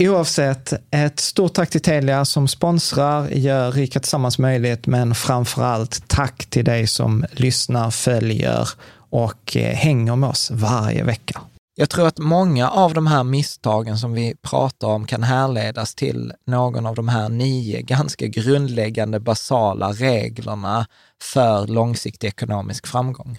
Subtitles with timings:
[0.00, 6.08] Oavsett, ett stort tack till Telia som sponsrar, gör Rika Tillsammans möjligt, men framför allt
[6.08, 8.68] tack till dig som lyssnar, följer
[9.10, 11.40] och eh, hänger med oss varje vecka.
[11.74, 16.32] Jag tror att många av de här misstagen som vi pratar om kan härledas till
[16.46, 20.86] någon av de här nio ganska grundläggande basala reglerna
[21.22, 23.38] för långsiktig ekonomisk framgång.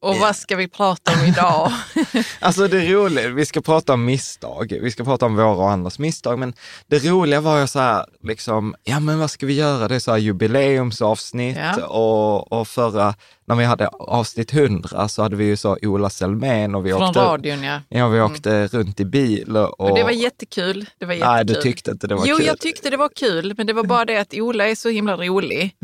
[0.00, 1.72] Och vad ska vi prata om idag?
[2.40, 5.98] alltså det roliga, vi ska prata om misstag, vi ska prata om våra och andras
[5.98, 6.54] misstag, men
[6.86, 9.88] det roliga var ju så här, liksom, ja men vad ska vi göra?
[9.88, 11.86] Det är så här jubileumsavsnitt ja.
[11.86, 13.14] och, och förra,
[13.46, 17.02] när vi hade avsnitt 100 så hade vi ju så Ola Selmén och vi Från
[17.02, 17.80] åkte, radion ja.
[17.88, 18.68] Ja, vi åkte mm.
[18.68, 19.56] runt i bil.
[19.56, 20.86] Och, och, det var jättekul.
[20.98, 21.34] Det var jättekul.
[21.34, 22.44] Nej, du tyckte inte det var jo, kul.
[22.44, 24.88] Jo, jag tyckte det var kul, men det var bara det att Ola är så
[24.88, 25.76] himla rolig.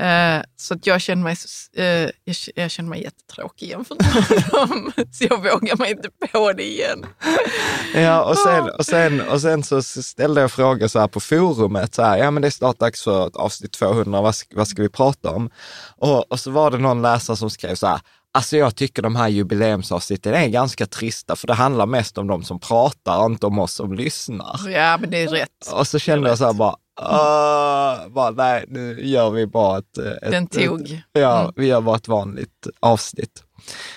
[0.00, 1.36] Uh, så att jag känner mig,
[1.78, 4.92] uh, jag, jag känner mig jättetråkig jämfört med dem.
[5.12, 7.06] så jag vågar mig inte på det igen.
[7.94, 11.94] ja, och sen, och, sen, och sen så ställde jag frågor så här på forumet,
[11.94, 14.88] så här, ja men det är snart dags för avsnitt 200, vad, vad ska vi
[14.88, 15.50] prata om?
[15.96, 18.00] Och, och så var det någon läsare som skrev så här,
[18.32, 22.44] Alltså jag tycker de här jubileumsavsnitten är ganska trista, för det handlar mest om de
[22.44, 24.68] som pratar, inte om oss som lyssnar.
[24.68, 25.72] Ja, men det är rätt.
[25.72, 29.98] Och så kände jag så här bara, Uh, bara, nej, nu gör vi bara ett...
[29.98, 30.90] ett Den tog.
[30.90, 31.52] Ett, ja, mm.
[31.56, 33.42] vi gör bara ett vanligt avsnitt.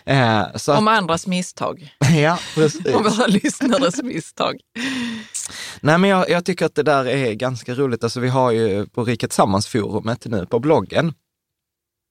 [0.09, 1.95] Uh, så Om att, andras misstag.
[2.15, 2.95] ja, precis.
[2.95, 4.55] Om våra lyssnares misstag.
[5.81, 8.03] Nej, men jag, jag, tycker att det där är ganska roligt.
[8.03, 11.13] Alltså, vi har ju på Rika Tillsammans-forumet nu på bloggen,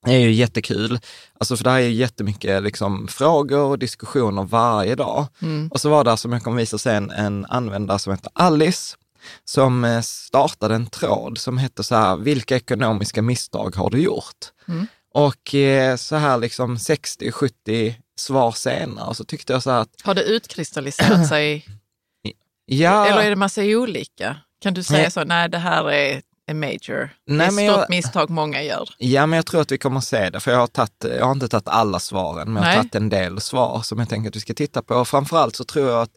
[0.05, 0.99] det är ju jättekul.
[1.39, 5.27] Alltså för det här är jättemycket liksom frågor och diskussioner varje dag.
[5.43, 5.69] Mm.
[5.69, 8.97] Och så var det, som jag kommer visa sen, en användare som heter Alice
[9.45, 14.47] som eh, startade en tråd som hette så här, vilka ekonomiska misstag har du gjort?
[14.69, 14.87] Mm.
[15.15, 19.15] Och eh, så här liksom 60, 70 svar senare.
[19.15, 21.67] Så tyckte jag så här att, Har det utkristalliserat sig?
[22.67, 24.37] ja, Eller är det massa olika?
[24.63, 25.11] Kan du säga Nej.
[25.11, 27.11] så, nej det här är en major.
[27.27, 28.89] det Nej, är men ett stort jag- misstag många gör.
[28.99, 31.25] ja, men jag tror att vi kommer att se det, för jag har, tagit, jag
[31.25, 32.77] har inte tagit alla svaren, men jag har Nej.
[32.77, 34.95] tagit en del svar som jag tänker att vi ska titta på.
[34.95, 36.11] Och framförallt så tror jag att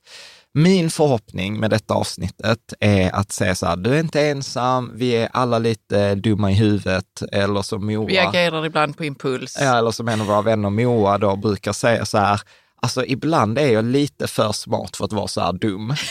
[0.54, 5.16] min förhoppning med detta avsnittet är att säga så här, du är inte ensam, vi
[5.16, 8.06] är alla lite dumma i huvudet, eller som Moa.
[8.06, 9.58] Vi agerar ibland på impuls.
[9.60, 12.42] Ja, eller som en av våra vänner Moa då brukar säga så här,
[12.82, 15.96] alltså ibland är jag lite för smart för att vara så här dum.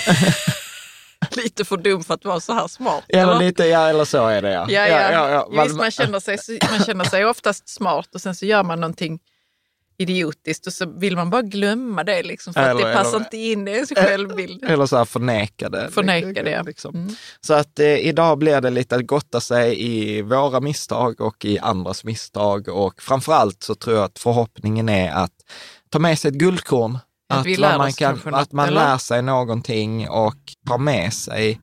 [1.37, 3.05] Lite för dum för att vara så här smart.
[3.09, 4.67] Eller lite, ja eller så är det ja.
[4.69, 5.13] Ja, ja.
[5.13, 5.63] ja, ja.
[5.63, 6.39] Visst, man känner, sig,
[6.71, 9.19] man känner sig oftast smart och sen så gör man någonting
[10.03, 13.19] idiotiskt och så vill man bara glömma det liksom för att Eller- det passar eller-
[13.27, 14.65] inte in i ens självbild.
[14.69, 15.91] Eller så här förneka det.
[15.91, 16.63] Förneka det.
[16.63, 16.95] Liksom.
[16.95, 17.15] Mm.
[17.41, 21.59] Så att eh, idag blir det lite att gotta sig i våra misstag och i
[21.59, 22.69] andras misstag.
[22.69, 25.33] Och framförallt så tror jag att förhoppningen är att
[25.91, 26.99] ta med sig ett guldkorn.
[27.29, 28.81] Att Att, man, kan, något, att man eller?
[28.85, 30.37] lär sig någonting och
[30.69, 31.61] tar med sig,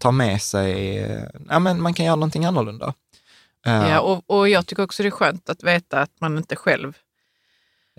[0.00, 2.94] tar med sig, eh, ja men man kan göra någonting annorlunda.
[3.66, 6.56] Eh, Ja, och, och jag tycker också det är skönt att veta att man inte
[6.56, 6.96] själv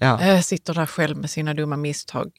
[0.01, 0.21] ja.
[0.21, 2.31] äh, sitter där själv med sina dumma misstag.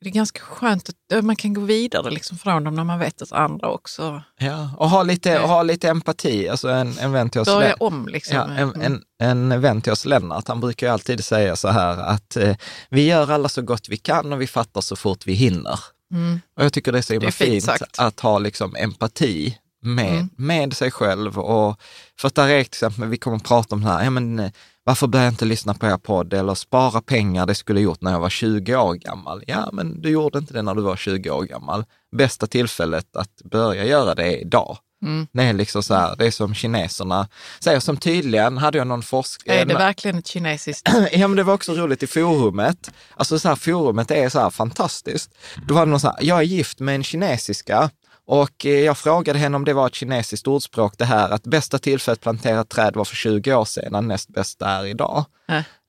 [0.00, 2.98] Det är ganska skönt att äh, man kan gå vidare liksom från dem när man
[2.98, 6.48] vet att andra också Ja, och ha lite, och ha lite empati.
[6.48, 8.08] Alltså en, en vän till oss, Lennart- om.
[8.08, 8.36] Liksom.
[8.36, 12.36] ja, en, en, en vän till oss, Lennart, han brukar alltid säga så här att
[12.36, 12.56] eh,
[12.90, 15.80] vi gör alla så gott vi kan och vi fattar så fort vi hinner.
[16.12, 16.40] Mm.
[16.56, 19.58] Och jag tycker det är så himla Det är fint fint, att ha liksom empati
[19.82, 20.28] med, Mm.
[20.36, 21.38] med sig själv.
[21.38, 21.80] Och
[22.20, 24.38] för att där är till exempel, vi kommer att prata om det här, ja, men,
[24.38, 24.50] eh,
[24.88, 28.00] varför börjar jag inte lyssna på er podd eller spara pengar, det skulle jag gjort
[28.00, 29.44] när jag var 20 år gammal.
[29.46, 31.84] Ja, men du gjorde inte det när du var 20 år gammal.
[32.16, 34.78] Bästa tillfället att börja göra det är idag.
[35.02, 35.26] Mm.
[35.32, 37.28] Det är liksom så här, det är som kineserna
[37.60, 39.56] säger, som tydligen hade jag någon forskare.
[39.56, 40.88] Är det verkligen ett kinesiskt?
[41.12, 42.90] Ja, men det var också roligt i forumet.
[43.16, 45.30] Alltså så här, forumet är så här fantastiskt.
[45.68, 47.90] Då var det någon så här, jag är gift med en kinesiska
[48.28, 51.78] och eh, jag frågade henne om det var ett kinesiskt ordspråk det här att bästa
[51.78, 55.24] tillfället att plantera träd var för 20 år sedan, näst bästa är idag.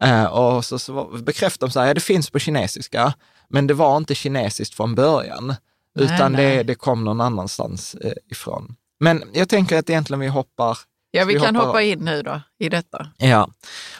[0.03, 0.25] Äh.
[0.25, 3.13] Och så, så bekräftade de så här, ja det finns på kinesiska,
[3.49, 5.47] men det var inte kinesiskt från början,
[5.95, 6.57] Nej, utan nej.
[6.57, 8.75] Det, det kom någon annanstans eh, ifrån.
[8.99, 10.77] Men jag tänker att egentligen vi hoppar
[11.11, 13.07] Ja, vi vi kan hoppar- hoppa in nu då i detta.
[13.17, 13.49] Ja,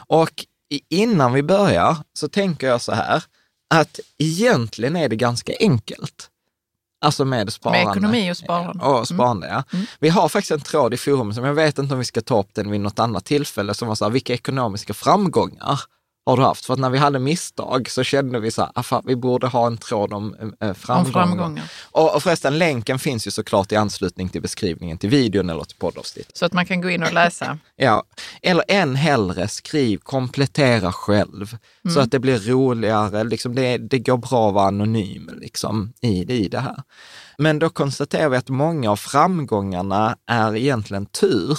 [0.06, 0.44] och
[0.88, 3.22] innan vi börjar så tänker jag så här,
[3.74, 6.28] att egentligen är det ganska enkelt.
[7.00, 7.84] Alltså med sparande.
[7.84, 8.84] Med ekonomi och sparande.
[8.84, 9.62] Och sparande, ja.
[9.72, 9.86] Mm.
[9.98, 12.40] Vi har faktiskt en tråd i forumet som jag vet inte om vi ska ta
[12.40, 15.80] upp den vid något annat tillfälle, som var så här, vilka ekonomiska framgångar
[16.30, 16.64] har du haft?
[16.64, 19.46] För att när vi hade misstag så kände vi så här, "Ah, fan, vi borde
[19.46, 21.12] ha en tråd om eh, Om framgångar.
[21.12, 21.64] framgångar.
[21.90, 25.76] Och, och förresten, länken finns ju såklart i anslutning till beskrivningen till videon eller till
[25.76, 26.36] poddavsnittet.
[26.36, 27.58] Så att man kan gå in och läsa.
[27.76, 28.04] Ja,
[28.42, 31.56] eller än hellre skriv, komplettera själv
[31.94, 33.24] så att det blir roligare.
[33.24, 36.82] Liksom det, det går bra att vara anonym liksom, i, i det här.
[37.38, 41.58] Men då konstaterar vi att många av framgångarna är egentligen tur.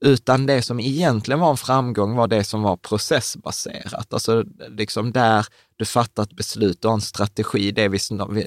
[0.00, 4.12] Utan det som egentligen var en framgång var det som var processbaserat.
[4.12, 5.46] Alltså liksom där
[5.76, 7.98] du fattar ett beslut och har en strategi, det vi,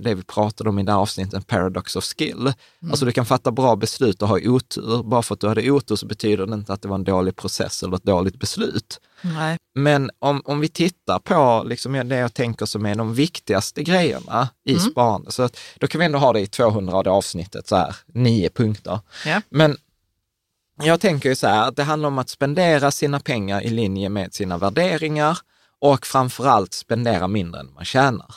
[0.01, 2.53] det vi pratade om i det här avsnittet, paradox of skill.
[2.89, 5.03] Alltså du kan fatta bra beslut och ha otur.
[5.03, 7.36] Bara för att du hade otur så betyder det inte att det var en dålig
[7.36, 9.00] process eller ett dåligt beslut.
[9.21, 9.57] Nej.
[9.75, 14.50] Men om, om vi tittar på liksom det jag tänker som är de viktigaste grejerna
[14.65, 14.83] i Mm.
[14.83, 18.49] sparande, så att, då kan vi ändå ha det i 200 avsnittet, så här, nio
[18.49, 18.99] punkter.
[19.26, 19.42] Ja.
[19.49, 19.78] Men
[20.83, 24.09] jag tänker ju så här, att det handlar om att spendera sina pengar i linje
[24.09, 25.38] med sina värderingar
[25.80, 28.35] och framförallt spendera mindre än man tjänar.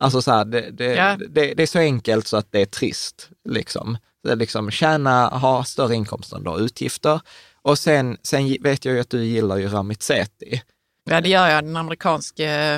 [0.00, 1.16] Alltså så här, det, det, Ja.
[1.28, 3.28] det, det är så enkelt så att det är trist.
[3.48, 3.98] Liksom.
[4.22, 7.20] Det är liksom tjäna, ha större inkomster än du har utgifter.
[7.62, 10.62] Och sen, sen vet jag ju att du gillar ju Ramit Sethi.
[11.04, 11.64] ja, det gör jag.
[11.64, 12.74] Den amerikanske,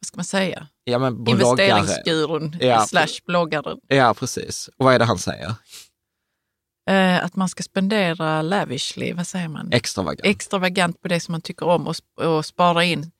[0.00, 1.42] vad ska man säga, Ja, men bloggare.
[1.68, 2.86] investeringsgurun Ja.
[2.86, 3.78] slash bloggaren.
[3.88, 4.70] Ja, precis.
[4.76, 5.54] Och vad är det han säger?
[6.86, 9.72] Eh, att man ska spendera lavishly, vad säger man?
[9.72, 10.26] Extravagant.
[10.26, 13.10] Extravagant på det som man tycker om och, och spara in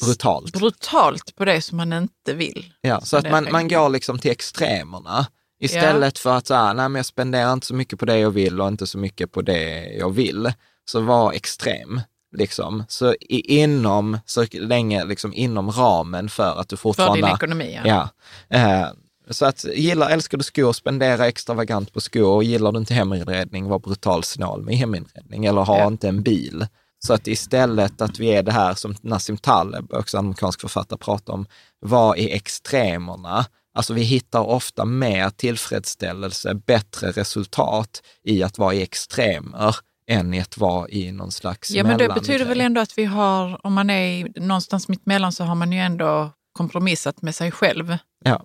[0.00, 0.52] Brutalt.
[0.52, 2.72] brutalt på det som man inte vill.
[2.80, 5.26] Ja, så att man, man går liksom till extremerna.
[5.60, 8.60] Istället för att säga, nej men jag spenderar inte så mycket på det jag vill
[8.60, 10.52] och inte så mycket på det jag vill.
[10.84, 12.00] Så var extrem.
[12.36, 12.84] Liksom.
[12.88, 17.26] Så i, inom, så länge liksom inom ramen för att du För fortfarande...
[17.26, 17.80] din ekonomi.
[17.84, 18.08] Ja.
[18.48, 18.56] Ja.
[18.56, 18.88] Eh,
[19.30, 22.34] så att gillar, älskar du skor, spendera extravagant på skor.
[22.34, 25.44] Och gillar du inte heminredning, var brutal snål med heminredning.
[25.46, 25.86] Eller ha Ja.
[25.86, 26.66] inte en bil.
[27.06, 31.32] Så att istället att vi är det här som Nassim Taleb, också amerikansk författare, pratar
[31.32, 31.46] om,
[31.80, 33.44] var i extremerna.
[33.74, 39.76] Alltså vi hittar ofta mer tillfredsställelse, bättre resultat i att vara i extremer
[40.08, 43.04] än i att vara i någon slags Ja, men det betyder väl ändå att vi
[43.04, 47.50] har, om man är någonstans mitt emellan så har man ju ändå kompromissat med sig
[47.50, 47.96] själv.
[48.24, 48.42] Ja.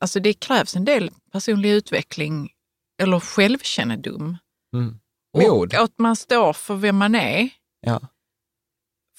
[0.00, 2.50] Alltså det krävs en del personlig utveckling
[3.02, 4.36] eller självkännedom.
[4.74, 4.98] Mm.
[5.38, 5.74] Mod.
[5.74, 7.48] Och att man står för vem man är.
[7.80, 8.00] Ja.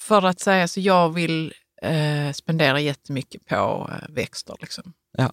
[0.00, 4.56] För att säga så jag vill eh, spendera jättemycket på eh, växter.
[4.60, 4.92] Liksom.
[5.18, 5.32] Ja.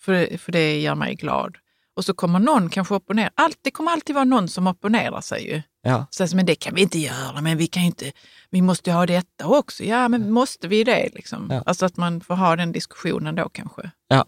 [0.00, 1.56] För, det- för det gör mig glad.
[1.96, 3.30] Och så kommer någon kanske opponera.
[3.34, 5.62] Allt, det kommer alltid vara någon som opponerar sig ju.
[5.82, 6.06] Ja.
[6.10, 8.12] Så, men det kan vi inte göra, men vi kan inte,
[8.50, 9.84] vi måste ha detta också.
[9.84, 11.08] Ja, men måste vi det?
[11.14, 11.48] Liksom?
[11.50, 11.62] Ja.
[11.66, 13.90] Alltså att man får ha den diskussionen då kanske.
[14.08, 14.24] ja,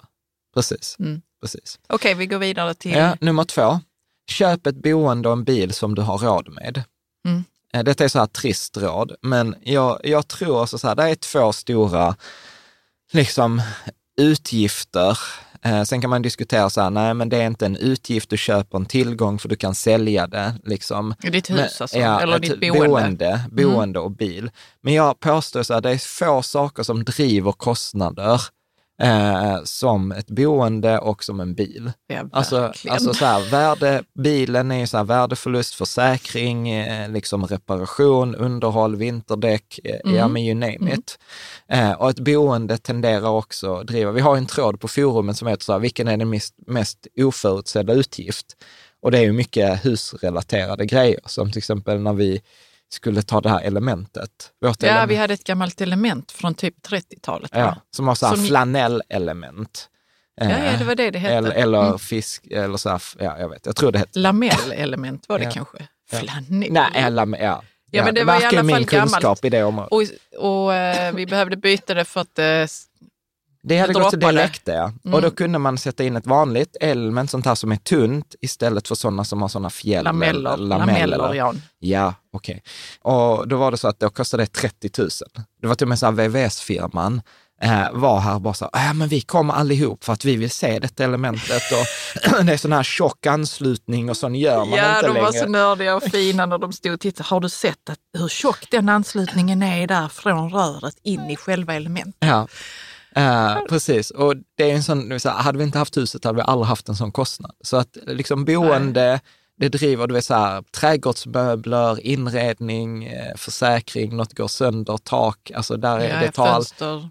[0.58, 0.96] precis.
[0.98, 1.20] Mm.
[1.40, 1.78] precis.
[1.88, 2.92] Okej, vi går vidare till...
[2.92, 3.80] Ja, nummer två.
[4.30, 6.82] Köp ett boende och en bil som du har råd med.
[7.28, 7.44] Mm.
[7.74, 11.02] Eh, Detta är så här trist råd, men jag, jag tror så, så här, det
[11.02, 12.16] är två stora
[13.12, 13.62] liksom,
[14.20, 15.18] utgifter.
[15.62, 18.36] Eh, sen kan man diskutera så här, nej men det är inte en utgift, du
[18.36, 20.54] köper en tillgång för du kan sälja det.
[20.64, 21.14] Liksom.
[21.18, 22.84] Ditt Men- hus alltså, ja, eller ditt boende.
[22.84, 22.90] Mm.
[22.90, 24.50] Boende, boende och bil.
[24.82, 28.42] Men jag påstår så här, det är få saker som driver kostnader
[29.02, 31.92] eh, som ett boende och som en bil.
[32.06, 38.96] Ja, Alltså, alltså så här, värde, bilen är så här värdeförlustförsäkring, eh, liksom reparation, underhåll,
[38.96, 40.32] vinterdäck, eh, ja Mm.
[40.32, 41.18] men you name it.
[41.68, 45.48] Eh, och ett boende tenderar också att driva, vi har en tråd på forumet som
[45.48, 48.46] heter så här, vilken är den mest, mest oförutsedda utgift?
[49.02, 52.40] Och det är ju mycket husrelaterade grejer, som till exempel när vi
[52.90, 54.30] skulle ta det här elementet.
[54.60, 57.54] Vårt ja, element, vi hade ett gammalt element från typ 30-talet.
[57.54, 57.60] va?
[57.60, 59.88] ja, som har så här Som- flanellelement.
[60.40, 61.34] Ja, ja, det var det det hette.
[61.34, 61.98] Eller, eller Mm.
[61.98, 65.50] fisk, eller så här, ja jag vet, jag tror det hette Lamellelement var det Ja.
[65.50, 65.78] kanske.
[66.10, 66.72] Flanell.
[66.72, 67.62] Nej, eller, ja.
[67.90, 69.44] Ja, men det var i alla min fall kunskap gammalt.
[69.44, 70.10] i det området.
[70.38, 72.44] Och, och eh, vi behövde byta det för att eh,
[73.62, 74.92] Det hade gått så det läckte, ja.
[75.04, 75.14] Mm.
[75.14, 78.88] Och då kunde man sätta in ett vanligt element, sånt här som är tunt, istället
[78.88, 80.04] för sådana som har sådana fjäll.
[80.04, 81.62] lameller, eller lameller, Jan.
[81.78, 82.62] Ja, okej.
[83.02, 85.08] Och då var det så att då kostade det 30 000.
[85.62, 87.22] Det var till och med så här VVS-firman
[87.62, 90.36] eh, var här och bara så här, äh, men vi kommer allihop för att vi
[90.36, 94.70] vill se detta elementet och det är sån här tjock anslutning och sån gör man
[94.78, 95.24] Ja, inte de längre.
[95.24, 97.28] var så nördiga och fina när de stod och tittade.
[97.28, 101.74] Har du sett att, hur tjock den anslutningen är där från röret in i själva
[101.74, 102.14] elementet?
[102.18, 102.48] Ja,
[103.18, 104.10] Eh, precis.
[104.10, 106.42] Och det är en sån, det vill säga, hade vi inte haft huset hade vi
[106.42, 107.52] aldrig haft en sån kostnad.
[107.60, 109.20] Så att liksom boende,
[109.58, 115.76] det driver, du vet så här, trädgårdsmöbler, inredning, eh, försäkring, något går sönder, tak, alltså
[115.76, 116.64] där är, Ja, det, tar all,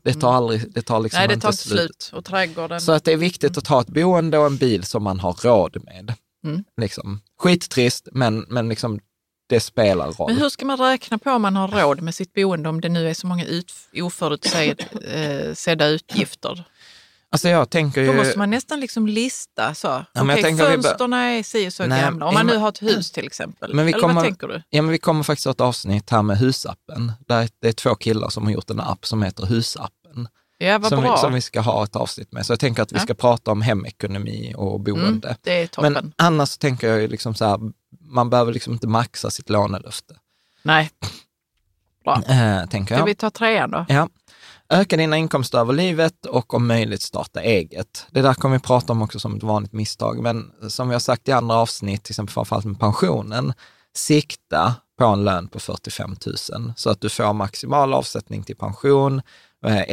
[0.03, 2.11] det tar aldrig, det tar liksom Nej, det inte tar inte slut.
[2.13, 2.81] Och trädgården.
[2.81, 5.33] Så att det är viktigt att ha ett boende och en bil som man har
[5.33, 6.13] råd med.
[6.45, 6.63] Mm.
[6.81, 7.21] Liksom.
[7.39, 8.99] Skittrist, men, men liksom,
[9.47, 10.29] det spelar roll.
[10.31, 12.89] Men hur ska man räkna på om man har råd med sitt boende om det
[12.89, 16.63] nu är så många ut, oförutsedda utgifter?
[17.29, 18.07] Alltså jag tänker ju...
[18.07, 20.05] Då måste man nästan liksom lista så.
[20.13, 22.25] jag Okej, bör- fönstren är si och så Nej, gamla.
[22.25, 23.73] Om man nu har ett hus till exempel.
[23.73, 24.61] Men vi Eller kommer- vad tänker du?
[24.69, 27.11] Ja, men vi kommer faktiskt ha ett avsnitt här med husappen.
[27.27, 30.27] Där det är två killar som har gjort en app som heter Husappen.
[30.57, 31.15] Ja, vad Som bra.
[31.15, 32.45] vi, som vi ska ha ett avsnitt med.
[32.45, 33.01] Så jag tänker att vi Ja.
[33.03, 35.27] ska prata om hemekonomi och boende.
[35.27, 35.93] mm, det är toppen.
[35.93, 37.59] men annars tänker jag liksom så här,
[38.07, 40.15] man behöver liksom inte maxa sitt lånelöfte.
[40.63, 40.89] Nej.
[42.03, 42.15] Bra.
[42.27, 43.05] Eh, tänker Ska jag.
[43.05, 43.85] vi ta trean då?
[43.89, 44.09] Ja.
[44.69, 48.05] Öka dina inkomster över livet och om möjligt starta eget.
[48.11, 50.99] Det där kommer vi prata om också som ett vanligt misstag, men som vi har
[50.99, 53.53] sagt i andra avsnitt, till exempel framförallt med pensionen,
[53.95, 59.21] sikta på en lön på 45 000 så att du får maximal avsättning till pension,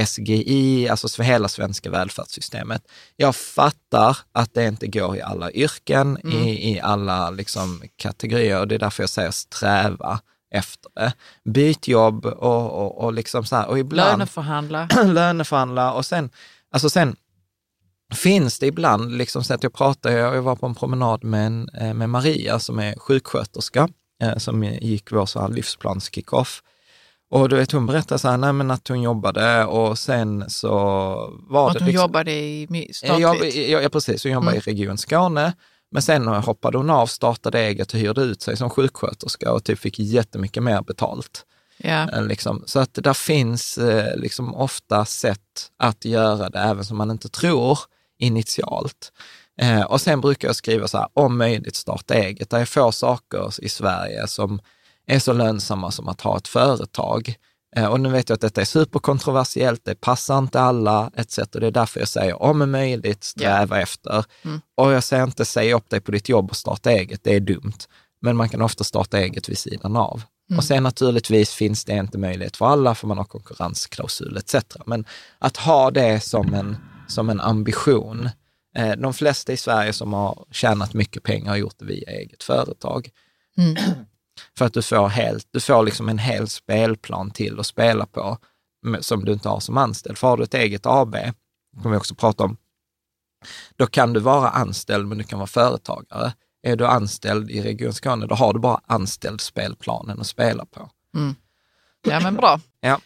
[0.07, 2.83] SGI, alltså för hela svenska välfärdssystemet.
[3.17, 8.69] Jag fattar att det inte går i alla yrken, i, i alla liksom, kategorier och
[8.69, 10.21] det är därför jag säger sträva
[10.55, 11.13] efter det.
[11.45, 14.89] Byt jobb och, och, och liksom så här, och ibland Löneförhandla.
[15.05, 16.31] löneförhandla och sen,
[16.71, 17.17] alltså sen
[18.15, 21.69] finns det ibland, liksom så att jag pratade, jag var på en promenad med, en,
[21.69, 23.89] eh, med Maria som är sjuksköterska,
[24.23, 26.63] eh, som gick vår så här livsplans-kickoff.
[27.35, 30.71] Och du vet, hon berättade så här, nej, men att hon jobbade och sen så
[31.49, 33.55] var Att det hon liksom, jobbade i Eh, Ja, statligt.
[33.69, 34.25] ja, ja, precis.
[34.25, 34.63] Hon jobbade Mm.
[34.67, 35.53] i Region Skåne.
[35.91, 39.79] Men sen hoppade hon av, startade eget och hyrde ut sig som sjuksköterska och typ
[39.79, 41.45] fick jättemycket mer betalt.
[42.13, 42.63] Eh, Liksom.
[42.67, 47.11] Så att det där finns eh, liksom ofta sätt att göra det, även som man
[47.11, 47.79] inte tror
[48.19, 49.13] initialt.
[49.61, 52.51] Eh, och sen brukar jag skriva så här, om möjligt starta eget.
[52.51, 54.61] Det är få saker i Sverige som
[55.07, 57.37] är så lönsamma som att ha ett företag.
[57.77, 61.39] Eh, och nu vet jag att detta är superkontroversiellt, det passar inte alla, etc.
[61.53, 64.25] Det är därför jag säger, om möjligt, sträva efter.
[64.43, 64.61] Mm.
[64.75, 67.41] Och jag säger inte, säg upp dig på ditt jobb och starta eget, det är
[67.41, 67.79] dumt.
[68.21, 70.23] Men man kan ofta starta eget vid sidan av.
[70.51, 70.59] Mm.
[70.59, 74.55] Och sen naturligtvis finns det inte möjlighet för alla, för man har konkurrensklausul etc.
[74.87, 75.05] Men
[75.39, 76.77] att ha det som en,
[77.09, 78.29] som en ambition.
[78.77, 82.43] Eh, de flesta i Sverige som har tjänat mycket pengar har gjort det via eget
[82.43, 83.11] företag.
[84.59, 88.39] För att du får, helt, du får liksom en hel spelplan till att spela på
[89.01, 90.19] som du inte har som anställd.
[90.19, 91.33] För har du ett eget AB, det
[91.83, 92.57] kommer vi också prata om,
[93.77, 96.33] då kan du vara anställd men du kan vara företagare.
[96.63, 100.91] Är du anställd i Region Skåne, då har du bara anställd spelplanen att spela på.
[102.03, 102.61] Ja, men bra.
[102.81, 103.01] Ja.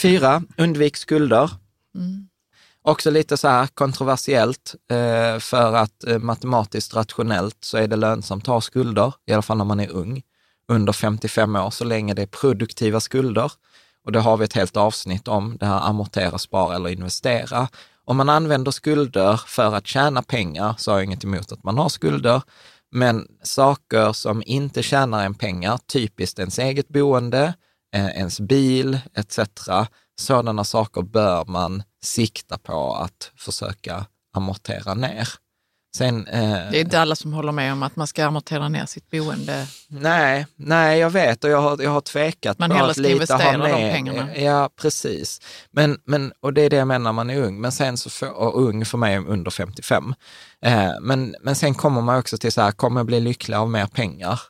[0.00, 1.50] Fyra, undvik skulder.
[1.94, 2.28] Mm.
[2.82, 8.42] Också lite så här kontroversiellt, eh, för att eh, matematiskt rationellt så är det lönsamt
[8.42, 10.22] att ha skulder, i alla fall när man är ung,
[10.68, 13.52] under 55 år, så länge det är produktiva skulder.
[14.04, 17.68] Och det har vi ett helt avsnitt om, det här amortera, spara eller investera.
[18.04, 21.78] Om man använder skulder för att tjäna pengar så har jag inget emot att man
[21.78, 22.42] har skulder.
[22.90, 27.54] Men saker som inte tjänar en pengar, typiskt ens eget boende,
[27.94, 29.38] eh, ens bil etc.
[30.20, 35.28] Sådana saker bör man sikta på att försöka amortera ner.
[35.96, 38.86] Sen, eh, Det är inte alla som håller med om att man ska amortera ner
[38.86, 39.66] sitt boende.
[39.88, 43.34] Nej, nej, jag vet och jag har, jag har tvekat Man på att ska lite
[43.34, 44.36] ha de med- pengarna.
[44.36, 45.40] Ja, precis.
[45.70, 47.60] Men, men, och det är det jag menar när man är ung.
[47.60, 50.14] Men sen så, får, och ung för mig är under 55.
[50.62, 53.70] Eh, men, men sen kommer man också till så här, kommer jag bli lycklig av
[53.70, 54.40] mer pengar?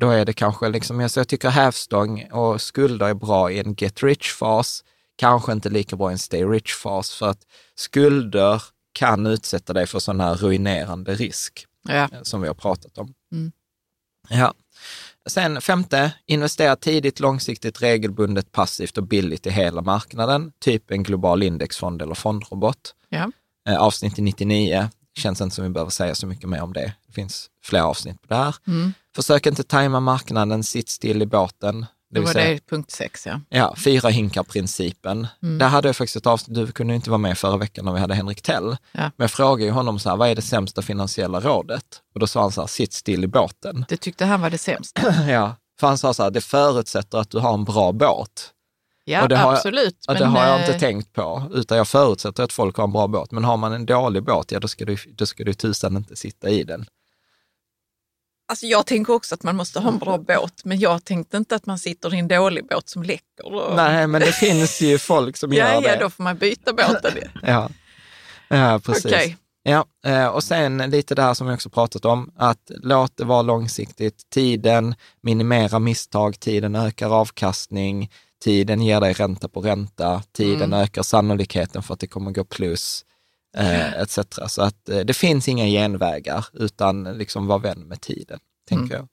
[0.00, 3.58] Då är det kanske liksom, jag, så jag tycker hävstång och skulder är bra i
[3.60, 4.84] en get rich-fas,
[5.18, 7.38] kanske inte lika bra i en stay rich-fas, för att
[7.76, 8.62] skulder
[8.94, 11.94] kan utsätta dig för sån här ruinerande risk Ja.
[11.94, 13.14] eh, som vi har pratat om.
[13.32, 13.52] Mm.
[14.28, 14.54] Ja.
[15.26, 21.42] Sen femte, investera tidigt, långsiktigt, regelbundet, passivt och billigt i hela marknaden, typ en global
[21.42, 22.94] indexfond eller fondrobot.
[23.08, 23.30] Ja.
[23.68, 26.92] Eh, avsnitt 99, känns inte som vi behöver säga så mycket mer om det.
[27.06, 28.54] Det finns fler avsnitt på det här.
[28.66, 28.92] Mm.
[29.16, 31.86] Försök inte tajma marknaden, sitt still i båten.
[32.20, 33.40] Det var säga- det punkt sex, ja.
[33.48, 35.26] Ja, fyra hinkar-principen.
[35.42, 35.58] Mm.
[35.58, 38.00] Där hade jag faktiskt ett avsnitt, du kunde inte vara med förra veckan när vi
[38.00, 38.76] hade Henrik Tell.
[38.92, 39.00] Ja.
[39.02, 41.84] Men jag frågade ju honom så här, vad är det sämsta finansiella rådet?
[42.14, 43.84] Och då sa han så här, sitt still i båten.
[43.88, 45.14] Det tyckte han var det sämsta.
[45.28, 48.50] ja, för han sa så här, det förutsätter att du har en bra båt.
[49.04, 49.98] Ja, det jag- absolut.
[50.06, 52.92] Ja, det har jag inte eh, tänkt på, utan jag förutsätter att folk har en
[52.92, 53.30] bra båt.
[53.32, 56.16] Men har man en dålig båt, ja då ska du, då ska du tusan inte
[56.16, 56.86] sitta i den.
[58.48, 61.56] Alltså jag tänker också att man måste ha en bra båt, men jag tänkte inte
[61.56, 63.44] att man sitter i en dålig båt som läcker.
[63.54, 63.76] Och...
[63.76, 65.96] Nej, men det finns ju folk som ja, gör ja, det.
[66.04, 67.12] då får man byta båten.
[67.42, 67.70] Ja,
[68.48, 69.04] ja precis.
[69.04, 69.36] Okej.
[69.62, 73.42] Ja, eh, och sen lite där som vi också pratat om, att låt det vara
[73.42, 74.30] långsiktigt.
[74.30, 78.10] Tiden minimera misstag, tiden ökar avkastning,
[78.44, 80.80] tiden ger dig ränta på ränta, tiden Mm.
[80.80, 83.04] ökar sannolikheten för att det kommer gå plus,
[83.54, 84.18] eh, etc.
[84.48, 88.38] Så att eh, det finns inga genvägar, utan liksom var vän med tiden,
[88.68, 89.08] tänker jag.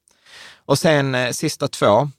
[0.65, 2.09] Och sen eh, sista två,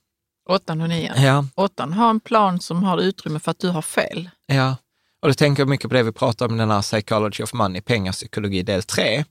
[0.49, 1.23] Åttan och nian.
[1.23, 4.31] ja, Åttan, ha en plan som har utrymme för att du har fel.
[4.47, 4.77] Ja,
[5.23, 7.81] och då tänker jag mycket på det vi pratar om den här Psychology of Money,
[7.81, 9.25] pengapsykologi del 3,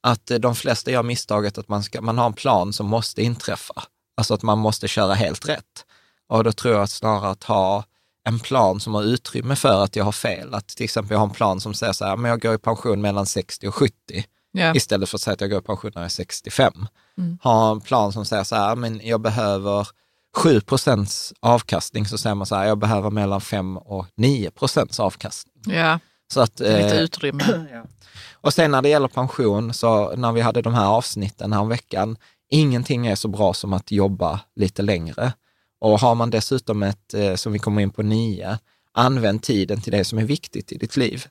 [0.00, 3.82] att de flesta gör misstaget att man, ska, man har en plan som måste inträffa.
[4.16, 5.84] Alltså att man måste köra helt rätt.
[6.28, 7.84] Och då tror jag att snarare att ha
[8.24, 10.54] en plan som har utrymme för att jag har fel.
[10.54, 12.58] Att till exempel jag har en plan som säger så här, men jag går i
[12.58, 13.92] pension mellan 60 och 70.
[14.52, 14.74] Ja.
[14.74, 16.72] Istället för att säga att jag går i pension när jag är 65.
[17.18, 17.38] Mm.
[17.42, 19.88] Ha en plan som säger så här, men jag behöver
[20.36, 25.00] 7 procents avkastning, så säger man så här, jag behöver mellan 5 och 9 procents
[25.00, 25.74] avkastning.
[25.74, 25.98] Ja,
[26.32, 27.44] Så att, lite eh, utrymme.
[28.32, 31.68] och sen när det gäller pension, så när vi hade de här avsnitten här om
[31.68, 32.16] veckan,
[32.50, 35.32] ingenting är så bra som att jobba lite längre.
[35.80, 38.58] Och har man dessutom ett, eh, som vi kommer in på nio,
[38.92, 41.26] använd tiden till det som är viktigt i ditt liv.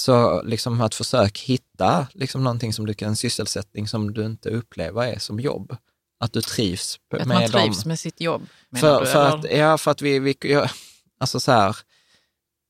[0.00, 4.50] Så liksom att försök hitta liksom någonting som du kan, en sysselsättning som du inte
[4.50, 5.76] upplever är som jobb.
[6.20, 7.88] Att du trivs Att med man trivs dem.
[7.88, 8.42] med sitt jobb.
[8.76, 10.70] För, du, för, att, ja, för att vi, vi jag,
[11.20, 11.76] alltså så här,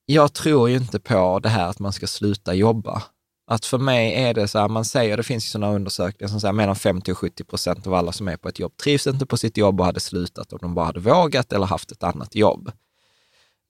[0.07, 3.03] jag tror ju inte på det här att man ska sluta jobba.
[3.47, 6.41] Att för mig är det så här, man säger, det finns ju sådana undersökningar som
[6.41, 9.27] säger mellan 50 och 70 procent av alla som är på ett jobb trivs inte
[9.27, 12.35] på sitt jobb och hade slutat om de bara hade vågat eller haft ett annat
[12.35, 12.73] jobb.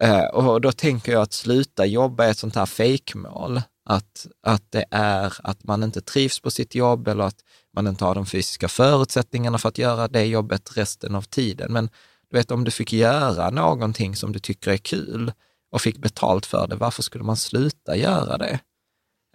[0.02, 3.60] Eh, och då tänker jag att sluta jobba är ett sånt här fejkmål.
[3.84, 7.40] Att, att det är att man inte trivs på sitt jobb eller att
[7.74, 11.72] man inte har de fysiska förutsättningarna för att göra det jobbet resten av tiden.
[11.72, 11.90] Men
[12.30, 15.32] du vet, om du fick göra någonting som du tycker är kul
[15.70, 18.60] och fick betalt för det, varför skulle man sluta göra det?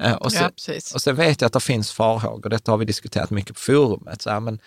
[0.01, 0.95] Eh, och, ja, sen, precis.
[0.95, 4.21] och sen vet jag att det finns farhågor, detta har vi diskuterat mycket på forumet.
[4.21, 4.59] Så här, men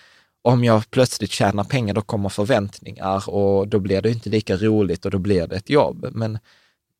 [0.43, 5.05] om jag plötsligt tjänar pengar, då kommer förväntningar och då blir det inte lika roligt
[5.05, 6.07] och då blir det ett jobb.
[6.12, 6.38] Men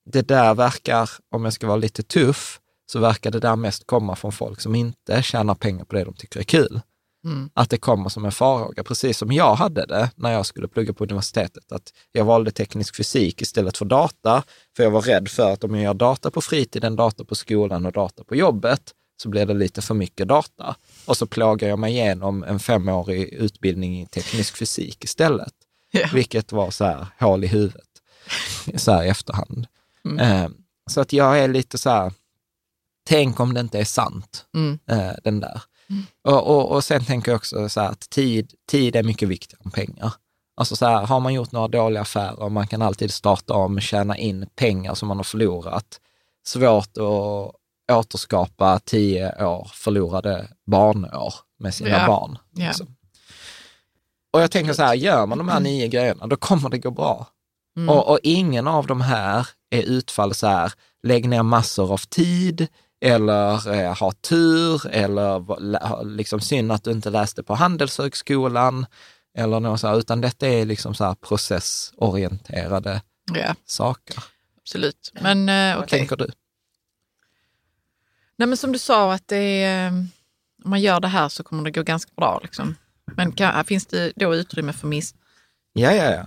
[0.05, 2.61] det där verkar, om jag ska vara lite tuff,
[2.93, 6.15] så verkar det där mest komma från folk som inte tjänar pengar på det de
[6.15, 6.81] tycker är kul.
[7.25, 7.51] Mm.
[7.55, 10.93] Att det kommer som en farhåga, precis som jag hade det när jag skulle plugga
[10.93, 11.73] på universitetet.
[11.73, 14.43] Att jag valde teknisk fysik istället för data,
[14.77, 17.87] för jag var rädd för att om jag gör data på fritiden, data på skolan
[17.87, 20.77] och data på jobbet, så blir det lite för mycket data.
[21.07, 25.53] Och så plågar jag mig igenom en femårig utbildning i teknisk fysik istället.
[25.91, 26.09] Ja.
[26.15, 27.89] Vilket var så här hål i huvudet,
[28.77, 29.67] så här i efterhand.
[30.05, 30.19] Mm.
[30.19, 30.51] Eh,
[30.91, 32.13] så att jag är lite så här,
[33.07, 34.79] tänk om det inte är sant, Mm.
[34.87, 35.63] eh, den där.
[36.25, 39.63] Och, och, och sen tänker jag också så här att tid, tid är mycket viktigare
[39.65, 40.13] än pengar.
[40.57, 44.17] Alltså så här, har man gjort några dåliga affärer, man kan alltid starta om, tjäna
[44.17, 46.01] in pengar som man har förlorat.
[46.47, 47.55] Svårt att
[47.93, 52.07] återskapa tio år förlorade barnår med sina Ja.
[52.07, 52.39] barn.
[52.55, 52.67] Ja.
[52.67, 52.97] liksom.
[54.33, 56.91] Och jag tänker så här, gör man de här nio grejerna, då kommer det gå
[56.91, 57.27] bra.
[57.77, 57.89] Mm.
[57.89, 60.73] Och, och ingen av de här är utfall så här,
[61.03, 62.67] lägg ner massor av tid
[63.01, 68.87] eller eh, ha tur eller liksom synd att du inte läste på Handelshögskolan
[69.35, 73.03] eller något så här, utan detta är liksom så processorienterade
[73.35, 74.17] Ja, saker.
[74.61, 75.13] absolut.
[75.21, 76.27] Men eh, Vad tänker du?
[78.37, 79.93] Nej, men som du sa, att det är, eh,
[80.65, 82.41] om man gör det här så kommer det gå ganska bra.
[82.43, 82.77] Liksom.
[83.17, 85.15] Men kan, finns det då utrymme för miss,
[85.73, 86.27] Ja, ja, ja.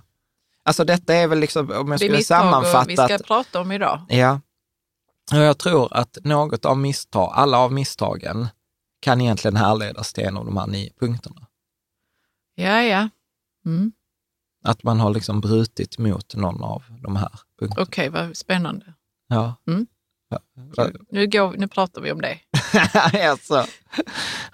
[0.65, 2.87] Alltså detta är väl liksom, om jag det är skulle misstag och sammanfatta.
[2.87, 4.01] vi ska prata om idag?
[4.09, 4.41] Ja,
[5.37, 8.47] och jag tror att något av misstag, alla av misstagen
[9.01, 11.47] kan egentligen härledas till en av de här nio punkterna.
[12.55, 13.09] Ja, ja.
[13.65, 13.91] Mm.
[14.63, 17.83] Att man har liksom brutit mot någon av de här punkterna.
[17.83, 18.93] Okej, vad spännande.
[19.27, 19.55] Ja.
[19.67, 19.87] Mm.
[20.29, 20.39] Ja.
[21.09, 22.39] Nu, går, nu pratar vi om det.
[23.29, 23.65] alltså.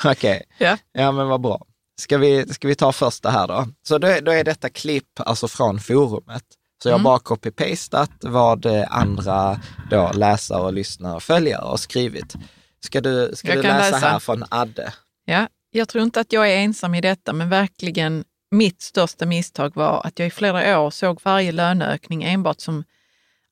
[0.05, 0.77] Okej, Ja.
[0.91, 1.65] ja men vad bra.
[2.01, 3.67] Ska vi, ska vi ta första här då?
[3.81, 6.43] Så då, då är detta klipp alltså från forumet.
[6.83, 7.03] Så jag har Mm.
[7.03, 12.35] bara copy-pastat vad eh, andra då läsare och lyssnare och följare har skrivit.
[12.83, 14.07] Ska du, ska Jag du läsa, läsa.
[14.07, 14.93] här från Adde?
[15.25, 19.75] Ja, jag tror inte att jag är ensam i detta, men verkligen mitt största misstag
[19.75, 22.83] var att jag i flera år såg varje löneökning enbart som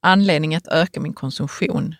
[0.01, 1.95] anledning att öka min konsumtion.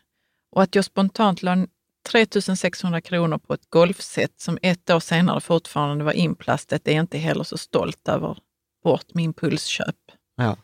[0.51, 1.65] Och att jag spontant la
[2.11, 7.03] 3 600 kronor på ett golfset som ett år senare fortfarande var inplastat är jag
[7.03, 8.37] inte heller så stolt över
[8.83, 9.95] bort med impulsköp.
[10.35, 10.57] Ja.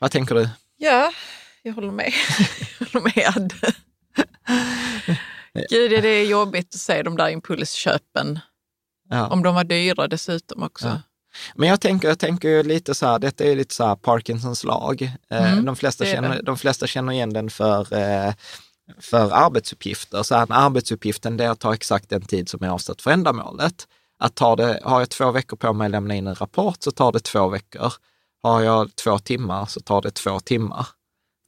[0.00, 0.48] Vad tänker du?
[0.76, 1.12] Ja,
[1.62, 2.12] jag håller med.
[2.78, 3.52] jag håller med.
[5.70, 8.38] Gud, det är jobbigt att se de där impulsköpen.
[9.08, 9.26] Ja.
[9.28, 10.86] Om de var dyra dessutom också.
[10.86, 11.00] Ja.
[11.54, 15.02] Men jag tänker, jag tänker lite så här, detta är lite så här Parkinsons lag.
[15.02, 18.34] Eh, Mm, de, flesta känner, de flesta känner igen den för, eh,
[19.00, 20.22] för arbetsuppgifter.
[20.22, 23.86] Så här, arbetsuppgiften det är att ta exakt den tid som är avsatt för ändamålet.
[24.18, 26.90] Att ta det, har jag två veckor på mig att lämna in en rapport så
[26.90, 27.92] tar det två veckor.
[28.46, 30.86] Har jag två timmar så tar det två timmar.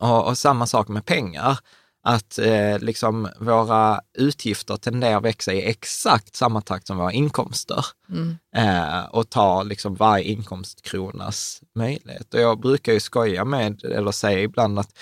[0.02, 1.58] Och, och samma sak med pengar,
[2.02, 7.84] att eh, liksom våra utgifter tenderar att växa i exakt samma takt som våra inkomster
[8.08, 8.38] Mm.
[8.56, 12.34] eh, och ta liksom varje inkomstkronas möjlighet.
[12.34, 14.98] Och jag brukar ju skoja med, eller säga ibland att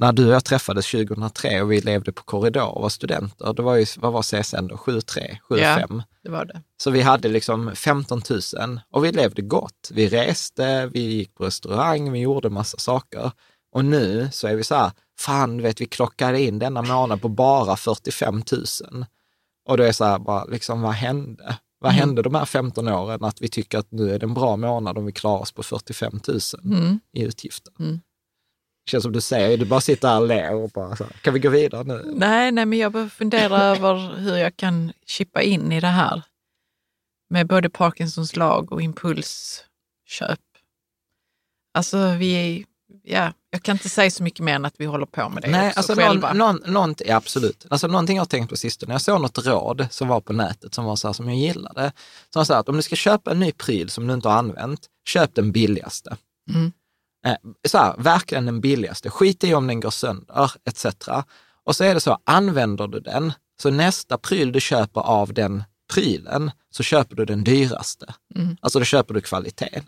[0.00, 3.62] när du och jag träffades 2003 och vi levde på korridor och var studenter, det
[3.62, 4.74] var ju, vad var CSN då?
[4.76, 6.02] 7,3, 7,5.
[6.24, 6.62] Det var det.
[6.82, 8.22] Så vi hade liksom 15
[8.58, 9.90] 000 och vi levde gott.
[9.92, 13.30] Vi reste, vi gick på restaurang, vi gjorde massa saker.
[13.72, 17.22] Och nu så är vi så här, fan du vet vi klockade in denna månad
[17.22, 18.42] på bara 45
[18.92, 19.04] 000.
[19.68, 21.56] Och då är så här, bara, liksom, vad hände?
[21.80, 22.00] Vad Mm.
[22.00, 24.98] hände de här 15 åren att vi tycker att nu är det en bra månad
[24.98, 27.00] om vi klarar oss på 45 000 Mm.
[27.12, 27.72] i utgifter?
[27.78, 28.00] Mm.
[28.90, 31.34] Känns som du säger, du bara sitter här och ler och bara så här, kan
[31.34, 32.12] vi gå vidare nu?
[32.14, 36.22] Nej, nej, men jag behöver fundera över hur jag kan chippa in i det här.
[37.30, 40.40] Med både Parkinsons lag och impulsköp.
[41.74, 42.64] Alltså, vi är,
[43.02, 45.50] ja, jag kan inte säga så mycket mer än att vi håller på med det
[45.50, 46.32] Nej, också alltså själva.
[46.32, 47.66] någon, någon, någonting, ja, absolut.
[47.70, 50.74] Alltså någonting jag har tänkt på sistone, jag såg något råd som var på nätet
[50.74, 51.92] som var så här, som jag gillade.
[52.32, 54.86] Som här att om du ska köpa en ny pryl som du inte har använt,
[55.08, 56.16] köp den billigaste.
[56.50, 56.72] Mm.
[57.26, 57.34] Eh,
[57.68, 59.10] så här, verkligen den billigaste.
[59.10, 60.86] Skit i om den går sönder, etc.
[61.64, 65.64] Och så är det så, använder du den, så nästa pryl du köper av den
[65.92, 68.14] prylen, så köper du den dyraste.
[68.36, 68.56] Mm.
[68.60, 69.84] Alltså då köper du kvaliteten.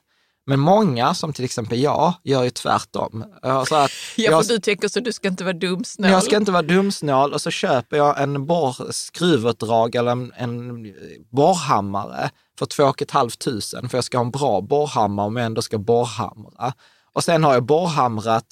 [0.46, 3.24] Men många, som till exempel jag, gör ju tvärtom.
[3.42, 6.10] Så att Ja, jag, för du tänker så, du ska inte vara dumsnål.
[6.10, 10.94] jag ska inte vara dumsnål och så köper jag en borr, skruvutdrag eller en, en
[11.30, 15.36] borrhammare för två och ett halvt tusen för jag ska ha en bra borrhammare om
[15.36, 16.72] jag ändå ska borrhamra.
[17.12, 18.46] Och sen har jag borrhamrat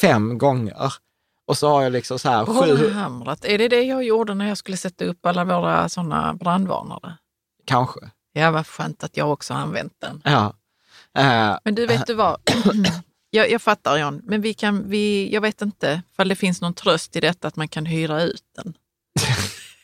[0.00, 0.92] fem gånger
[1.46, 4.48] och så har jag liksom så här sju, Borrhamrat, är det det jag gjorde när
[4.48, 7.16] jag skulle sätta upp alla våra sådana brandvarnare?
[7.66, 8.00] kanske.
[8.32, 10.22] Ja, vad skönt att jag också har använt den.
[10.24, 10.54] Ja.
[11.18, 12.40] Eh, Men du, vet du vad?
[13.30, 16.74] jag, jag fattar John, men vi kan, vi, jag vet inte ifall det finns någon
[16.74, 18.74] tröst i detta att man kan hyra ut den.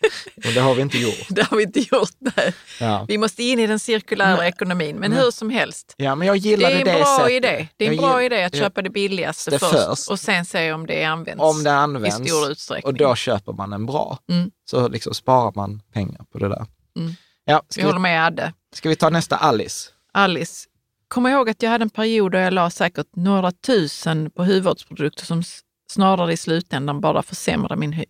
[0.46, 1.26] Och det har vi inte gjort.
[1.28, 2.10] Det har vi inte gjort.
[2.36, 2.54] Nej.
[2.80, 3.04] Ja.
[3.08, 5.94] Vi måste in i den cirkulära ekonomin, men hur som helst.
[5.96, 7.30] Ja, men jag Det är en det bra sättet.
[7.32, 7.68] idé.
[7.76, 10.10] Det är en Jag bra gill- idé att köpa det billigaste Det först, först.
[10.10, 12.84] och sen se om det används, Om det i används stor utsträckning.
[12.92, 14.50] och då köper man en bra, Mm.
[14.70, 16.66] så liksom sparar man pengar på det där.
[16.98, 17.12] Mm.
[17.44, 18.52] Ja, Vi ska, håller vi, med Adde.
[18.74, 19.90] ska vi ta nästa Alice?
[20.12, 20.68] Alice,
[21.08, 25.24] kom ihåg att jag hade en period då jag la säkert några tusen på hudvårdsprodukter
[25.24, 25.42] som
[25.90, 28.04] snarare i slutändan bara försämrar min hy.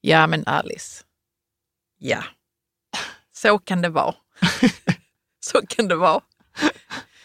[0.00, 1.02] Ja, men Alice.
[2.02, 2.24] Ja,
[3.32, 4.14] så kan det vara.
[5.40, 6.20] så kan det vara.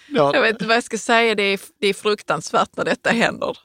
[0.08, 3.58] Jag vet inte vad jag ska säga, det är, det är fruktansvärt när detta händer.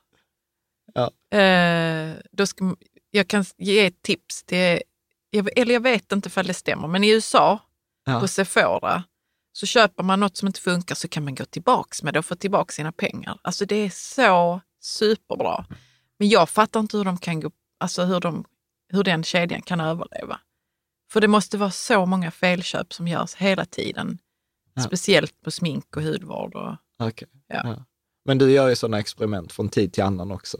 [0.95, 1.37] Ja.
[1.39, 2.77] Eh, då ska,
[3.11, 4.43] jag kan ge ett tips.
[4.43, 4.83] Det,
[5.31, 7.59] jag, eller jag vet inte ifall det stämmer, men i USA
[8.05, 8.21] Ja.
[8.21, 9.05] på Sephora
[9.53, 12.25] så köper man något som inte funkar så kan man gå tillbaks med det och
[12.25, 13.39] få tillbaka sina pengar.
[13.43, 15.67] Alltså det är så superbra.
[16.19, 18.45] Men jag fattar inte hur de kan gå, alltså hur, de,
[18.93, 20.41] hur den kedjan kan överleva.
[21.13, 24.19] För det måste vara så många felköp som görs hela tiden.
[24.75, 24.83] Ja.
[24.83, 26.55] Speciellt på smink och hudvård.
[26.55, 27.29] Och, Okej.
[27.47, 27.61] Ja.
[27.65, 27.85] Ja.
[28.25, 30.59] Men du gör ju sådana experiment från tid till annan också.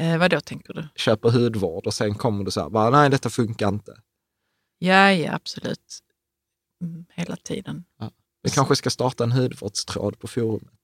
[0.00, 0.88] eh, vad då tänker du?
[0.96, 4.00] Köper hudvård och sen kommer du så här, bara, nej detta funkar inte.
[4.78, 5.98] Ja, ja absolut.
[6.82, 7.84] Mm, hela tiden.
[8.42, 10.80] Vi kanske ska starta en hudvårdstråd på forumet.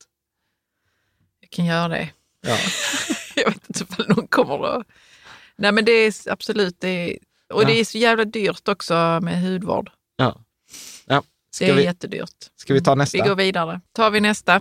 [1.41, 2.11] Jag kan göra det.
[2.41, 2.59] Ja.
[3.37, 4.87] jag vet inte ifall någon kommer att...
[5.57, 7.19] Nej men det är absolut, det är,
[7.53, 7.81] och det Ja.
[7.81, 9.91] är så jävla dyrt också med hudvård.
[10.17, 10.41] ja.
[11.07, 11.23] ja.
[11.51, 12.35] Det Ska, är vi, jättedyrt.
[12.57, 13.19] ska vi ta Vi nästa?
[13.29, 13.81] går vidare.
[13.93, 14.55] Tar vi nästa.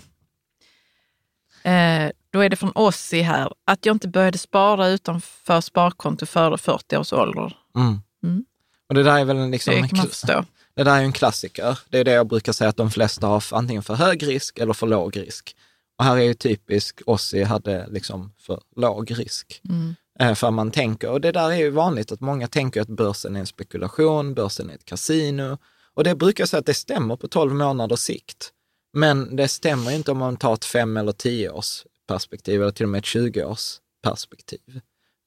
[1.64, 3.54] Eh, då är det från Ossi här.
[3.66, 7.58] Att jag inte började spara utanför sparkonto före 40 års ålder.
[7.76, 8.02] Mm.
[8.24, 8.46] Mm.
[8.90, 10.46] Och det där är väl en liksom, Det kan man förstå.
[10.76, 11.80] Det där är en klassiker.
[11.90, 14.74] Det är det jag brukar säga att de flesta har antingen för hög risk eller
[14.74, 15.56] för låg risk.
[15.98, 19.62] Och här är ju typisk, Ossi hade liksom för låg risk.
[19.70, 19.96] Mm.
[20.20, 23.36] Eh, För man tänker, och det där är ju vanligt att många tänker att börsen
[23.36, 25.58] är en spekulation, börsen är ett kasino.
[25.94, 28.52] Och det brukar jag säga att det stämmer på 12 månaders sikt.
[28.94, 32.86] Men det stämmer inte om man tar ett fem eller tio års perspektiv eller till
[32.86, 34.80] och med ett 20 års perspektiv.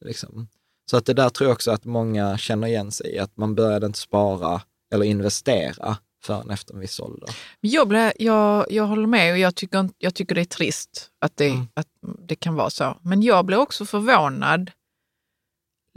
[0.04, 0.48] Liksom.
[0.90, 3.54] Så att det där tror jag också att många känner igen sig i, att man
[3.54, 4.62] började inte spara
[4.94, 7.30] eller investera förrän efter en viss ålder.
[7.60, 11.36] Jag, blir, jag, jag håller med och jag tycker, jag tycker det är trist att
[11.36, 11.68] det, Mm.
[11.74, 11.86] att
[12.26, 12.98] det kan vara så.
[13.02, 14.70] Men jag blir också förvånad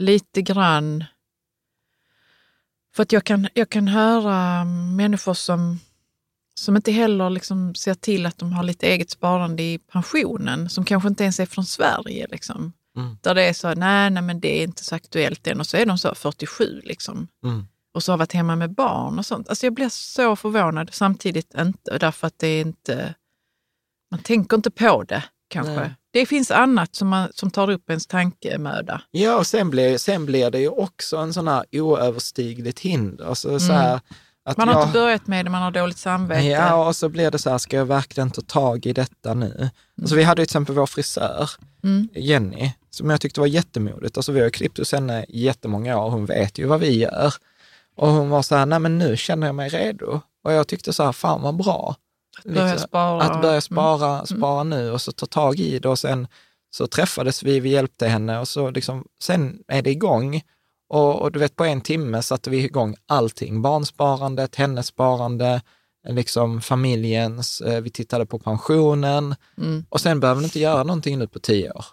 [0.04, 1.04] lite grann.
[2.94, 4.64] För att jag kan, jag kan höra
[4.96, 5.80] människor som,
[6.54, 10.84] som inte heller liksom ser till att de har lite eget sparande i pensionen, som
[10.84, 12.26] kanske inte ens är från Sverige.
[12.30, 12.72] Liksom.
[12.96, 13.18] Mm.
[13.22, 15.76] Där det är så, nej, nej men det är inte så aktuellt än och så
[15.76, 17.28] är de så 47 liksom.
[17.44, 17.66] Mm.
[17.94, 19.48] Och så har varit hemma med barn och sånt.
[19.48, 23.14] Alltså jag blir så förvånad, samtidigt inte, därför att det är inte,
[24.10, 25.74] man tänker inte på det kanske.
[25.74, 25.94] Nej.
[26.14, 29.00] Det finns annat som, man, som tar upp ens tankemöda.
[29.10, 33.24] Ja, och sen blir, sen blir det ju också en sån här oöverstigligt hinder.
[33.28, 33.76] Alltså, så Mm.
[33.84, 34.00] här,
[34.44, 36.44] att Man har jag, inte börjat med det, man har dåligt samvete.
[36.46, 39.70] Ja, och så blir det så här, ska jag verkligen ta tag i detta nu?
[40.00, 41.50] Alltså, vi hade till exempel vår frisör,
[41.84, 42.08] Mm.
[42.14, 44.16] Jenny, som jag tyckte var jättemodigt.
[44.16, 47.34] Alltså, vi har klippt hos henne i jättemånga år, hon vet ju vad vi gör.
[47.96, 50.20] Och hon var så här, nej men nu känner jag mig redo.
[50.44, 51.96] Och jag tyckte så här, fan vad bra.
[52.44, 53.22] Börja Liksom, spara.
[53.22, 53.60] Att börja Mm.
[53.62, 56.28] spara, spara nu och så ta tag i det och sen
[56.70, 60.42] så träffades vi, vi hjälpte henne och så liksom, sen är det igång.
[60.88, 63.62] Och, och du vet, på en timme satte vi igång allting.
[63.62, 65.62] Barnsparandet, hennes sparande,
[66.08, 69.86] liksom familjens, eh, vi tittade på pensionen Mm.
[69.88, 71.84] och sen behöver vi inte göra någonting nu på tio år.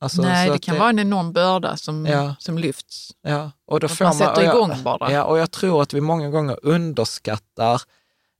[0.00, 2.34] Alltså, Nej, det att kan vara en enorm börda som, Ja.
[2.38, 3.10] som lyfts.
[3.22, 5.12] Ja, och då Att får man sätter och jag- igång bara.
[5.12, 7.82] Ja, och jag tror att vi många gånger underskattar,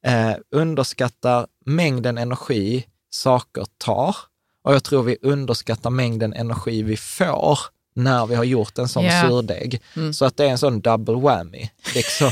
[0.06, 4.16] eh, underskattar mängden energi saker tar.
[4.64, 7.58] Och jag tror vi underskattar mängden energi vi får
[7.94, 9.22] när vi har gjort en sån Ja.
[9.28, 9.82] surdeg.
[9.96, 10.12] Mm.
[10.12, 11.70] Så att det är en sån double whammy.
[11.94, 12.30] Liksom.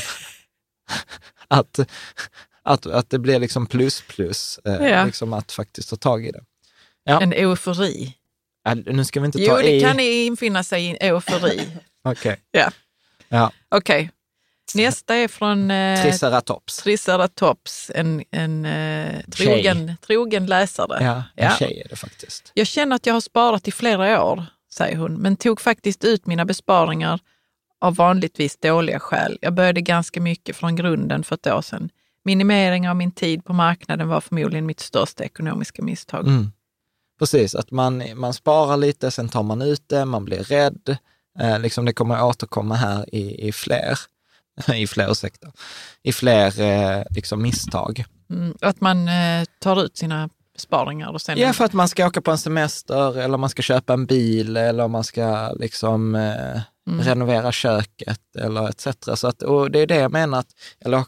[1.49, 1.81] att,
[2.63, 5.05] att, att det blir liksom plus plus, eh, Ja.
[5.05, 6.41] liksom att faktiskt ta tag i det.
[7.05, 7.21] Ja.
[7.21, 8.15] En eufori.
[8.65, 9.81] Ja, nu ska vi inte Jo, ta det i...
[9.81, 11.69] kan infinna sig i en eufori.
[12.05, 12.41] Okej.
[12.51, 12.71] Ja.
[13.29, 14.11] Ja, Okej.
[14.75, 16.77] Nästa är från eh, Triceratops.
[16.77, 21.05] Triceratops, en, en eh, trogen, trogen läsare.
[21.05, 21.57] Ja, en Ja.
[21.59, 22.53] tjej är det faktiskt.
[22.55, 26.27] Jag känner att jag har sparat i flera år, säger hon, men tog faktiskt ut
[26.27, 27.21] mina besparingar
[27.81, 29.39] av vanligtvis dåliga skäl.
[29.41, 31.91] Jag började ganska mycket från grunden för ett år sedan.
[32.25, 36.27] Minimering av min tid på marknaden var förmodligen mitt största ekonomiska misstag.
[36.27, 36.53] Mm.
[37.19, 40.97] Precis, att man, man sparar lite, sen tar man ut det, man blir rädd.
[41.41, 43.99] Eh, liksom det kommer återkomma här i, i fler,
[44.75, 45.49] i fler, ursäkta,
[46.03, 48.05] i fler eh, liksom misstag.
[48.31, 51.39] Mm, att man eh, tar ut sina besparingar och sen...
[51.39, 54.57] Ja, för att man ska åka på en semester eller man ska köpa en bil
[54.57, 56.61] eller man ska liksom, eh,
[56.99, 58.87] renovera köket eller etc.
[59.15, 60.49] Så att, och det är det jag menar, att,
[60.85, 61.05] eller eh,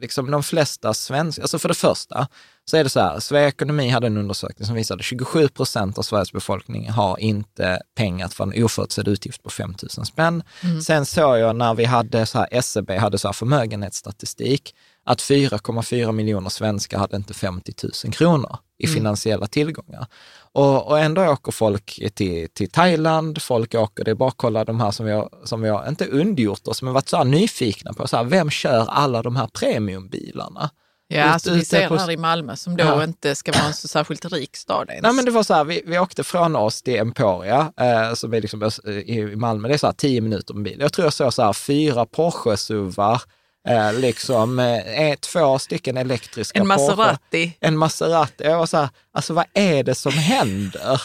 [0.00, 2.28] liksom de flesta svenskar, alltså för det första,
[2.70, 5.98] så är det så här, Sveriges Ekonomi hade en undersökning som visade att 27 procent
[5.98, 10.42] av Sveriges befolkning har inte pengar för en oförutsedd utgift på 5 000 spänn.
[10.84, 14.74] Sen såg jag när vi hade så här, SCB hade så här förmögenhetsstatistik,
[15.04, 17.72] att 4,4 miljoner svenskar hade inte 50
[18.04, 20.06] 000 kronor i finansiella tillgångar.
[20.52, 24.64] Och, och ändå åker folk till, till Thailand, folk åker, det är bara att kolla
[24.64, 28.08] de här som har, som har inte undgjort oss, men varit så här nyfikna på,
[28.08, 30.70] så här, vem kör alla de här premiumbilarna?
[31.08, 33.04] Ja, Ut- alltså vi ser på- här i Malmö som då Ja.
[33.04, 35.02] inte ska vara en så särskilt rik stad ens.
[35.02, 38.34] Nej, men det var så här, vi, vi åkte från oss till Emporia, eh, som
[38.34, 40.76] är liksom öst- i Malmö, det är så här tio minuter med bil.
[40.80, 43.22] Jag tror jag såg så här fyra Porsche-suvar,
[43.68, 46.80] eh, liksom eh, två stycken elektriska en Porsche.
[46.96, 47.56] Maserati.
[47.60, 48.44] En Maserati.
[48.44, 51.02] Jag var så här, alltså vad är det som händer?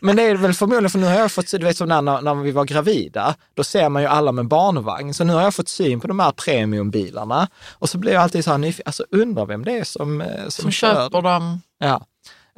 [0.00, 2.34] Men det är väl förmodligen, för nu har jag fått, du vet som när, när
[2.34, 5.14] vi var gravida, då ser man ju alla med barnvagn.
[5.14, 7.48] Så nu har jag fått syn på de här premiumbilarna.
[7.72, 10.42] Och så blir jag alltid så här nyfiken, alltså undrar vem det är som, eh,
[10.42, 10.94] som, Som kör.
[10.94, 11.60] köper dem.
[11.78, 12.06] Ja.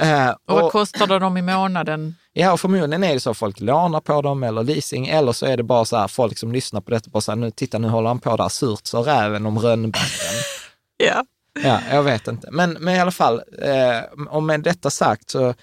[0.01, 2.15] Eh, Och vad och, kostar det dem i månaden?
[2.33, 5.57] ja, och förmodligen är det så folk lånar på dem eller leasing, eller så är
[5.57, 7.89] det bara så här folk som lyssnar på detta, bara så här, nu, titta nu
[7.89, 10.09] håller han på där, surt så räven om rönnbacken.
[10.97, 11.25] Ja.
[11.65, 12.49] Ja, jag vet inte.
[12.51, 15.55] Men, men i alla fall, eh, och med detta sagt så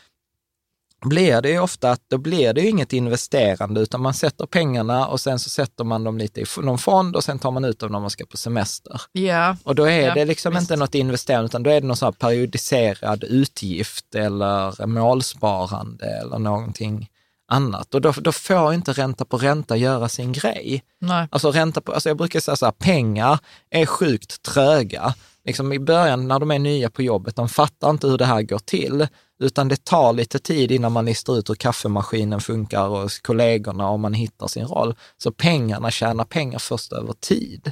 [1.05, 5.07] blir det ju ofta att då blir det ju inget investerande, utan man sätter pengarna
[5.07, 7.79] och sen så sätter man dem lite i någon fond och sen tar man ut
[7.79, 9.01] dem när man ska på semester.
[9.11, 10.61] Ja, Och då är Ja, det liksom visst.
[10.61, 16.39] inte något investerande, utan då är det någon sån här periodiserad utgift eller målsparande eller
[16.39, 17.09] någonting
[17.51, 17.95] annat.
[17.95, 20.83] Och då, då får inte ränta på ränta göra sin grej.
[20.99, 21.27] nej.
[21.31, 25.13] Alltså ränta på, alltså jag brukar säga så här, pengar är sjukt tröga.
[25.45, 28.41] Liksom i början när de är nya på jobbet, de fattar inte hur det här
[28.41, 29.07] går till,
[29.41, 33.99] utan det tar lite tid innan man listar ut hur kaffemaskinen funkar och kollegorna och
[33.99, 34.95] man hittar sin roll.
[35.17, 37.71] Så pengarna tjänar pengar först över tid.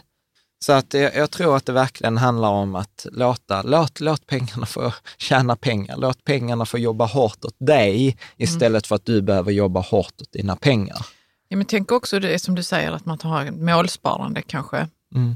[0.66, 4.66] Så att jag, jag tror att det verkligen handlar om att låta, låt, låt pengarna
[4.66, 5.98] få tjäna pengar.
[5.98, 10.32] Låt pengarna få jobba hårt åt dig istället för att du behöver jobba hårt åt
[10.32, 11.06] dina pengar.
[11.48, 15.36] Ja, men tänk också det som du säger, att man tar målsparande kanske, Mm.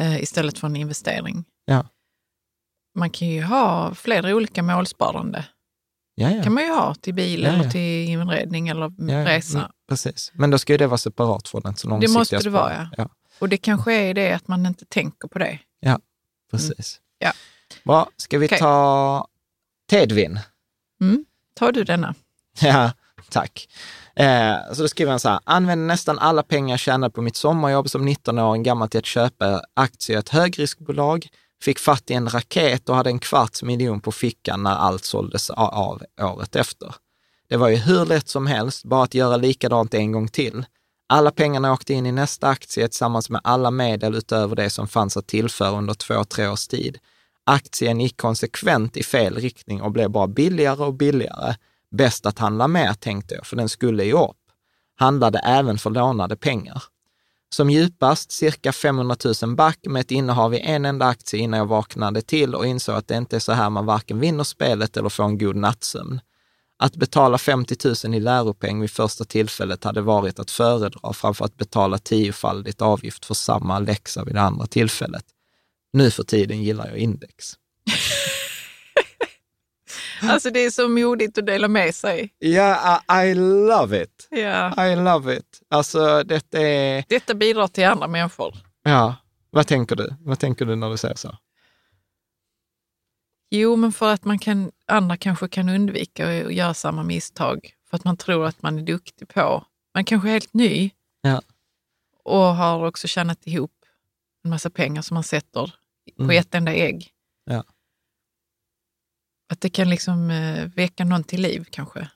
[0.00, 1.44] eh, istället för en investering.
[1.64, 1.84] Ja.
[2.94, 5.44] Man kan ju ha flera olika målsparande.
[6.14, 6.42] Ja, ja.
[6.42, 7.70] kan man ju ha till bil Ja, eller ja.
[7.70, 9.24] till inredning eller Ja, ja.
[9.24, 9.58] resa.
[9.58, 10.32] Mm, precis.
[10.34, 12.72] Men då ska ju det vara separat från ett så Det långsiktiga måste det vara,
[12.74, 12.88] ja.
[12.96, 13.08] ja.
[13.38, 15.58] Och det kanske är det att man inte tänker på det.
[16.50, 17.00] Precis.
[17.18, 17.32] Ja.
[17.84, 18.58] Bra, ska vi Okej.
[18.58, 19.26] ta
[19.90, 20.40] Tedvin?
[21.00, 21.24] Mm.
[21.54, 22.14] Tar du denna?
[22.60, 22.92] Ja,
[23.30, 23.68] tack.
[24.16, 27.36] Eh, så då skriver han så här, använder nästan alla pengar jag tjänade på mitt
[27.36, 31.28] sommarjobb som 19-åring gammal till att köpa aktier i ett högriskbolag,
[31.62, 35.50] fick fatt i en raket och hade en kvarts miljon på fickan när allt såldes
[35.50, 36.94] av året efter.
[37.48, 40.64] Det var ju hur lätt som helst, bara att göra likadant en gång till.
[41.08, 45.16] Alla pengarna åkte in i nästa aktie tillsammans med alla medel utöver det som fanns
[45.16, 46.98] att tillföra under två, tre års tid.
[47.44, 51.54] Aktien gick konsekvent i fel riktning och blev bara billigare och billigare.
[51.90, 54.36] Bäst att handla mer, tänkte jag, för den skulle ju upp.
[54.96, 56.82] Handlade även för lånade pengar.
[57.52, 61.66] Som djupast cirka 500 000 back med ett innehav i en enda aktie innan jag
[61.66, 65.08] vaknade till och insåg att det inte är så här man varken vinner spelet eller
[65.08, 66.20] får en god nattsömn.
[66.78, 71.56] Att betala 50 000 i läropeng vid första tillfället hade varit att föredra framför att
[71.56, 75.24] betala tiofaldigt avgift för samma läxa vid det andra tillfället.
[75.92, 77.54] Nu för tiden gillar jag index.
[80.22, 82.34] Alltså det är så modigt att dela med sig.
[82.38, 84.28] Ja, I, I love it.
[84.30, 84.86] Ja.
[84.86, 85.62] I love it.
[85.68, 87.04] Alltså, detta är...
[87.08, 88.54] Detta bidrar till andra människor.
[88.82, 89.16] Ja,
[89.50, 90.14] vad tänker du?
[90.20, 91.36] Vad tänker du när du säger så?
[93.50, 97.70] Jo, men för att man kan, andra kanske kan undvika att göra samma misstag.
[97.90, 99.64] För att man tror att man är duktig på.
[99.94, 100.90] Man kanske är helt ny
[101.22, 101.42] Ja.
[102.24, 103.72] och har också tjänat ihop
[104.44, 105.74] en massa pengar som man sätter
[106.16, 106.38] på Mm.
[106.38, 107.10] ett enda ägg.
[109.50, 112.08] Att det kan liksom eh, väcka någon till liv kanske.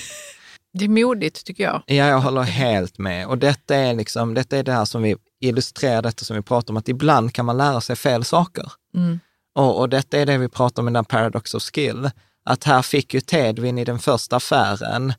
[0.72, 1.82] det är modigt tycker jag.
[1.86, 3.26] Ja, jag håller helt med.
[3.26, 6.72] Och detta är, liksom, detta är det här som vi illustrerar, detta som vi pratar
[6.72, 8.72] om, att ibland kan man lära sig fel saker.
[8.94, 9.20] Mm.
[9.54, 12.10] Och, och detta är det vi pratar om i den paradox of skill.
[12.44, 15.12] Att här fick ju Tedvin i den första affären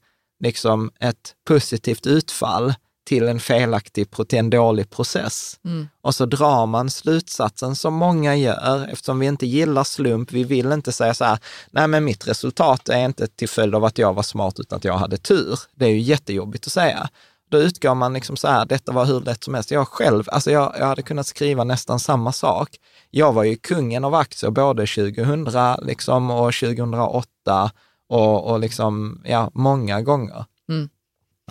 [0.43, 2.73] liksom ett positivt utfall
[3.11, 5.59] till en felaktig, till en dålig process.
[5.65, 5.87] Mm.
[6.01, 10.31] Och så drar man slutsatsen som många gör, eftersom vi inte gillar slump.
[10.31, 11.39] Vi vill inte säga så här,
[11.71, 14.83] nej men mitt resultat är inte till följd av att jag var smart utan att
[14.83, 15.59] jag hade tur.
[15.75, 17.09] Det är ju jättejobbigt att säga.
[17.49, 19.71] Då utgår man liksom så här, detta var hur lätt som helst.
[19.71, 22.69] Jag själv, alltså jag, jag hade kunnat skriva nästan samma sak.
[23.09, 27.71] Jag var ju kungen av aktier både 2000 liksom, och 2008
[28.09, 30.45] och, och liksom, ja, många gånger.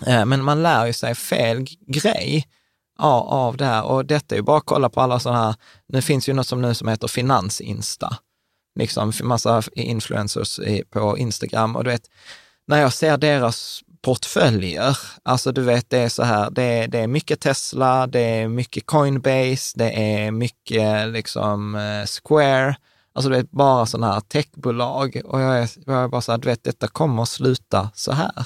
[0.05, 2.47] Eh, men man lär ju sig fel grej
[2.99, 3.83] av, det här.
[3.83, 5.55] Och detta är ju bara att kolla på alla sådana här,
[5.87, 8.17] nu finns ju något som nu som heter finansinsta.
[8.79, 12.09] Liksom massa influencers på Instagram och du vet,
[12.67, 16.99] när jag ser deras portföljer, alltså du vet det är så här, det är, det
[16.99, 22.75] är mycket Tesla, det är mycket Coinbase, det är mycket liksom eh, Square,
[23.13, 26.39] alltså du vet bara sådana här techbolag och jag är, jag är bara så här,
[26.39, 28.45] du vet detta kommer att sluta så här.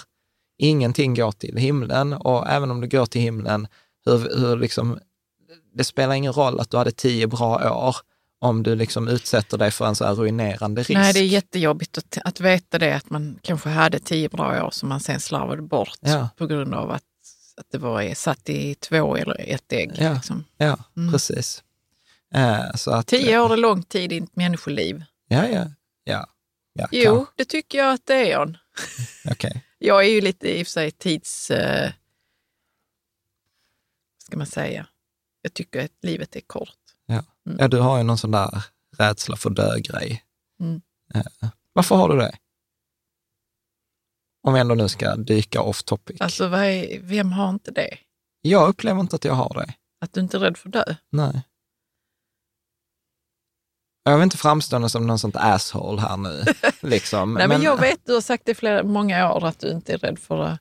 [0.57, 3.67] Ingenting går till himlen och även om det går till himlen,
[4.05, 4.99] hur, hur liksom,
[5.73, 7.95] det spelar ingen roll att du hade tio bra år
[8.39, 10.89] om du liksom utsätter dig för en så här ruinerande risk.
[10.89, 14.71] Nej, det är jättejobbigt att, att veta det, att man kanske hade tio bra år
[14.71, 16.29] som man sen slarvade bort Ja.
[16.37, 17.03] på grund av att,
[17.57, 19.91] att det var satt i två eller ett ägg.
[19.99, 20.13] Ja.
[20.13, 20.43] Liksom.
[20.57, 21.11] Ja, Mm.
[21.11, 21.63] precis.
[22.35, 25.03] Eh, så att, Tio år är lång tid i ett människoliv.
[25.27, 25.65] Ja, ja,
[26.03, 26.25] ja.
[26.73, 27.33] ja Jo, kanske.
[27.35, 28.57] det tycker jag att det är, Jan.
[29.31, 29.64] Okej.
[29.77, 31.51] Jag är ju lite i och för sig tids...
[31.51, 31.91] Eh,
[34.17, 34.87] ska man säga?
[35.41, 36.79] Jag tycker att livet är kort.
[37.05, 37.23] Ja.
[37.45, 37.57] Mm.
[37.59, 38.63] ja, du har ju någon sån där
[38.97, 40.23] rädsla för dö-grej.
[40.59, 40.81] Mm.
[41.13, 42.37] Eh, varför har du det?
[44.41, 46.21] Om vi ändå nu ska dyka off topic.
[46.21, 47.97] Alltså, vad är, vem har inte det?
[48.41, 49.73] Jag upplever inte att jag har det.
[49.99, 50.95] Att du inte är rädd för att dö?
[51.09, 51.43] Nej.
[54.07, 56.43] Jag vill inte framstå som någon sånt asshole här nu.
[56.81, 57.33] Liksom.
[57.33, 59.93] Nej, men, jag vet, du har sagt det i flera, många år, att du inte
[59.93, 60.59] är rädd för att,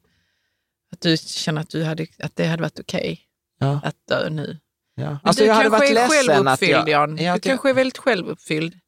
[0.92, 3.20] att du känner att, du hade, att det hade varit okej
[3.60, 4.58] Ja, att dö nu.
[4.94, 5.04] ja.
[5.10, 6.88] Men Alltså, du jag hade kanske varit är självuppfylld, jag...
[6.88, 7.10] Jan.
[7.10, 8.78] Ja, du jag- kanske är väldigt självuppfylld.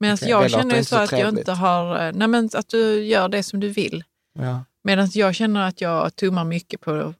[0.00, 2.06] Medan det jag känner ju så så att jag inte har...
[2.06, 4.04] eh, Nej, men att du gör det som du vill.
[4.38, 4.64] Ja.
[4.84, 7.14] Medan jag känner att jag tummar mycket på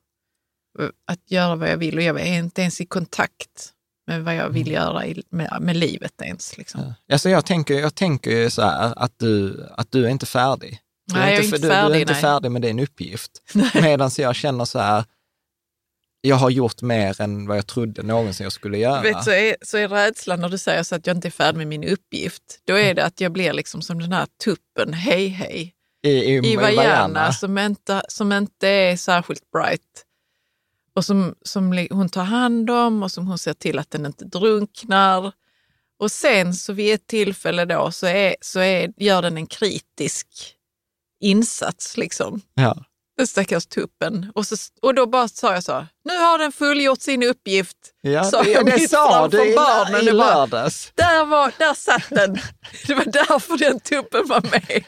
[1.06, 3.72] att göra vad jag vill och jag är inte ens i kontakt
[4.08, 6.58] med vad jag vill göra i, med, med livet ens.
[6.58, 6.80] Liksom.
[6.80, 6.92] Mm.
[7.06, 7.14] Ja.
[7.14, 10.78] Alltså jag, tänker, jag tänker ju så här att du, att du är inte färdig.
[11.06, 12.22] Du Nej, jag är inte, inte du, du är färdig, inte nej.
[12.22, 13.30] färdig med din uppgift.
[13.74, 15.04] Medan jag känner så här,
[16.20, 19.02] jag har gjort mer än vad jag trodde någonsin jag skulle göra.
[19.02, 21.58] Vet, så, är, så är rädslan när du säger så att jag inte är färdig
[21.58, 25.28] med min uppgift, då är det att jag blir liksom som den här tuppen, hej
[25.28, 26.56] hej, I, i, i.
[26.56, 30.04] Vajana som inte, som inte är särskilt bright.
[30.94, 34.24] Och som, som hon tar hand om och som hon ser till att den inte
[34.24, 35.32] drunknar.
[36.00, 40.26] Och sen så vid ett tillfälle då så, är, så är, gör den en kritisk
[41.20, 42.40] insats, liksom.
[42.54, 42.84] Ja.
[43.16, 44.32] Den stackars tuppen.
[44.34, 47.76] Och, så, och då bara sa jag så, nu har den fullgjort sin uppgift.
[48.00, 50.92] Ja, Sa jag det sa du i, barnen, i bara- lördags.
[50.94, 52.38] Där, var, där satt den.
[52.86, 54.84] Det var därför den tuppen var med.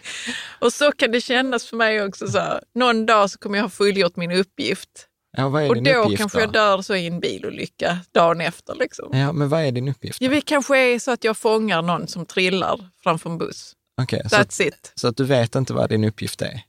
[0.61, 2.29] Och så kan det kännas för mig också.
[2.29, 5.07] Så här, någon dag så kommer jag ha fullgjort min uppgift.
[5.37, 6.43] Ja, vad är Och din då uppgift kanske då?
[6.43, 8.75] jag dör så i en bilolycka dagen efter.
[8.75, 9.19] Liksom.
[9.19, 10.21] Ja, men vad är din uppgift?
[10.21, 13.77] Ja, det kanske är så att jag fångar någon som trillar framför en buss.
[14.03, 14.93] Okej, så, That's it.
[14.95, 16.63] så att du vet inte vad din uppgift är?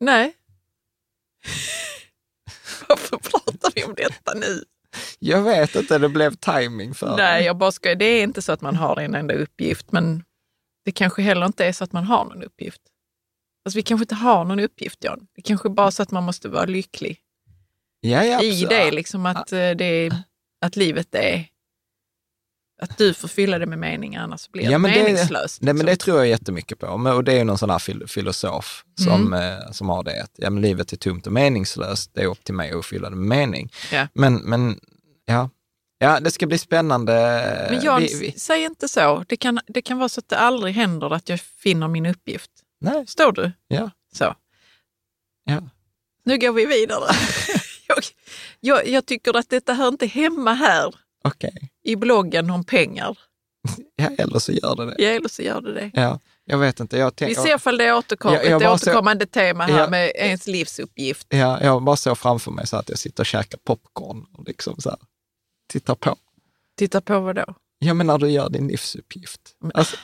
[0.00, 0.34] Nej.
[2.88, 4.64] Varför pratar vi om detta nu?
[5.18, 8.52] Jag vet inte, det blev timing för Nej, jag bara ska, det är inte så
[8.52, 10.24] att man har en enda uppgift, men
[10.84, 12.80] det kanske heller inte är så att man har någon uppgift.
[13.64, 15.26] Alltså, vi kanske inte har någon uppgift, Jan.
[15.34, 17.20] Det kanske bara är så att man måste vara lycklig
[18.00, 20.10] ja, ja, i det, liksom att, eh, det
[20.66, 21.46] att livet är...
[22.82, 25.62] Att du får fylla det med mening, annars blir Ja, det men det- meningslöst.
[25.62, 26.04] Nej, men det liksom.
[26.04, 26.86] tror jag jättemycket på.
[26.86, 30.22] Och det är ju någon sån här fil- filosof som, eh, som har det.
[30.22, 32.10] Att, ja, men livet är tomt och meningslöst.
[32.14, 33.72] Det är upp till mig att fylla det med mening.
[33.92, 34.08] Ja.
[34.14, 34.80] Men, men
[35.24, 35.50] ja.
[35.98, 37.12] ja, det ska bli spännande.
[37.70, 39.24] Men Jan, Vi- vi- säg inte så.
[39.28, 42.50] Det kan, det kan vara så att det aldrig händer att jag finner min uppgift.
[42.80, 43.52] nej, Förstår du?
[43.68, 44.34] ja, Så.
[45.44, 45.62] ja.
[46.24, 47.10] Nu går vi vidare.
[48.60, 50.94] jag, jag, jag tycker att detta hör inte hemma här
[51.24, 51.70] okej.
[51.84, 53.18] i bloggen om pengar.
[53.96, 54.94] Ja, eller så gör det det.
[54.98, 55.90] Ja, eller så gör det det.
[55.94, 56.96] Ja, jag vet inte.
[56.98, 59.64] Jag tänk, Vi ser ifall det är återkom, Jag- jag ett bara så- återkommande tema
[59.64, 59.88] här Ja.
[59.90, 61.26] med ens livsuppgift.
[61.30, 64.80] ja, jag bara så framför mig så att jag sitter och käkar popcorn och liksom
[64.80, 64.98] så här,
[65.68, 66.16] tittar på.
[66.76, 67.54] Titta på vad då?
[67.78, 69.40] Ja, men när du gör din livsuppgift.
[69.74, 69.96] Alltså,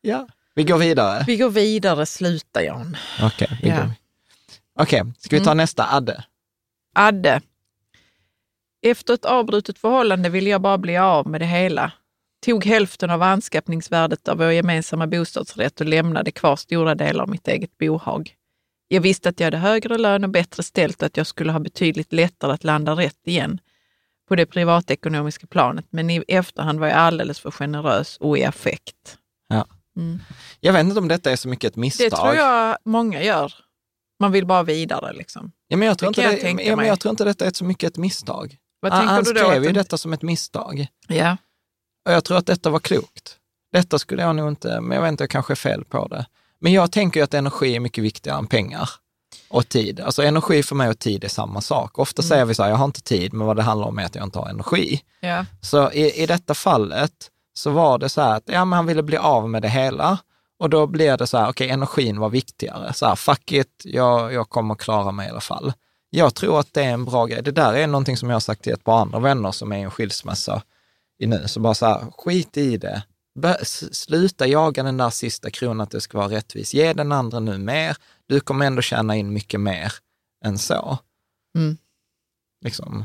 [0.00, 1.24] ja, vi går vidare.
[1.26, 2.96] Vi går vidare, sluta Jan.
[3.22, 3.90] Okej, vi Ja.
[4.78, 6.24] Okej, ska vi ta nästa Adde?
[6.94, 7.40] Adde.
[8.82, 11.92] Efter ett avbrutet förhållande ville jag bara bli av med det hela.
[12.44, 17.48] Tog hälften av anskaffningsvärdet av vår gemensamma bostadsrätt och lämnade kvar stora delar av mitt
[17.48, 18.34] eget bohag.
[18.88, 21.58] Jag visste att jag hade högre lön och bättre ställt och att jag skulle ha
[21.58, 23.60] betydligt lättare att landa rätt igen
[24.28, 29.18] på det privatekonomiska planet, men i efterhand var jag alldeles för generös och i affekt.
[29.48, 29.66] Ja.
[29.96, 30.18] Mm.
[30.60, 32.10] Jag vet inte om detta är så mycket ett misstag.
[32.10, 33.52] Det tror jag många gör.
[34.20, 35.52] Man vill bara vidare liksom.
[35.68, 37.46] ja, men jag, tror det inte jag det, tänka ja, men jag tror inte detta
[37.46, 38.56] är så mycket ett misstag.
[38.80, 39.40] Vad han tänker han du då?
[39.40, 40.86] skrev ju detta som ett misstag.
[41.08, 41.36] Ja.
[42.06, 43.36] Och jag tror att detta var klokt.
[43.72, 46.26] Detta skulle jag nog inte, men jag vet inte, jag kanske är fel på det.
[46.58, 48.90] Men jag tänker ju att energi är mycket viktigare än pengar.
[49.48, 50.00] och tid.
[50.00, 51.98] Alltså energi för mig och tid är samma sak.
[51.98, 54.04] Ofta säger vi så här, jag har inte tid, men vad det handlar om är
[54.04, 55.02] att jag inte har energi.
[55.20, 55.46] Ja.
[55.60, 57.12] Så i, i detta fallet
[57.54, 60.18] så var det så här att ja, men han ville bli av med det hela.
[60.60, 62.92] Och då blir det så här, okej, energin var viktigare.
[62.92, 65.72] Så här, fuck it, jag, jag kommer klara mig i alla fall.
[66.10, 67.42] Jag tror att det är en bra grej.
[67.42, 69.78] Det där är någonting som jag har sagt till ett par andra vänner som är
[69.78, 70.62] i en skilsmässa
[71.18, 71.48] i nu.
[71.48, 73.02] Så bara så här, skit i det.
[73.60, 76.74] S- sluta jaga den där sista kronan att det ska vara rättvis.
[76.74, 77.96] Ge den andra nu mer.
[78.26, 79.92] Du kommer ändå tjäna in mycket mer
[80.44, 80.98] än så.
[81.58, 81.76] Mm.
[82.64, 83.04] Liksom.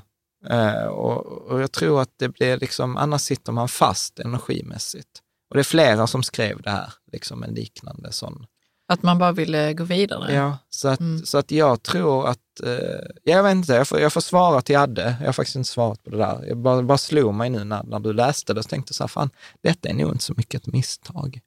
[0.49, 5.21] Eh, och, och jag tror att det blir liksom, annars sitter man fast energimässigt.
[5.49, 8.45] Och det är flera som skrev det här, liksom en liknande sån.
[8.87, 10.33] Att man bara ville gå vidare.
[10.33, 11.25] Ja, så att, Mm.
[11.25, 14.77] så att jag tror att, eh, jag vet inte, jag får, jag får svara till
[14.77, 15.15] Adde.
[15.19, 16.45] Jag har faktiskt inte svarat på det där.
[16.47, 19.03] Jag bara, bara slog mig nu när, när du läste det, så tänkte jag så
[19.03, 19.29] här, fan,
[19.61, 21.39] detta är nog inte så mycket ett misstag,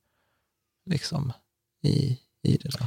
[0.91, 1.33] liksom,
[1.83, 2.87] i, i det där.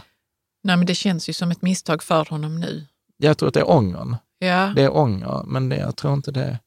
[0.64, 2.86] Nej, men det känns ju som ett misstag för honom nu.
[3.18, 4.16] Jag tror att det är ångern.
[4.39, 4.74] Ja.
[4.76, 6.59] Det är ånger, men det, jag tror inte det...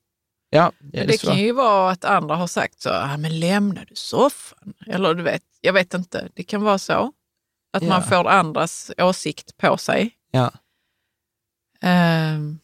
[0.54, 3.94] Ja, det, det kan ju vara att andra har sagt så, ah, men lämnar du
[3.94, 4.74] soffan?
[4.86, 7.12] Eller du vet, jag vet inte, det kan vara så.
[7.72, 7.88] Att Ja.
[7.88, 10.10] man får andras åsikt på sig.
[10.30, 10.50] Ja,
[11.82, 12.58] Ehm,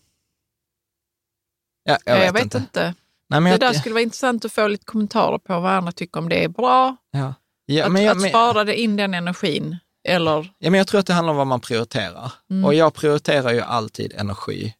[1.84, 2.94] ja, jag vet, inte.
[3.28, 5.92] Nej, men Det jag, där skulle vara intressant att få lite kommentarer på vad andra
[5.92, 6.96] tycker om det är bra.
[7.10, 7.34] ja.
[7.66, 9.76] Ja, att men jag, att spara det in den energin.
[10.08, 12.32] Eller, ja, men jag tror att det handlar om vad man prioriterar.
[12.50, 12.64] Mm.
[12.64, 14.74] Och jag prioriterar ju alltid energi.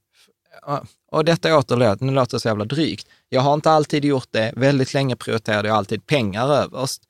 [1.11, 3.09] Och- detta återlåter, nu låter det så jävla drygt.
[3.29, 4.53] Jag har inte alltid gjort det.
[4.57, 7.03] Väldigt länge prioriterade jag alltid pengar överst.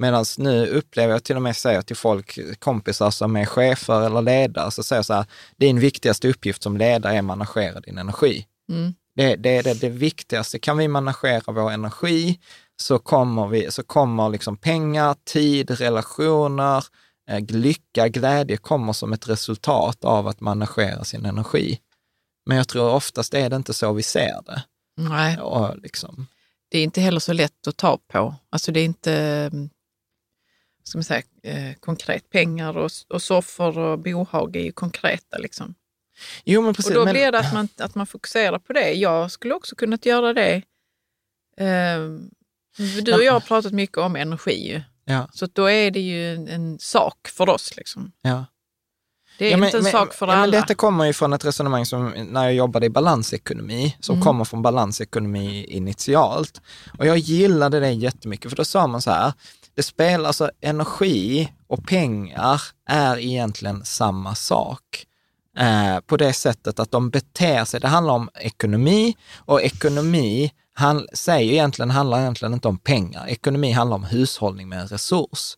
[0.00, 4.22] Medan nu upplever jag till och med säger till folk, kompisar som är chefer eller
[4.22, 7.98] ledare, så säger jag så här, din viktigaste uppgift som ledare är att managera din
[7.98, 8.46] energi.
[8.72, 10.58] mm, Det, det är det, det viktigaste.
[10.58, 12.38] Kan vi managera vår energi
[12.76, 16.84] så kommer, vi, så kommer liksom pengar, tid, relationer,
[17.30, 21.78] eh, lycka, glädje kommer som ett resultat av att managera sin energi.
[22.48, 24.62] Men jag tror oftast är det inte så vi ser det.
[24.96, 26.26] nej, Och liksom,
[26.68, 28.34] det är inte heller så lätt att ta på.
[28.50, 29.12] Alltså det är inte
[29.52, 29.70] mm,
[30.84, 32.30] ska man säga, eh, konkret.
[32.30, 35.38] Pengar och, och soffor och bohag är ju konkreta.
[35.38, 35.74] Liksom.
[36.44, 36.90] jo, men precis.
[36.90, 38.92] Och då men, blir det att man, att man fokuserar på det.
[38.92, 40.62] Jag skulle också kunnat göra det.
[41.56, 42.30] Ehm,
[43.02, 46.48] du och jag har pratat mycket om energi, ja, så då är det ju en,
[46.48, 47.76] en sak för oss.
[47.76, 48.12] Liksom.
[48.22, 48.44] ja.
[49.38, 50.60] Det är ja, men, inte en men, sak för ja, men alla.
[50.60, 54.24] Detta kommer ju från ett resonemang som när jag jobbade i balansekonomi, som Mm.
[54.24, 56.60] kommer från balansekonomi initialt.
[56.98, 59.32] Och jag gillade det jättemycket, för då sa man så här,
[59.74, 65.04] det spelar, alltså energi och pengar är egentligen samma sak.
[65.58, 71.06] Eh, på det sättet att de beter sig, det handlar om ekonomi och ekonomi han,
[71.12, 73.26] säger egentligen, handlar egentligen inte om pengar.
[73.28, 75.56] Ekonomi handlar om hushållning med en resurs.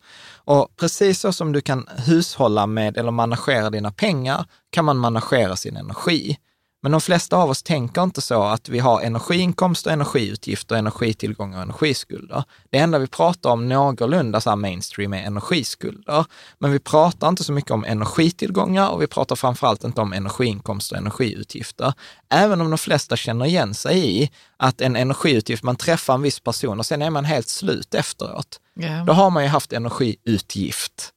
[0.51, 5.55] Och precis så som du kan hushålla med eller managera dina pengar kan man managera
[5.55, 6.37] sin energi.
[6.81, 11.63] Men de flesta av oss tänker inte så att vi har energiinkomster, energiutgifter, energitillgångar och
[11.63, 12.43] energiskulder.
[12.69, 16.25] Det enda vi pratar om någorlunda så här mainstream är energiskulder.
[16.59, 20.95] Men vi pratar inte så mycket om energitillgångar och vi pratar framförallt inte om energiinkomster
[20.95, 21.93] och energiutgifter.
[22.29, 26.39] Även om de flesta känner igen sig i att en energiutgift, man träffar en viss
[26.39, 28.59] person och sen är man helt slut efteråt.
[28.79, 29.05] Yeah.
[29.05, 31.11] Då har man ju haft energiutgift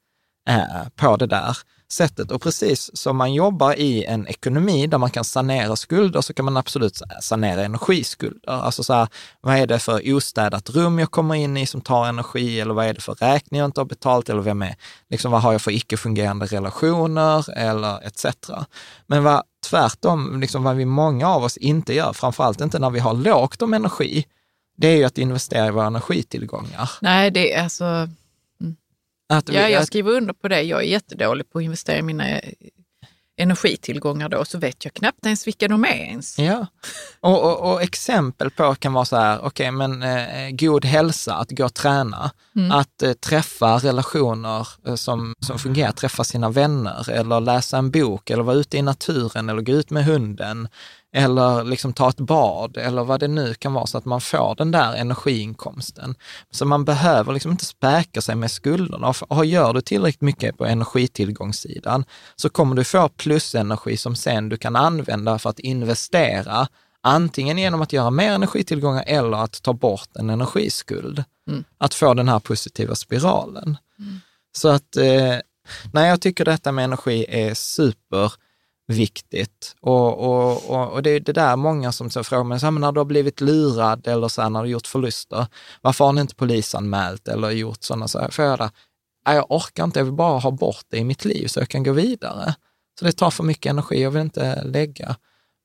[0.48, 1.58] eh, på det där
[1.92, 2.30] sättet.
[2.30, 6.44] Och precis som man jobbar i en ekonomi där man kan sanera skulder så kan
[6.44, 8.52] man absolut sanera energiskulder.
[8.52, 9.08] Alltså så här,
[9.40, 12.86] vad är det för ostädat rum jag kommer in i som tar energi eller vad
[12.86, 14.76] är det för räkning jag inte har betalt eller vem är,
[15.10, 18.26] liksom vad har jag för icke-fungerande relationer eller etc.
[19.06, 23.00] Men vad tvärtom, liksom vad vi många av oss inte gör, framförallt inte när vi
[23.00, 24.26] har lågt om energi,
[24.76, 26.90] det är ju att investera i våra energitillgångar.
[27.00, 28.08] Nej, det är alltså...
[29.28, 30.62] Att vi, Ja, jag att, skriver under på det.
[30.62, 32.52] Jag är jättedålig på att investera i mina eh,
[33.36, 36.38] energitillgångar då, så vet jag knappt ens vilka de är ens.
[36.38, 36.66] Ja,
[37.20, 41.50] och, och, och exempel på kan vara så här, okej, men eh, god hälsa, att
[41.50, 42.30] gå och träna,
[42.72, 48.30] att eh, träffa relationer eh, som, som fungerar, träffa sina vänner eller läsa en bok
[48.30, 50.68] eller vara ute i naturen eller gå ut med hunden
[51.16, 54.54] eller liksom ta ett bad eller vad det nu kan vara så att man får
[54.54, 56.14] den där energiinkomsten.
[56.50, 59.14] Så man behöver liksom inte späka sig med skulderna.
[59.28, 62.04] Och gör du tillräckligt mycket på energitillgångssidan
[62.36, 66.68] så kommer du få plusenergi som sen du kan använda för att investera
[67.00, 71.24] antingen genom att göra mer energitillgångar eller att ta bort en energiskuld.
[71.78, 73.76] Att få den här positiva spiralen.
[74.56, 75.36] Så att, eh,
[75.92, 77.54] nej, jag tycker detta med energi är
[78.86, 79.76] superviktigt.
[79.80, 82.70] Och, och, och, och det är det där många som så frågar mig, så här,
[82.70, 85.46] men när du har blivit lurad eller så här, när du har gjort förluster,
[85.82, 88.30] varför har ni inte polisanmält eller gjort sådana saker?
[88.30, 88.70] För jag, där,
[89.26, 91.68] "Nej, jag orkar inte, jag vill bara ha bort det i mitt liv så jag
[91.68, 92.54] kan gå vidare.
[92.98, 95.16] Så det tar för mycket energi, jag vill inte lägga.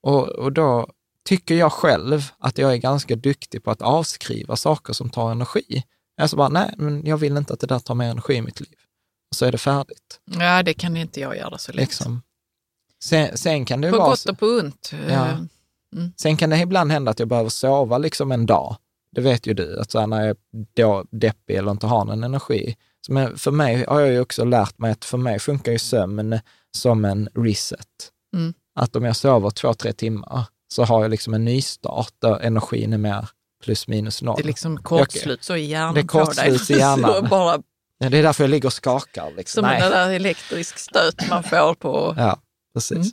[0.04, 0.88] Och, och då
[1.30, 5.84] tycker jag själv att jag är ganska duktig på att avskriva saker som tar energi.
[6.22, 8.60] Alltså bara, nej, men jag vill inte att det där tar mer energi i mitt
[8.60, 8.76] liv.
[9.32, 10.20] Och så är det färdigt.
[10.26, 11.82] Ja, det kan inte jag göra så lätt.
[11.82, 12.22] Liksom.
[13.04, 14.10] Sen, sen kan det på vara...
[14.10, 14.92] gott och på ont.
[15.10, 15.28] Ja.
[15.28, 15.38] Eh,
[16.18, 18.76] Sen kan det ibland hända att jag behöver sova liksom en dag.
[19.16, 20.36] Det vet ju du, att så här, när
[20.74, 22.76] jag är deppig eller inte har någon energi.
[23.10, 26.40] Men för mig har jag ju också lärt mig att för mig funkar ju sömn
[26.78, 28.12] som en reset.
[28.36, 28.54] Mm.
[28.76, 32.94] Att om jag sover två, tre timmar så har jag liksom en nystart där energin
[32.94, 33.30] är mer
[33.64, 34.36] plus minus noll.
[34.38, 37.28] Det är liksom kortslut så i hjärnan Det är på kortslut i hjärnan.
[37.30, 37.62] Bara
[38.00, 39.32] det är därför jag ligger och skakar.
[39.38, 39.62] Liksom.
[39.62, 39.82] som Nej.
[39.82, 42.14] en där elektrisk stöt man får på...
[42.18, 42.40] Ja,
[42.74, 42.98] precis.
[42.98, 43.10] Mm.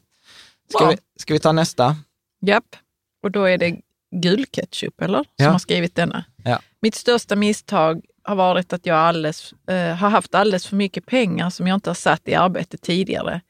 [0.70, 0.90] Ska, Bra.
[0.90, 1.96] vi, ska vi ta nästa?
[2.40, 2.76] Japp.
[3.22, 3.76] Och då är det
[4.16, 5.18] gul ketchup, eller?
[5.18, 5.50] Som Ja.
[5.50, 6.24] har skrivit denna.
[6.44, 6.58] Ja.
[6.82, 11.50] Mitt största misstag har varit att jag alldeles, eh, har haft alldeles för mycket pengar
[11.50, 13.40] som jag inte har satt i arbete tidigare.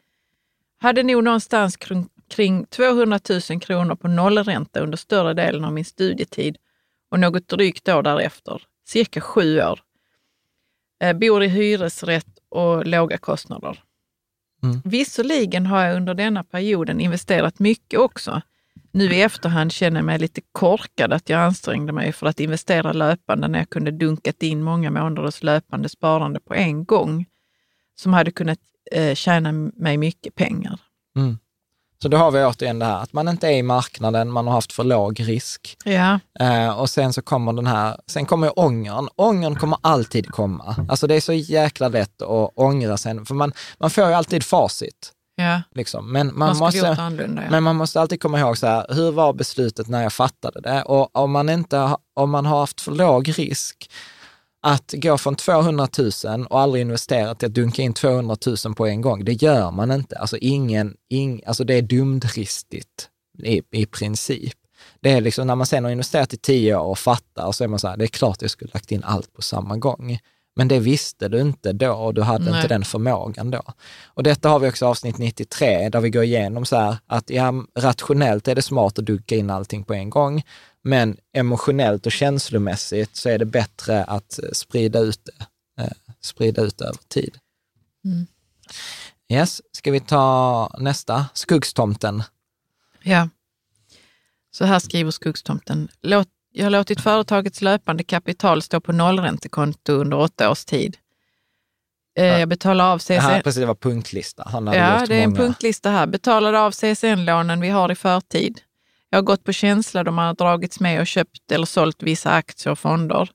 [0.79, 5.85] Hade nog någonstans kring, kring 200 000 kronor på nollränta under större delen av min
[5.85, 6.57] studietid
[7.11, 9.81] och något drygt år därefter, cirka sju år.
[11.03, 13.83] Eh, bor i hyresrätt och låga kostnader.
[14.67, 14.83] Mm.
[14.85, 18.43] Visserligen har jag under denna perioden investerat mycket också.
[18.91, 22.93] Nu i efterhand känner jag mig lite korkad att jag ansträngde mig för att investera
[22.93, 27.27] löpande när jag kunde dunkat in många månaders löpande sparande på en gång
[27.95, 28.59] som hade kunnat
[28.93, 30.81] eh, tjäna mig mycket pengar.
[31.17, 31.39] Mm.
[32.03, 34.55] Så då har vi återigen det här att man inte är i marknaden, man har
[34.55, 35.77] haft för låg risk.
[35.85, 39.09] Ja, Eh, och sen så kommer den här, sen kommer ångern.
[39.17, 40.87] Ångern kommer alltid komma.
[40.89, 44.45] Alltså det är så jäkla lätt att ångra sen, för man, man får ju alltid
[44.45, 45.13] facit.
[45.37, 45.63] ja.
[45.75, 46.13] Liksom.
[46.13, 47.43] Men, man Man, måste, annorlunda.
[47.43, 47.51] Ja.
[47.51, 50.83] men man måste alltid komma ihåg så här, hur var beslutet när jag fattade det?
[50.83, 53.91] Och om man, inte, om man har haft för låg risk,
[54.67, 55.89] att gå från 200
[56.25, 59.71] 000 och aldrig investera till att dunka in 200 000 på en gång, det gör
[59.71, 60.19] man inte.
[60.19, 63.09] Alltså, ingen, ing, alltså det är dumdristigt
[63.43, 64.55] i, i princip.
[65.01, 67.69] Det är liksom när man sen har investerat i tio år och fattar, så är
[67.69, 70.19] man så här, det är klart jag skulle lagt in allt på samma gång.
[70.57, 72.57] Men det visste du inte då och du hade Nej.
[72.57, 73.63] inte den förmågan då.
[74.07, 77.55] Och detta har vi också avsnitt 93, där vi går igenom så här att ja,
[77.79, 80.43] rationellt är det smart att dunka in allting på en gång,
[80.87, 85.47] men emotionellt och känslomässigt så är det bättre att sprida ut det,
[85.83, 87.39] eh, sprida ut det över tid.
[88.05, 88.27] Mm.
[89.29, 91.27] Yes, ska vi ta nästa?
[91.35, 92.23] Skuggstomten.
[93.03, 93.29] Ja.
[94.51, 95.89] Så här skriver Skuggstomten.
[96.03, 100.97] Låt, jag har låtit företagets löpande kapital stå på nollräntekonto under åtta års tid.
[102.19, 103.09] Eh, Jag betalar av CSN...
[103.13, 104.43] Det här, precis, det var punktlista.
[104.47, 105.43] Han hade Ja, det är en många.
[105.43, 106.07] punktlista här.
[106.07, 108.61] Betalade av CSN-lånen vi har i förtid.
[109.11, 112.31] Jag har gått på känsla då man har dragits med och köpt eller sålt vissa
[112.31, 113.31] aktier och fonder.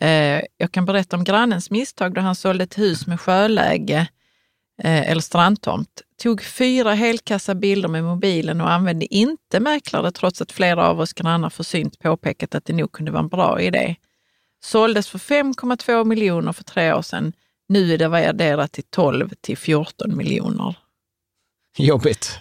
[0.00, 4.08] Eh, jag kan berätta om grannens misstag då han sålde ett hus med sjöläge
[4.82, 6.02] eh, eller strandtomt.
[6.22, 11.12] Tog fyra helkassa bilder med mobilen och använde inte mäklare trots att flera av oss
[11.12, 13.96] grannar försynt påpekat att det nog kunde vara en bra idé.
[14.64, 17.32] Såldes för 5,2 miljoner för tre år sedan.
[17.68, 20.76] Nu är det värderat till 12 till 14 miljoner.
[21.78, 22.38] Jobbigt.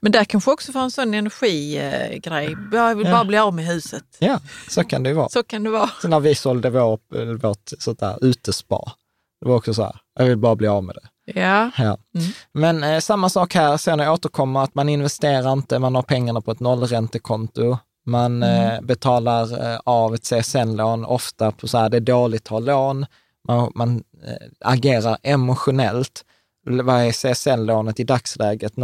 [0.00, 2.56] Men där kanske också får en sån energigrej.
[2.72, 4.04] Jag vill bara bli av med huset.
[4.18, 5.28] Ja, så kan det ju vara.
[5.28, 5.90] Så kan det vara.
[6.02, 6.98] Så när vi sålde vår,
[7.38, 8.92] vårt sånt där utespa,
[9.40, 11.08] det var också så här, jag vill bara bli av med det.
[11.40, 11.98] Ja, Ja.
[12.14, 12.32] Mm.
[12.52, 16.40] Men eh, samma sak här, sen jag återkommer, att man investerar inte, man har pengarna
[16.40, 18.70] på ett nollräntekonto, man Mm.
[18.74, 22.58] eh, betalar eh, av ett CSN-lån, ofta på så här, det är dåligt att ha
[22.58, 23.06] lån,
[23.48, 26.24] man, man eh, agerar emotionellt.
[26.66, 28.76] Vad är CSN-lånet i dagsläget?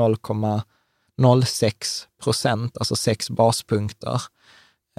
[1.18, 4.22] 0,06 procent, alltså sex baspunkter,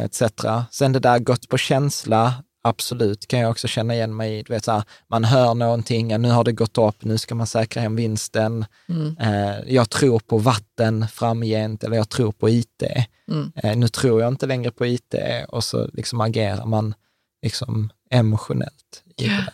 [0.01, 0.23] etc.
[0.71, 4.43] Sen det där gått på känsla, absolut, kan jag också känna igen mig i.
[4.43, 7.35] Du vet, så här, man hör någonting, ja, nu har det gått upp, nu ska
[7.35, 8.65] man säkra hem vinsten.
[8.89, 9.17] Mm.
[9.19, 12.83] Eh, jag tror på vatten framgent, eller jag tror på IT.
[13.31, 13.51] Mm.
[13.55, 15.15] Eh, nu tror jag inte längre på IT
[15.47, 16.93] och så liksom agerar man
[17.41, 19.53] liksom emotionellt i det där.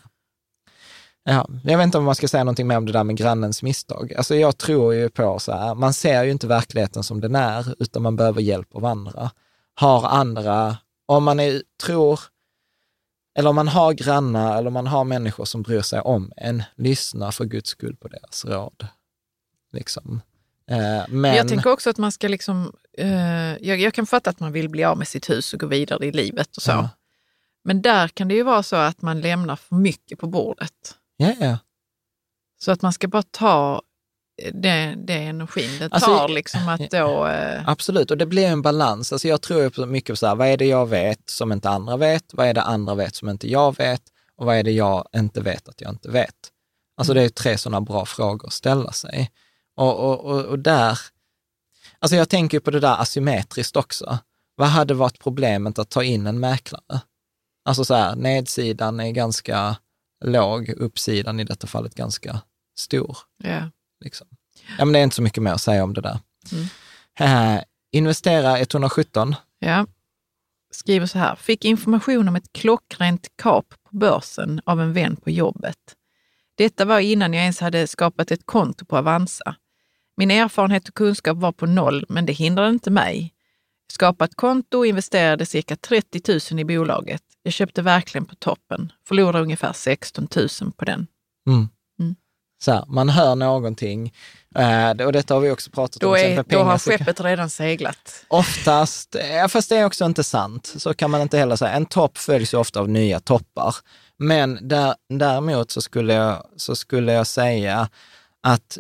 [1.28, 3.64] Ja, jag vet inte om man ska säga någonting mer om det där med grannens
[3.64, 4.14] misstag.
[4.14, 7.76] Alltså jag tror ju på så här, man ser ju inte verkligheten som den är,
[7.80, 9.32] utan man behöver hjälp av andra.
[9.76, 12.20] Har andra, om man är, tror,
[13.38, 16.64] eller om man har grannar eller om man har människor som bryr sig om en,
[16.76, 18.88] lyssna för guds skull på deras råd.
[19.74, 20.22] Liksom.
[20.70, 24.40] Eh, men, Jag tänker också att man ska liksom, eh, jag, jag kan fatta att
[24.40, 26.72] man vill bli av med sitt hus och gå vidare i livet och så.
[26.72, 26.90] Ja.
[27.64, 30.96] Men där kan det ju vara så att man lämnar för mycket på bordet.
[31.18, 31.58] Ja, ja.
[32.60, 33.82] Så att man ska bara ta
[34.54, 37.28] det, det energin det Alltså, tar liksom att då...
[37.28, 39.14] Eh, Absolut, och det blir en balans.
[39.14, 41.98] Alltså jag tror mycket på så här, vad är det jag vet som inte andra
[41.98, 42.34] vet?
[42.34, 44.02] Vad är det andra vet som inte jag vet?
[44.38, 46.36] Och vad är det jag inte vet att jag inte vet?
[46.98, 49.32] Alltså det är tre sådana bra frågor att ställa sig.
[49.76, 51.00] Och, och, och, och där,
[52.00, 54.18] alltså jag tänker på det där asymmetriskt också.
[54.56, 57.02] Vad hade varit problemet att ta in en mäklare?
[57.66, 59.76] Alltså så här, nedsidan är ganska
[60.26, 62.42] låg, uppsidan i detta fallet ganska
[62.78, 63.18] stor.
[63.44, 63.72] Ja.
[64.04, 64.28] Liksom.
[64.78, 66.20] Ja, men det är inte så mycket mer att säga om det där.
[66.52, 67.56] Mm.
[67.56, 69.36] Eh, investera 117.
[69.60, 69.88] Ja.
[70.72, 71.36] Skriver så här.
[71.36, 75.78] Fick information om ett klockrent kap på börsen av en vän på jobbet.
[76.58, 79.56] Detta var innan jag ens hade skapat ett konto på Avanza.
[80.18, 83.34] Min erfarenhet och kunskap var på noll, men det hindrade inte mig.
[83.94, 86.22] Skapa ett konto och investerade cirka 30
[86.52, 87.22] 000 i bolaget.
[87.44, 88.92] Jag köpte verkligen på toppen.
[89.08, 91.08] Förlorade ungefär 16 000 på den.
[91.48, 91.70] Mm.
[92.00, 92.16] Mm.
[92.64, 94.14] Så här, man hör någonting.
[94.56, 96.10] Eh, och detta har vi också pratat om.
[96.10, 98.26] Då, till är, då har skeppet redan seglat.
[98.28, 100.74] Oftast, ja, fast det är också inte sant.
[100.78, 101.72] Så kan man inte heller säga.
[101.72, 103.76] En topp följs ju ofta av nya toppar.
[104.18, 107.90] Men där, däremot så skulle, jag, så skulle jag säga
[108.44, 108.78] att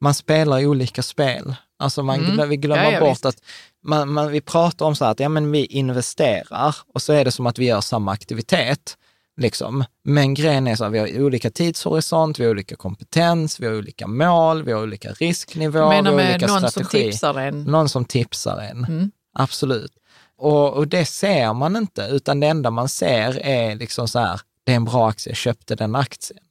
[0.00, 1.54] man spelar olika spel.
[1.78, 2.48] Alltså man, Mm.
[2.48, 3.24] vi glömmer Ja, ja, bort visst.
[3.26, 3.42] att
[3.82, 7.24] man, man, vi pratar om så här att ja, men vi investerar och så är
[7.24, 8.96] det som att vi gör samma aktivitet.
[9.36, 9.84] Liksom.
[10.04, 13.74] Men grejen är så att vi har olika tidshorisont, vi har olika kompetens, vi har
[13.74, 17.04] olika mål, vi har olika risknivå, Jag menar vi har olika någon som strategi.
[17.10, 17.62] tipsar en.
[17.64, 18.84] Någon som tipsar en.
[18.84, 19.10] Mm.
[19.32, 19.92] Absolut.
[20.36, 24.40] Och, och det ser man inte, utan det enda man ser är liksom så här,
[24.64, 26.44] det är en bra aktie, jag köpte den aktien.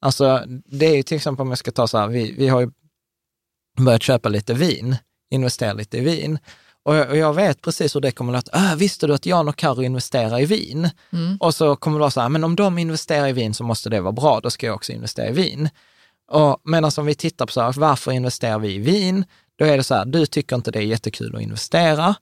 [0.00, 2.60] Alltså det är ju till exempel om jag ska ta så här, vi, vi har
[2.60, 2.70] ju
[3.78, 4.96] börjat köpa lite vin,
[5.30, 6.38] investera lite i vin.
[6.86, 8.58] Och jag, och jag vet precis hur det kommer att låta.
[8.58, 10.90] Äh, visste du att Jan och Karo investerar i vin?
[11.12, 11.36] Mm.
[11.40, 13.90] Och så kommer det vara så här, men om de investerar i vin så måste
[13.90, 15.68] det vara bra, då ska jag också investera i vin.
[16.30, 19.24] Och medan om vi tittar på så här, varför investerar vi i vin?
[19.58, 22.14] Då är det så här, du tycker inte det är jättekul att investera,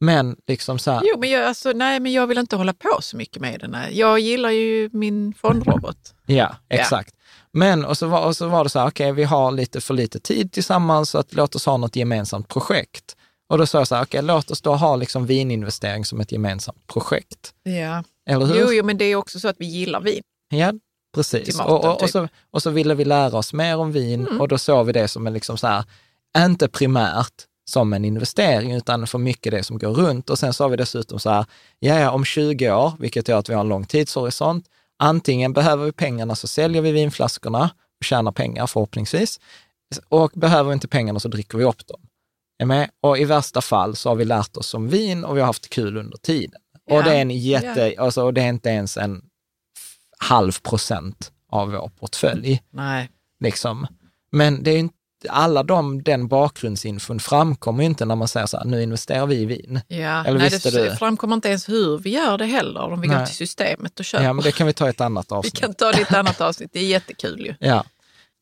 [0.00, 2.98] men liksom så här, Jo, men jag, alltså, nej, men jag vill inte hålla på
[3.00, 3.74] så mycket med den.
[3.74, 3.90] här.
[3.90, 6.14] Jag gillar ju min fondrobot.
[6.26, 7.14] Ja, exakt.
[7.52, 9.94] Men och så, var, och så var det så här, okej, vi har lite för
[9.94, 13.16] lite tid tillsammans, så att låt oss ha något gemensamt projekt.
[13.50, 16.32] Och då sa jag så här, okej, låt oss då ha liksom vininvestering som ett
[16.32, 17.54] gemensamt projekt.
[17.62, 18.04] Ja.
[18.30, 18.60] Eller hur?
[18.60, 20.22] Jo, jo, men det är också så att vi gillar vin.
[20.50, 20.72] Ja,
[21.14, 21.58] precis.
[21.58, 22.10] Maten, och, och, och, typ.
[22.10, 24.40] så, och så ville vi lära oss mer om vin Mm.
[24.40, 25.84] och då såg vi det som en, liksom så här,
[26.38, 27.32] inte primärt
[27.70, 30.30] som en investering, utan för mycket det som går runt.
[30.30, 31.44] Och sen sa vi dessutom så här,
[31.78, 34.66] ja, ja, om 20 år, vilket gör att vi har en lång tidshorisont,
[34.98, 37.70] antingen behöver vi pengarna så säljer vi vinflaskorna
[38.00, 39.40] och tjänar pengar förhoppningsvis.
[40.08, 42.00] Och behöver vi inte pengarna så dricker vi upp dem.
[42.60, 42.90] Är med?
[43.00, 45.70] Och i värsta fall så har vi lärt oss om vin och vi har haft
[45.70, 46.60] kul under tiden.
[46.86, 46.96] Ja.
[46.96, 49.22] Och det är en jätte, alltså, och det är inte ens en
[50.18, 52.62] halv procent av vår portfölj.
[52.72, 53.10] Nej.
[53.44, 53.86] Liksom.
[54.32, 54.94] Men det är inte,
[55.28, 59.36] alla de, den bakgrundsinfon framkommer ju inte när man säger så här, nu investerar vi
[59.36, 59.80] i vin.
[59.88, 60.24] Ja.
[60.24, 60.96] Eller nej, visste det du?
[60.96, 63.26] framkommer inte ens hur vi gör det heller om vi går Nej.
[63.26, 64.24] till systemet och köper.
[64.24, 65.60] Ja, men det kan vi ta i ett annat Vi avsnitt.
[65.60, 66.70] kan ta det i ett annat avsnitt.
[66.72, 67.54] Det är jättekul ju.
[67.68, 67.84] Ja.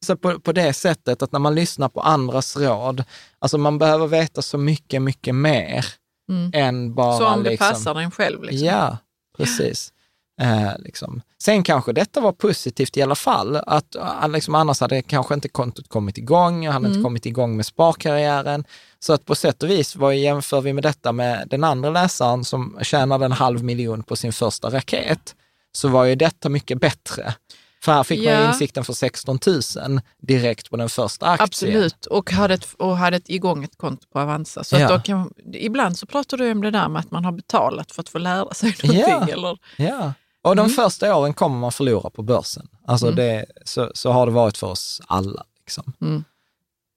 [0.06, 3.04] Så på, på det sättet att när man lyssnar på andras råd,
[3.38, 5.86] alltså man behöver veta så mycket, mycket mer
[6.30, 6.50] Mm.
[6.54, 8.42] än bara Så om det liksom, passar en själv.
[8.42, 8.66] Liksom.
[8.66, 8.98] Ja,
[9.36, 9.92] precis.
[10.40, 11.20] Eh, liksom.
[11.42, 15.48] Sen kanske detta var positivt i alla fall, att eh, liksom, annars hade kanske inte
[15.48, 16.92] kontot kommit igång, jag hade Mm.
[16.98, 18.64] inte kommit igång med sparkarriären.
[18.98, 22.44] Så att på sätt och vis, vad jämför vi med detta med den andra läsaren
[22.44, 25.34] som tjänade en halv miljon på sin första raket,
[25.72, 27.34] så var ju detta mycket bättre.
[27.80, 28.48] För här fick man Ja.
[28.48, 31.44] insikten för 16 000 direkt på den första aktien.
[31.44, 34.64] Absolut, och hade, ett, och hade ett, igång ett konto på Avanza.
[34.64, 35.00] Så Ja.
[35.00, 38.08] kan, ibland så pratar du om det där med att man har betalat för att
[38.08, 38.88] få lära sig Ja.
[39.08, 39.32] någonting.
[39.32, 40.12] Eller, Ja,
[40.42, 40.76] och de Mm.
[40.76, 42.68] första åren kommer man förlora på börsen.
[42.86, 43.16] Alltså Mm.
[43.16, 45.44] det, så, så har det varit för oss alla.
[45.60, 45.92] Liksom.
[46.00, 46.24] Mm.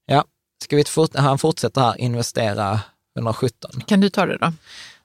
[0.06, 0.26] Ja,
[0.64, 2.80] ska vi fort, han fortsätter här, investera
[3.16, 3.72] 117.
[3.88, 4.54] kan du ta det då?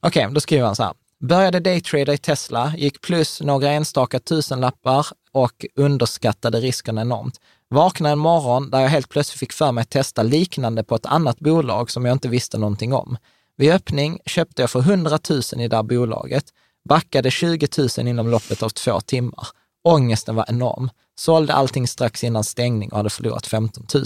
[0.01, 0.93] Okej, då skriver han så här.
[1.21, 5.07] Började daytrada i Tesla, gick plus några enstaka tusenlappar
[5.37, 7.41] och underskattade risken enormt.
[7.69, 11.07] Vaknade en morgon där jag helt plötsligt fick för mig att testa liknande på ett
[11.07, 13.17] annat bolag som jag inte visste någonting om.
[13.57, 16.45] Vid öppning köpte jag för 100 000 i det här bolaget,
[16.89, 17.69] backade 20
[17.99, 19.49] 000 inom loppet av två timmar.
[19.85, 20.91] Ångesten var enorm.
[21.19, 24.05] Sålde allting strax innan stängning och hade förlorat 15 000.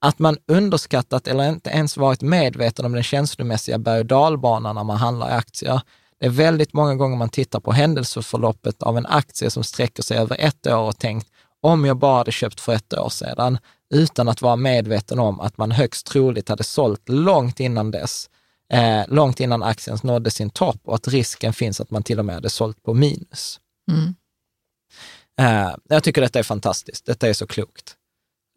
[0.00, 4.84] Att man underskattat eller inte ens varit medveten om den känslomässiga berg och dalbanan när
[4.84, 5.80] man handlar i aktier.
[6.22, 10.18] Det är väldigt många gånger man tittar på händelseförloppet av en aktie som sträcker sig
[10.18, 11.28] över ett år och tänkt,
[11.60, 13.58] om jag bara hade köpt för ett år sedan,
[13.94, 18.30] utan att vara medveten om att man högst troligt hade sålt långt innan dess,
[18.72, 22.24] eh, långt innan aktien nådde sin topp och att risken finns att man till och
[22.24, 23.60] med hade sålt på minus.
[23.90, 24.14] Mm.
[25.40, 27.06] Eh, jag tycker detta är fantastiskt.
[27.06, 27.96] Detta är så klokt.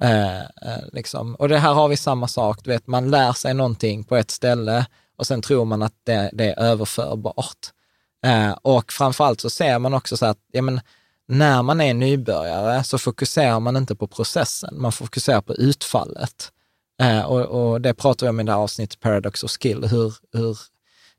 [0.01, 1.35] Eh, eh, liksom.
[1.35, 4.31] Och det här har vi samma sak, du vet, man lär sig någonting på ett
[4.31, 4.85] ställe
[5.15, 7.71] och sen tror man att det, det är överförbart.
[8.25, 10.81] Eh, och framförallt så ser man också så att, ja men,
[11.27, 16.51] när man är nybörjare så fokuserar man inte på processen, man fokuserar på utfallet.
[17.01, 20.13] Eh, och, och, det pratar vi om i det här avsnittet Paradox of Skill, hur,
[20.33, 20.57] hur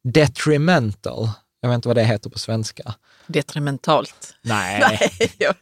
[0.02, 1.28] detrimental,
[1.60, 2.94] jag vet inte vad det heter på svenska.
[3.26, 4.34] Detrimentalt.
[4.42, 4.80] Nej.
[4.90, 5.54] Nej, jag,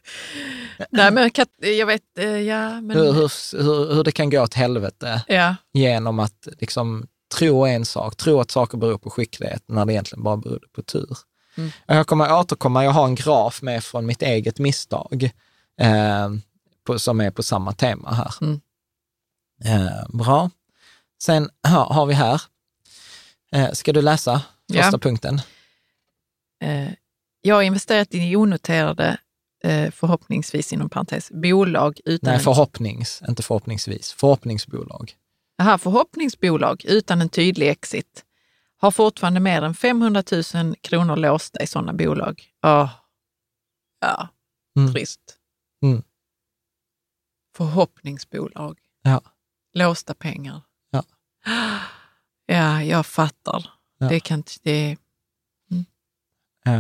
[0.91, 2.97] nej men jag vet, eh, ja men...
[2.97, 7.07] Hur, hur, hur, hur det kan gå åt helvete Ja, genom att liksom
[7.39, 10.83] tro en sak, tro att saker beror på skicklighet när det egentligen bara beror på
[10.83, 11.19] tur.
[11.57, 11.71] Mm.
[11.87, 15.31] Jag kommer återkomma, jag har en graf med från mitt eget misstag
[15.81, 16.29] eh,
[16.87, 18.35] på, som är på samma tema här.
[18.41, 18.61] Mm.
[19.65, 20.51] Eh, bra.
[21.23, 22.43] Sen här, har vi här,
[23.53, 24.99] eh, ska du läsa första Ja.
[24.99, 25.41] punkten?
[26.65, 26.89] eh,
[27.41, 29.17] jag har investerat i onoterade,
[29.65, 35.13] eh, förhoppningsvis inom parentes, bolag utan Nej, förhoppnings, inte förhoppningsvis, förhoppningsbolag.
[35.59, 38.25] Aha, förhoppningsbolag utan en tydlig exit
[38.77, 40.23] har fortfarande mer än 500
[40.55, 42.43] 000 kronor låsta i sådana bolag.
[42.67, 42.91] Åh,
[44.01, 44.29] ja,
[44.79, 44.93] Mm.
[44.93, 45.21] trist.
[45.83, 46.03] Mm.
[47.57, 48.79] Förhoppningsbolag.
[49.03, 49.21] Ja.
[49.75, 50.61] Låsta pengar.
[50.91, 51.03] Ja.
[52.47, 53.71] Ja, jag fattar.
[53.99, 54.09] Ja.
[54.09, 54.43] Det kan.
[54.63, 54.97] Det,
[56.67, 56.73] Eh,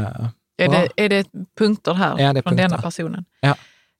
[0.56, 0.80] är, Bra.
[0.96, 2.82] det, är det punkter här Ja, det är från denna punkter.
[2.82, 3.24] personen?
[3.40, 3.56] Ja.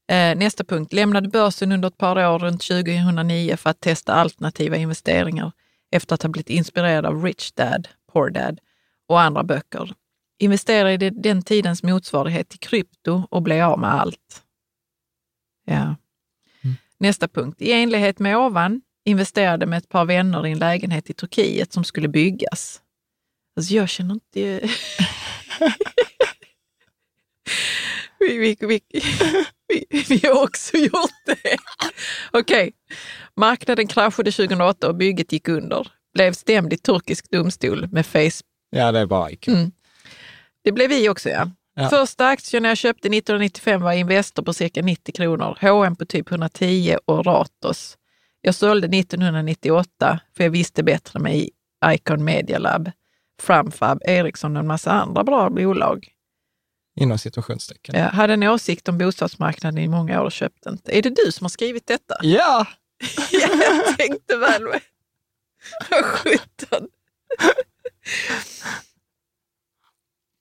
[0.08, 0.92] Eh, nästa punkt.
[0.92, 5.52] Lämnade börsen under ett par år runt 2009 för att testa alternativa investeringar
[5.90, 8.60] efter att ha blivit inspirerad av Rich Dad, Poor Dad
[9.08, 9.94] och andra böcker.
[10.38, 14.42] Investerade i den tidens motsvarighet till krypto och blev av med allt.
[15.64, 15.96] Ja.
[16.98, 17.62] Nästa punkt.
[17.62, 21.84] I enlighet med ovan investerade med ett par vänner i en lägenhet i Turkiet som
[21.84, 22.80] skulle byggas.
[23.56, 24.68] Alltså jag känner inte...
[28.28, 28.80] vi, vi, vi,
[29.90, 31.56] vi, vi har också gjort det.
[32.32, 32.72] Okej.
[33.36, 35.88] Marknaden kraschade 2008 och bygget gick under.
[36.14, 39.54] Blev stämd i turkisk domstol med face ja, det är bara kul.
[39.54, 39.72] Mm.
[40.64, 41.50] Det blev vi också, ja.
[41.76, 41.88] Ja.
[41.88, 46.96] Första aktien jag köpte 1995 var Investor på cirka 90 kronor, H&M på typ 110
[47.04, 47.98] och Ratos.
[48.40, 51.48] Jag sålde 1998 för jag visste bättre med
[51.86, 52.90] Icon Media Lab,
[53.42, 56.08] Framfab, Ericsson och en massa andra bra bolag.
[56.96, 57.94] Inom situationstecken.
[57.98, 60.98] Jag hade en åsikt om bostadsmarknaden i många år och köpte inte.
[60.98, 62.14] Är det du som har skrivit detta?
[62.22, 62.66] Ja!
[63.32, 64.62] Ja, jag tänkte väl.
[65.90, 66.88] Vad sjutton.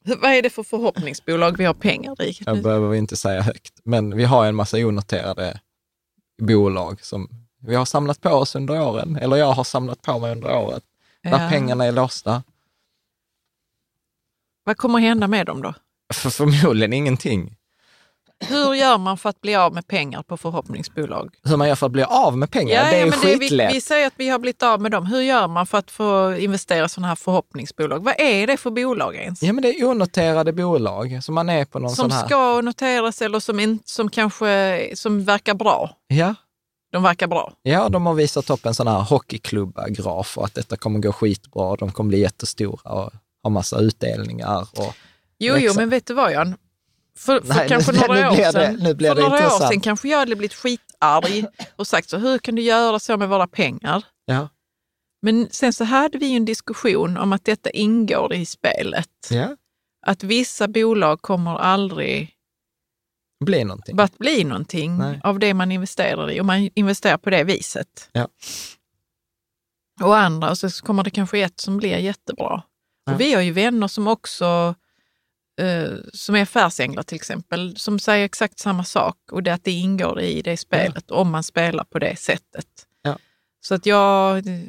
[0.05, 2.37] Vad är det för förhoppningsbolag vi har pengar i?
[2.45, 5.59] Jag behöver vi inte säga högt, men vi har en massa onoterade
[6.41, 7.29] bolag som
[7.59, 10.83] vi har samlat på oss under åren, eller jag har samlat på mig under året,
[11.23, 11.49] där Ja.
[11.49, 12.43] pengarna är låsta.
[14.63, 15.73] Vad kommer hända med dem då?
[16.13, 17.55] För förmodligen ingenting.
[18.39, 21.35] Hur gör man för att bli av med pengar på förhoppningsbolag?
[21.43, 23.39] Hur man gör för att bli av med pengar, det är ju men det, vi,
[23.39, 23.75] skitlätt.
[23.75, 25.05] vi säger att vi har blivit av med dem.
[25.05, 28.03] Hur gör man för att få investera i sådana här förhoppningsbolag?
[28.03, 29.43] Vad är det för bolag ens?
[29.43, 32.25] Ja, men det är onoterade bolag som man är på någon som sån här.
[32.25, 35.89] ska noteras eller som, in, som kanske som verkar bra?
[36.07, 36.35] Ja,
[36.91, 37.53] De verkar bra.
[37.61, 41.75] ja, de har visat upp en sån här hockeyklubba-graf och att detta kommer gå skitbra.
[41.75, 43.11] De kommer bli jättestora och
[43.43, 44.67] ha massa utdelningar.
[44.77, 44.93] Och,
[45.39, 46.55] Jo, jo, men vet du vad Jan?
[47.17, 49.59] För, för Nej, kanske nu- några nu år det- sedan, blir för det några år
[49.69, 53.29] sedan kanske jag hade blivit skitarg och sagt så, hur kan du göra så med
[53.29, 54.05] våra pengar?
[54.25, 54.49] ja,
[55.21, 59.09] Men sen så hade vi ju en diskussion om att detta ingår i spelet.
[59.29, 59.55] ja,
[60.05, 62.29] Att vissa bolag kommer aldrig
[63.45, 63.99] bli någonting.
[63.99, 65.19] att bli någonting Nej.
[65.23, 68.09] av det man investerar i, om man investerar på det viset.
[68.11, 68.27] Ja.
[70.01, 72.63] Och andra, och så kommer det kanske ett som blir jättebra.
[73.05, 73.13] Ja.
[73.13, 74.75] Och vi har ju vänner som också,
[75.61, 79.71] eh, som är affärsänglar till exempel, som säger exakt samma sak och det att det
[79.71, 82.65] ingår i det spelet om man spelar på det sättet.
[83.01, 83.17] Ja.
[83.61, 84.43] Så att jag...
[84.43, 84.61] Det,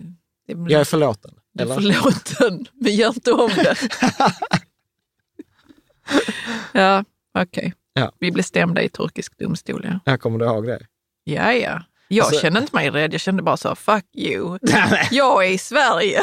[0.46, 1.34] Jag är förlåten.
[1.52, 1.74] du är Eller?
[1.74, 3.76] förlåten, men gör inte om det.
[6.72, 7.04] ja,
[7.38, 7.74] okej.
[7.92, 8.12] Ja.
[8.18, 9.98] Vi blev stämda i turkisk domstol, ja.
[10.12, 10.86] Jag kommer du ihåg det?
[11.24, 11.82] Ja, ja.
[12.08, 14.58] Jag Alltså- kände inte mig rädd, jag kände bara så, fuck you.
[15.10, 16.20] Jag är i Sverige.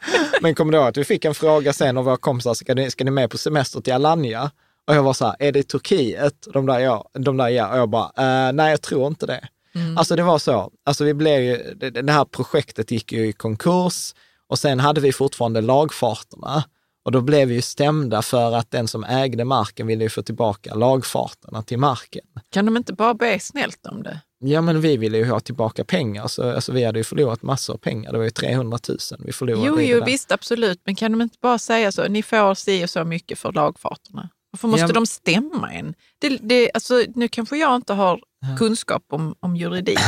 [0.42, 2.90] Men kommer du ihåg att vi fick en fråga sen av våra kompisar, ska ni,
[2.90, 4.50] ska ni med på semester till Alanya?
[4.86, 6.48] Och jag var så här, är det Turkiet?
[6.52, 7.72] De där ja, de där ja.
[7.72, 9.48] Och jag bara, eh, nej jag tror inte det.
[9.96, 13.32] Alltså det var så, alltså vi blev ju, det, det här projektet gick ju i
[13.32, 14.14] konkurs
[14.46, 16.64] och sen hade vi fortfarande lagfarterna.
[17.04, 20.22] Och då blev vi ju stämda för att den som ägde marken ville ju få
[20.22, 22.24] tillbaka lagfarterna till marken.
[22.50, 24.20] Kan de inte bara be snällt om det?
[24.40, 27.74] Ja, men vi ville ju ha tillbaka pengar, så alltså, vi hade ju förlorat massor
[27.74, 28.12] av pengar.
[28.12, 29.66] Det var ju 300 000 vi förlorade.
[29.66, 30.80] Jo, jo, visst, absolut.
[30.84, 34.28] Men kan de inte bara säga så, ni får si och så mycket för lagfarterna?
[34.50, 35.94] Varför måste Ja, men- de stämma en?
[36.18, 38.20] Det, det, alltså, nu kanske jag inte har
[38.58, 39.98] kunskap om, om juridik.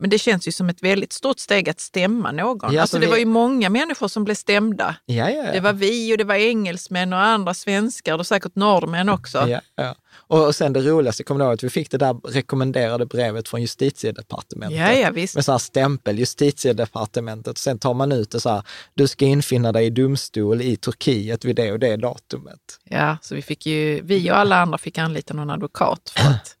[0.00, 2.72] Men det känns ju som ett väldigt stort steg att stämma någon.
[2.74, 4.96] Ja, alltså, så det vi- var ju många människor som blev stämda.
[5.06, 5.52] Ja, ja.
[5.52, 9.48] Det var vi och det var engelsmän och andra svenskar och säkert norrmän också.
[9.48, 9.94] Ja, ja.
[10.12, 13.48] Och, och sen det roligaste, kommer du ihåg att vi fick det där rekommenderade brevet
[13.48, 14.78] från justitiedepartementet?
[14.78, 15.34] Ja, ja, visst.
[15.34, 17.58] Med så här stämpel, justitiedepartementet.
[17.58, 18.62] Sen tar man ut det så här,
[18.94, 22.78] du ska infinna dig i domstol i Turkiet vid det och det datumet.
[22.84, 26.56] Ja, så vi fick ju, vi och alla andra fick anlita någon advokat för att,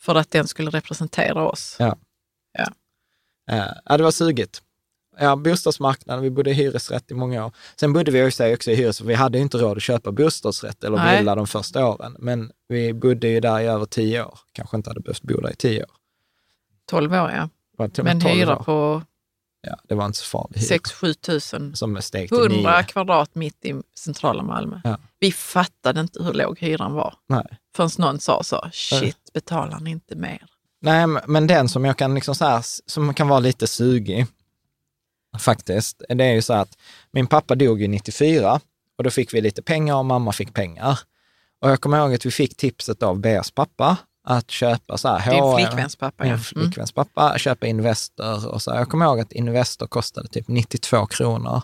[0.00, 1.76] för att den skulle representera oss.
[3.56, 3.56] Ja.
[3.56, 4.62] Eh, ja, det var sugigt.
[5.18, 7.52] Ja, bostadsmarknaden, vi bodde i hyresrätt i många år.
[7.76, 10.12] Sen bodde vi ju i sig också i hyresrätt, vi hade inte råd att köpa
[10.12, 11.18] bostadsrätt eller Nej.
[11.18, 12.16] villa de första åren.
[12.18, 14.38] Men vi bodde ju där i över tio år.
[14.52, 15.90] Kanske inte hade behövt bo där i tio år.
[16.90, 17.48] 12 år, ja.
[18.02, 18.62] Men 12 hyra år.
[18.62, 19.02] på
[19.66, 20.70] Ja, det var inte så farligt.
[20.70, 20.78] hyra.
[20.78, 21.76] 6-7 tusen.
[21.76, 22.82] Som steg till 100 nio.
[22.82, 24.80] kvadrat mitt i centrala Malmö.
[24.84, 24.98] Ja.
[25.18, 27.46] Vi fattade inte hur låg hyran var Nej.
[27.76, 30.42] förrän någon sa så, shit, betalar ni inte mer?
[30.82, 34.26] Nej, men- den som jag kan liksom så här, som kan vara lite sugig,
[35.38, 36.78] faktiskt, det är ju så att
[37.12, 38.60] min pappa dog ju 94
[38.98, 40.98] och då fick vi lite pengar och mamma fick pengar.
[41.60, 45.30] Och jag kommer ihåg att vi fick tipset av Beas pappa att köpa så här
[45.32, 46.30] Din flickväns pappa, ja.
[46.30, 48.70] Min flickväns pappa, köpa Investor och så.
[48.70, 48.78] här.
[48.78, 51.62] Jag kommer ihåg att Investor kostade typ 92 kronor.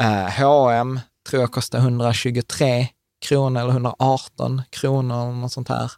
[0.00, 2.88] Eh, H&M tror jag kostade 123
[3.26, 5.92] kronor eller 118 kronor eller något sånt här.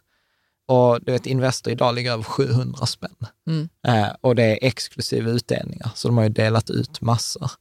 [0.65, 3.15] Och du vet, Investor idag ligger över 700 spänn.
[3.47, 3.69] Mm.
[3.87, 7.51] Eh, och det är exklusive utdelningar, så de har ju delat ut massor.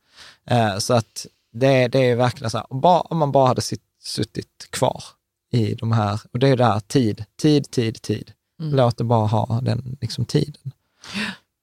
[0.46, 3.60] Eh, så att det, det är verkligen så här, om bara, om man bara hade
[3.60, 5.04] sitt, suttit kvar
[5.52, 8.32] i de här, och det är det här tid, tid, tid, tid.
[8.60, 8.74] Mm.
[8.76, 10.72] Låt det bara ha den liksom, tiden.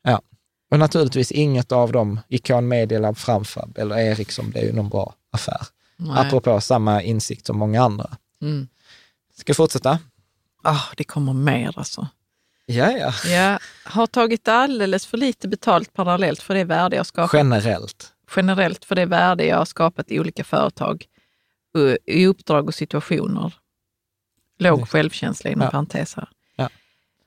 [0.04, 0.22] Ja.
[0.72, 4.90] Och naturligtvis inget av dem, Icon Media Lab, Framfab eller Ericsson, det är ju någon
[4.90, 5.62] bra affär.
[5.98, 6.14] Nej.
[6.18, 8.10] Apropå samma insikt som många andra.
[8.42, 8.68] Mm.
[9.38, 10.00] Ska jag fortsätta?
[10.64, 12.08] Ah, det kommer mer alltså.
[12.66, 13.14] Ja, ja.
[13.30, 17.34] Jag har tagit alldeles för lite betalt parallellt för det värde jag skapat.
[17.34, 18.14] Generellt.
[18.36, 21.06] generellt för det värde jag har skapat i olika företag,
[22.06, 23.54] i uppdrag och situationer.
[24.60, 25.72] Låg Det- självkänsla inom Ja.
[25.72, 26.30] parentes här.
[26.56, 26.70] Ja.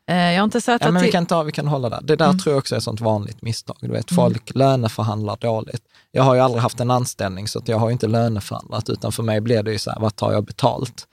[0.06, 2.00] Eh, Jag har inte satt Ja, men vi kan, ta, vi kan hålla där.
[2.02, 2.38] Det där Mm.
[2.38, 3.76] tror jag också är ett sånt vanligt misstag.
[3.80, 5.82] Du vet, folk löneförhandlar dåligt.
[6.10, 9.40] Jag har ju aldrig haft en anställning, så jag har inte löneförhandlat, utan för mig
[9.40, 11.08] blir det ju så här, vad tar jag betalt?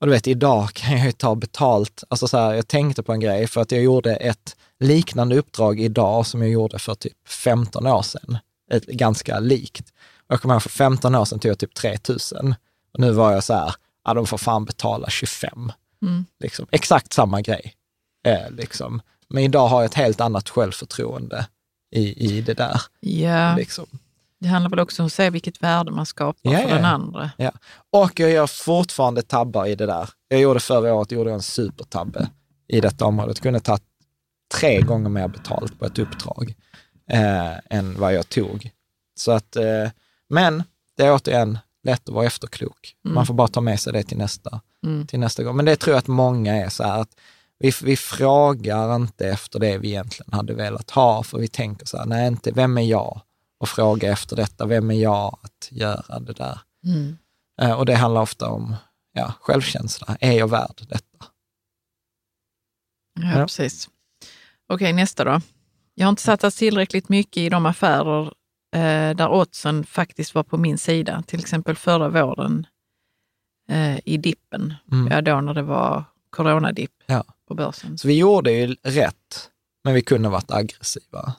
[0.00, 2.04] Och du vet, idag kan jag ju ta betalt.
[2.08, 5.80] Alltså så här, jag tänkte på en grej, för att jag gjorde ett liknande uppdrag
[5.80, 8.38] idag som jag gjorde för typ 15 år sedan.
[8.70, 9.92] Ett, ganska likt.
[10.16, 12.54] Och jag kommer ihåg, för 15 år sedan tog jag typ 3 000.
[12.92, 13.74] Och nu var jag så här,
[14.04, 15.72] ja de får fan betala 25.
[16.02, 16.26] Mm.
[16.40, 16.66] Liksom.
[16.70, 17.74] Exakt samma grej.
[18.26, 19.00] Eh, liksom.
[19.28, 21.46] Men idag har jag ett helt annat självförtroende
[21.90, 22.82] i, i det där.
[23.00, 23.86] Ja, Liksom.
[24.40, 26.74] Det handlar väl också om att se vilket värde man skapar Ja, för ja.
[26.74, 27.30] den andra.
[27.36, 27.52] Ja.
[27.92, 30.08] Och jag gör fortfarande tabbar i det där.
[30.28, 32.28] Jag gjorde förra året gjorde jag en supertabbe
[32.68, 33.30] i detta område.
[33.30, 33.78] Jag kunde ta
[34.54, 36.54] tre gånger mer betalt på ett uppdrag
[37.10, 38.70] eh, än vad jag tog.
[39.14, 39.90] Så att, eh,
[40.28, 40.62] men
[40.96, 42.94] det är återigen lätt att vara efterklok.
[43.04, 45.06] Man får bara ta med sig det till nästa, Mm.
[45.06, 45.56] till nästa gång.
[45.56, 47.10] Men det tror jag att många är så här att
[47.58, 51.98] vi, vi frågar inte efter det vi egentligen hade velat ha, för vi tänker så
[51.98, 53.20] här, nej, inte, vem är jag?
[53.60, 56.60] Och fråga efter detta, vem är jag att göra det där?
[56.84, 57.18] Mm.
[57.60, 58.76] Eh, Och det handlar ofta om
[59.12, 60.16] ja, självkänsla.
[60.20, 61.24] Är jag värd detta?
[63.20, 63.42] Ja, Ja.
[63.46, 63.88] precis.
[64.68, 65.40] Okej, nästa då.
[65.94, 68.22] Jag har inte satsat tillräckligt mycket i de affärer
[68.74, 71.22] eh, där oddsen faktiskt var på min sida.
[71.26, 72.66] Till exempel förra våren
[73.70, 74.74] eh, i dippen.
[74.92, 75.06] Mm.
[75.12, 77.24] Ja, då när det var coronadipp Ja.
[77.48, 77.98] på börsen.
[77.98, 79.50] Så vi gjorde ju rätt,
[79.84, 81.34] men vi kunde ha varit aggressiva.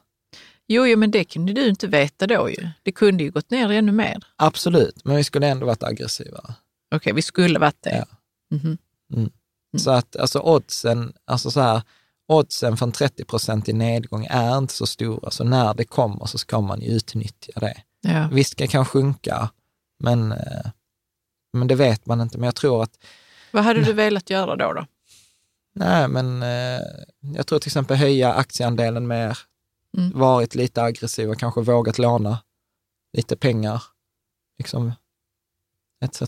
[0.72, 2.70] Jo, jo, men det kunde du inte veta då ju.
[2.84, 4.24] Det kunde ju gått ner ännu mer.
[4.36, 6.56] Absolut, men vi skulle ändå varit aggressiva.
[6.96, 7.98] Okej, vi skulle varit det.
[7.98, 8.06] Ja.
[8.58, 8.78] Mhm.
[9.14, 9.30] Mm.
[9.78, 11.82] Så att alltså oddsen, alltså så här,
[12.28, 16.38] oddsen för en 30% i nedgång är inte så stora, så när det kommer så
[16.38, 17.84] ska man ju utnyttja det.
[18.02, 18.30] Ja.
[18.32, 19.50] Visst, det kan sjunka,
[20.00, 20.72] men, eh,
[21.54, 22.38] men det vet man inte.
[22.38, 22.98] Men jag tror att
[23.52, 24.74] Vad hade du velat göra då?
[24.74, 24.86] då?
[25.76, 26.82] Nej, men eh,
[27.36, 29.38] jag tror till exempel höja aktieandelen mer,
[29.98, 30.20] Mm.
[30.20, 32.44] varit lite aggressiva, kanske vågat låna
[33.18, 33.84] lite pengar,
[34.58, 34.92] liksom,
[36.06, 36.22] etc.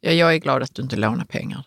[0.00, 1.66] Ja, jag är glad att du inte lånar pengar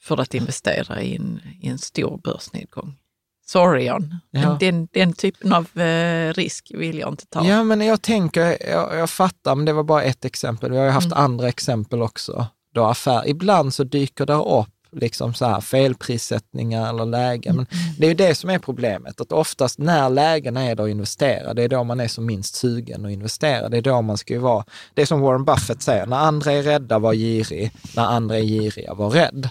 [0.00, 2.98] för att investera i en, i en stor börsnedgång.
[3.46, 4.56] Sorry Jan, Ja.
[4.60, 7.46] den, den typen av eh, risk vill jag inte ta.
[7.46, 10.70] Ja, men jag tänker, jag, jag fattar, men det var bara ett exempel.
[10.70, 11.18] Vi har ju haft Mm.
[11.18, 12.46] andra exempel också.
[12.74, 17.56] Då affär, ibland så dyker det upp liksom så här felprissättningar eller lägen.
[17.56, 17.94] Men Mm.
[17.98, 21.54] det är ju det som är problemet, att oftast när lägena är där att investera,
[21.54, 23.68] det är då man är som minst sugen att investera.
[23.68, 24.64] Det är då man ska ju vara,
[24.94, 27.72] det är som Warren Buffett säger, när andra är rädda, var girig.
[27.96, 29.48] När andra är giriga, var rädd.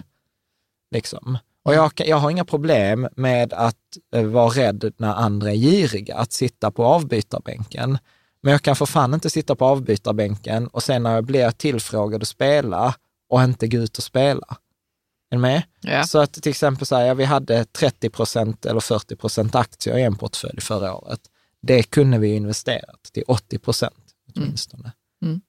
[0.92, 1.38] Liksom.
[1.66, 3.76] Och jag, jag har inga problem med att
[4.16, 7.98] eh, vara rädd när andra är giriga, att sitta på avbytarbänken.
[8.44, 12.22] Men jag kan för fan inte sitta på avbytarbänken och sen när jag blir tillfrågad
[12.22, 12.96] att spela
[13.30, 14.58] och inte gå ut och spela.
[15.32, 15.64] Är ni med?
[15.82, 16.04] Ja.
[16.04, 19.98] Så att till exempel så här, ja, vi hade 30 procent eller 40 procent aktier
[19.98, 21.20] i en portfölj förra året.
[21.62, 23.96] Det kunde vi investerat till 80 procent
[24.36, 24.92] åtminstone.
[25.22, 25.42] Mm.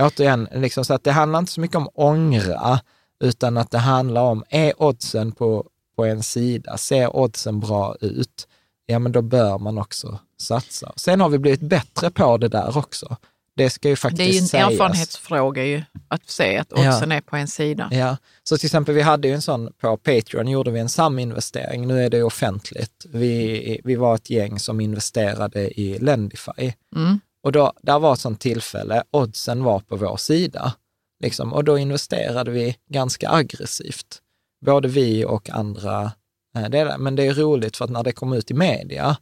[0.00, 2.80] Återigen, liksom så att det handlar inte så mycket om ångra,
[3.20, 8.48] utan att det handlar om, är oddsen på, på en sida, ser oddsen bra ut,
[8.86, 10.92] ja men då bör man också satsa.
[10.96, 13.16] Sen har vi blivit bättre på det där också.
[13.56, 14.72] Det ska ju faktiskt Det är ju en sägas.
[14.72, 16.88] erfarenhetsfråga ju, att se att Ja.
[16.88, 17.88] oddsen är på en sida.
[17.92, 21.86] Ja, så till exempel vi hade ju en sån på Patreon, gjorde vi en saminvestering.
[21.86, 23.06] Nu är det offentligt.
[23.12, 26.72] Vi, vi var ett gäng som investerade i Lendify.
[26.96, 27.20] Mm.
[27.42, 30.74] Och då, där var ett sånt tillfälle, oddsen var på vår sida.
[31.22, 34.18] Liksom, och då investerade vi ganska aggressivt.
[34.66, 36.12] Både vi och andra.
[36.56, 36.96] eh, det.
[36.98, 39.16] Men det är roligt för att när det kom ut i media,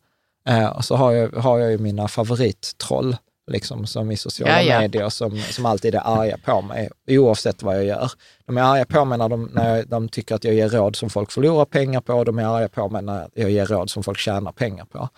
[0.49, 3.17] eh, så har jag, har jag ju mina favorittroll,
[3.51, 4.81] liksom, som i sociala Ja, ja.
[4.81, 8.13] medier, som, som alltid är arga på mig, oavsett vad jag gör.
[8.47, 10.97] De är arga på mig när, de, när jag, de tycker att jag ger råd
[10.97, 13.91] som folk förlorar pengar på, och de är arga på mig när jag ger råd
[13.91, 15.09] som folk tjänar pengar på.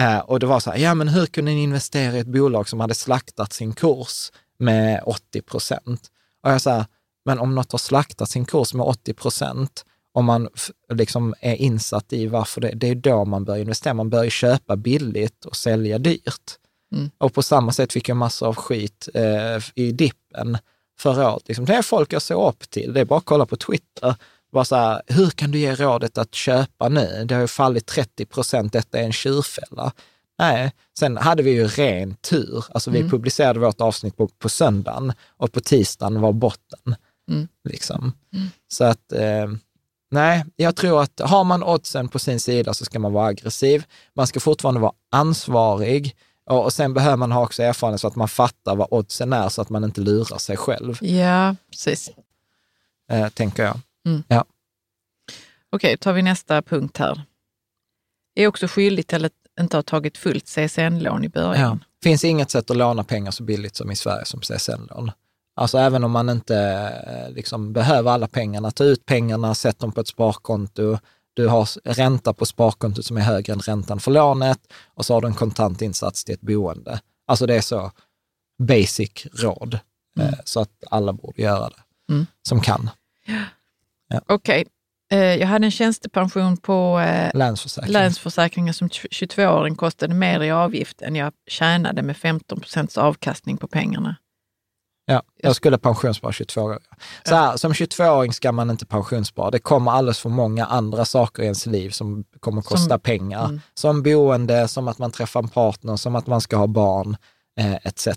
[0.00, 2.68] Eh, och det var så här, ja men hur kunde ni investera i ett bolag
[2.68, 6.08] som hade slaktat sin kurs med 80 procent?
[6.42, 6.84] Och jag sa,
[7.24, 10.48] men om något har slaktat sin kurs med 80 procent, om man
[10.92, 13.94] liksom är insatt i varför det, det är då man bör investera.
[13.94, 16.58] Man bör ju köpa billigt och sälja dyrt.
[16.94, 17.10] Mm.
[17.18, 20.58] Och på samma sätt fick jag massor av skit eh, i dippen
[20.98, 21.48] förra året.
[21.48, 22.92] Liksom, det är folk jag ser upp till.
[22.92, 24.14] Det är bara att kolla på Twitter.
[24.52, 27.24] Bara så här, hur kan du ge rådet att köpa nu?
[27.28, 29.92] Det har ju fallit 30 procent, detta är en tjurfälla.
[30.38, 32.64] Nej, sen hade vi ju ren tur.
[32.70, 36.96] Alltså vi publicerade vårt avsnitt på, på söndagen och på tisdagen var botten.
[37.30, 37.48] Mm.
[37.64, 38.12] Liksom.
[38.68, 39.46] Så att, eh,
[40.10, 43.84] nej, jag tror att har man oddsen på sin sida så ska man vara aggressiv.
[44.14, 46.16] Man ska fortfarande vara ansvarig
[46.50, 49.48] och, och sen behöver man ha också erfarenhet så att man fattar vad oddsen är
[49.48, 52.10] så att man inte lurar sig själv, Ja, precis.
[53.10, 53.80] eh, tänker jag.
[55.70, 57.22] Okej, tar vi nästa punkt här.
[58.34, 61.60] Är också skyldig till att inte ha tagit fullt CSN-lån i början.
[61.60, 61.78] Ja.
[62.02, 65.10] finns inget sätt att låna pengar så billigt som i Sverige som CSN-lån.
[65.56, 66.56] Alltså även om man inte
[67.06, 70.98] eh, liksom, behöver alla pengarna, ta ut pengarna, sätt dem på ett sparkonto.
[71.34, 74.58] Du har ränta på sparkontot som är högre än räntan för lånet
[74.94, 77.00] och så har du en kontantinsats till ett boende.
[77.26, 77.92] Alltså det är så
[78.58, 79.78] basic råd,
[80.20, 82.26] eh, så att alla borde göra det, Mm.
[82.48, 82.90] som kan.
[84.26, 84.66] Okej,
[85.12, 87.92] eh, jag hade en tjänstepension på eh, Länsförsäkring.
[87.92, 93.68] Länsförsäkringar som 22-åring kostade mer i avgift än jag tjänade med 15 procents avkastning på
[93.68, 94.16] pengarna.
[95.06, 96.78] Ja, jag skulle pensionsspara 22 år.
[97.24, 99.50] Så här, som 22-åring ska man inte pensionsspara.
[99.50, 103.00] Det kommer alldeles för många andra saker i ens liv som kommer att kosta Som-
[103.00, 103.44] pengar.
[103.44, 103.60] mm.
[103.74, 107.16] Som boende, som att man träffar en partner, som att man ska ha barn,
[107.60, 108.08] eh, etc.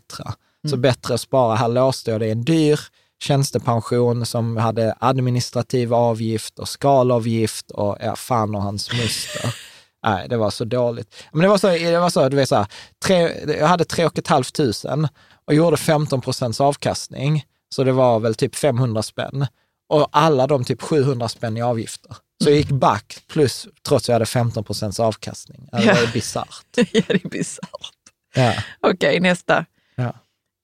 [0.68, 0.82] Så Mm.
[0.82, 1.56] bättre att spara.
[1.56, 2.80] Här låste jag det i en dyr
[3.22, 9.56] tjänstepension som hade administrativ avgift och skalavgift och ja, fan och hans muster.
[10.06, 11.16] Nej, det var så dåligt.
[11.32, 12.68] Men det var så, det var så, du vet så här,
[13.06, 15.08] tre, jag hade tre och ett halvt tusen
[15.48, 17.46] och gjorde 15 procents avkastning.
[17.76, 19.48] Så det var väl typ 500 spänn.
[19.90, 22.16] Och alla de typ 700 spänn i avgifter.
[22.44, 25.70] Så jag gick back plus, trots att jag hade 15 procents avkastning.
[25.72, 26.66] Ja, Det var ju bisarrt.
[26.76, 27.94] ja, det är bisarrt.
[28.36, 28.54] Ja.
[28.82, 29.66] Okej, nästa.
[29.96, 30.14] Ja.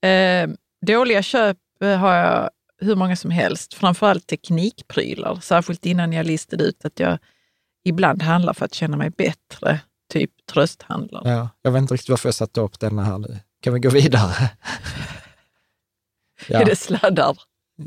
[0.10, 0.50] Eh,
[0.86, 2.50] dåliga köp eh, har jag
[2.82, 5.40] hur många som helst, framförallt teknikprylar.
[5.42, 7.18] Särskilt innan jag listade ut att jag
[7.86, 9.80] ibland handlar för att känna mig bättre,
[10.14, 11.22] typ trösthandlar.
[11.26, 13.40] Ja, jag vet inte riktigt varför jag satte upp denna här nu.
[13.64, 14.34] Kan vi gå vidare?
[16.48, 17.38] Är Ja, det sladdar?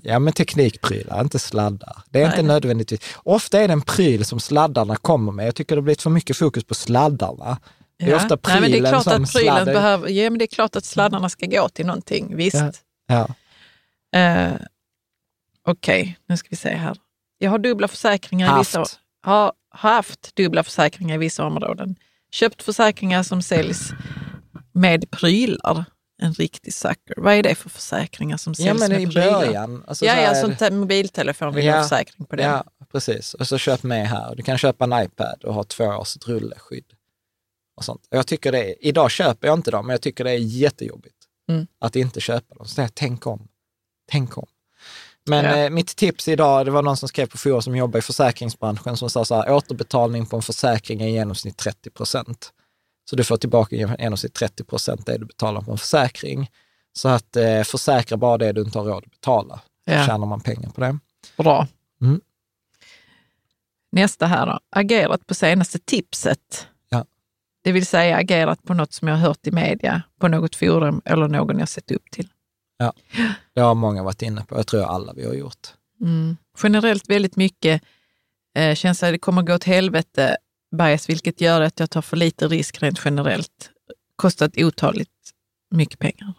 [0.02, 2.02] ja men teknikprylar, inte sladdar.
[2.10, 3.00] Det är Nej, inte nödvändigtvis.
[3.22, 5.46] Ofta är det en pryl som sladdarna kommer med.
[5.46, 7.58] Jag tycker det har blivit för mycket fokus på sladdarna.
[7.98, 10.30] Det är ofta Nej, men det är prylen klart som att prylen sladdar- behöver, ja,
[10.30, 12.56] men det är klart att sladdarna ska gå till någonting, visst.
[13.06, 13.28] Ja.
[14.12, 14.18] Ja.
[14.20, 14.52] Eh,
[15.68, 16.96] Okej, nu ska vi se här.
[17.38, 18.70] Jag har dubbla försäkringar i Haft.
[18.70, 18.86] vissa
[19.22, 21.96] har haft dubbla försäkringar i vissa områden.
[22.30, 23.90] Köpt försäkringar som säljs
[24.76, 25.84] med prylar.
[26.22, 27.14] En riktig sucker.
[27.16, 29.32] Vad är det för försäkringar som säljs ja, men med i prylar?
[29.46, 29.84] början.
[29.86, 31.76] Alltså, ja, ja, sånt där mobiltelefon vill Ja.
[31.76, 32.42] ha försäkring på det.
[32.42, 33.34] Ja, precis.
[33.34, 34.34] Och så köp med här.
[34.34, 36.84] Du kan köpa en iPad och ha två års rulleskydd.
[37.76, 38.06] Och sånt.
[38.10, 40.38] Och jag tycker det är, idag köper jag inte dem, men jag tycker det är
[40.38, 41.16] jättejobbigt
[41.48, 41.66] Mm.
[41.78, 42.66] att inte köpa dem.
[42.66, 43.48] Så jag, tänk om.
[44.10, 44.46] Tänk om.
[45.28, 45.56] Men Ja.
[45.56, 48.96] eh, mitt tips idag, det var någon som skrev på forum som jobbar i försäkringsbranschen
[48.96, 52.52] som sa så här, återbetalning på en försäkring är i genomsnitt 30 procent.
[53.10, 56.50] Så du får tillbaka i genomsnitt 30 procent det du betalar på en försäkring.
[56.92, 59.60] Så att eh, försäkra bara det du inte har råd att betala.
[59.88, 60.06] Så Ja.
[60.06, 60.98] tjänar man pengar på det.
[61.36, 61.66] Bra.
[62.00, 62.20] Mm.
[63.92, 64.60] Nästa här då.
[64.70, 66.66] Agerat på senaste tipset.
[66.88, 67.04] Ja.
[67.64, 71.02] Det vill säga agerat på något som jag har hört i media, på något forum
[71.04, 72.28] eller någon jag sett upp till.
[73.54, 74.56] Det har många varit inne på.
[74.56, 75.68] Jag tror alla vi har gjort.
[76.00, 76.36] Mm.
[76.62, 77.82] Generellt väldigt mycket
[78.54, 80.36] eh, känsla att det kommer gå åt helvete
[80.70, 83.70] bias, vilket gör att jag tar för lite risk rent generellt.
[84.16, 85.10] Kostat otaligt
[85.70, 86.34] mycket pengar.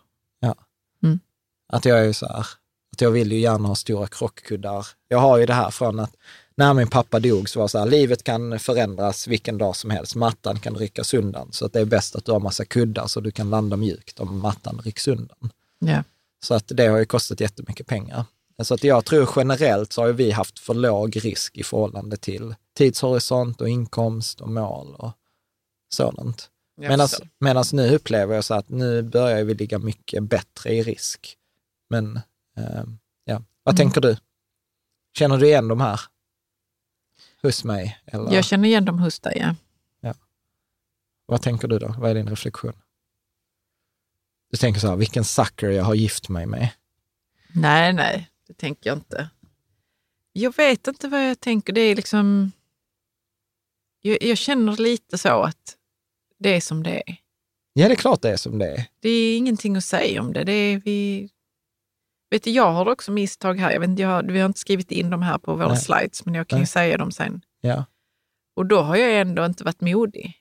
[1.70, 2.48] Att jag är så här,
[2.94, 4.88] att jag vill ju gärna ha stora krockkuddar.
[5.08, 6.16] Jag har ju det här från att
[6.56, 9.90] när min pappa dog så var det så här, livet kan förändras vilken dag som
[9.90, 10.16] helst.
[10.16, 11.50] Mattan kan ryckas undan.
[11.52, 14.20] Så att det är bäst att du har massa kuddar så du kan landa mjukt
[14.20, 15.52] om mattan rycks undan.
[15.80, 16.04] Ja.
[16.44, 18.26] Så att det har ju kostat jättemycket pengar.
[18.64, 22.56] Så att jag tror generellt så har vi haft för låg risk i förhållande till
[22.78, 25.12] tidshorisont och inkomst och mål och
[25.90, 26.52] sådant.
[27.40, 31.38] Medan nu upplever jag så att nu börjar vi ligga mycket bättre i risk.
[31.90, 32.16] Men
[32.58, 32.84] eh,
[33.26, 33.78] ja, vad Mm.
[33.78, 34.18] tänker du?
[35.18, 36.02] Känner du igen de här
[37.42, 38.00] hos mig?
[38.06, 39.38] Eller Jag känner igen dem hos dig,
[40.02, 40.14] ja.
[41.26, 41.96] vad tänker du då?
[42.00, 42.74] Vad är din reflektion?
[44.52, 46.70] Du tänker så här, vilken sucker jag har gift mig med.
[47.48, 49.30] Nej, nej, det tänker jag inte.
[50.34, 51.74] Jag vet inte vad jag tänker.
[51.74, 52.52] Det är liksom...
[54.02, 55.78] Jag, jag känner lite så att
[56.40, 57.16] det är som det är.
[57.74, 58.86] Ja, det är klart det är som det är.
[59.00, 60.44] Det är ingenting att säga om det.
[60.44, 61.30] det är vi...
[62.30, 63.72] Vet du, jag har också misstag här.
[63.72, 65.78] Jag vet jag har, vi har inte skrivit in dem här på våra Nej.
[65.78, 66.68] slides, men jag kan ju Nej.
[66.68, 67.42] säga dem sen.
[67.62, 67.86] Ja.
[68.56, 70.34] Och då har jag ändå inte varit modig.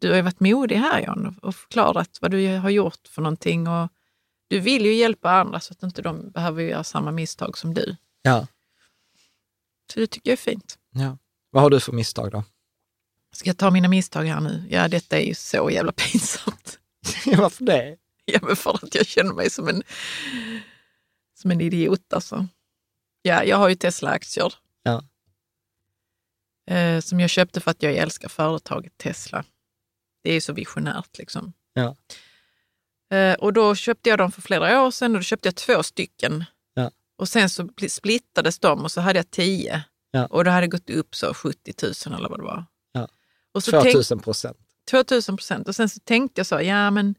[0.00, 3.22] Du har ju varit modig här John och- och förklarat vad du har gjort för
[3.22, 3.68] någonting.
[3.68, 3.88] Och
[4.48, 7.96] du vill ju hjälpa andra så att inte de behöver göra samma misstag som du.
[8.22, 8.46] ja.
[9.92, 10.78] Så det tycker jag är fint.
[10.90, 11.18] ja.
[11.50, 12.44] Vad har du för misstag då?
[13.38, 14.64] Ska jag ta mina misstag här nu?
[14.70, 16.78] Ja, detta är ju så jävla pinsamt.
[17.36, 17.96] Varför det?
[18.24, 19.82] Ja, men för att jag känner mig som en,
[21.34, 22.46] som en idiot alltså.
[23.22, 24.54] Ja, jag har ju Tesla-aktier.
[24.82, 25.04] Ja.
[26.74, 29.44] Eh, som jag köpte för att jag älskar företaget Tesla.
[30.22, 31.52] Det är ju så visionärt liksom.
[31.72, 31.96] Ja.
[33.16, 35.82] Eh, och då köpte jag dem för flera år sedan och då köpte jag två
[35.82, 36.44] stycken.
[36.74, 36.90] Ja.
[37.16, 39.84] Och sen så splittades de och så hade jag tio.
[40.10, 40.26] Ja.
[40.26, 41.74] Och då hade det gått upp så 70
[42.06, 42.64] 000 eller vad det var.
[43.58, 44.56] Och så tänk- 2000 procent.
[44.90, 45.68] 2000 procent.
[45.68, 47.14] Och sen så tänkte jag så, ja men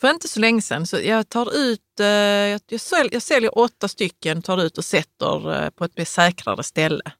[0.00, 3.58] för inte så länge sedan, så jag tar ut, eh, jag, jag, sälj, jag säljer
[3.58, 7.12] åtta stycken, tar ut och sätter eh, på ett mer säkrare ställe.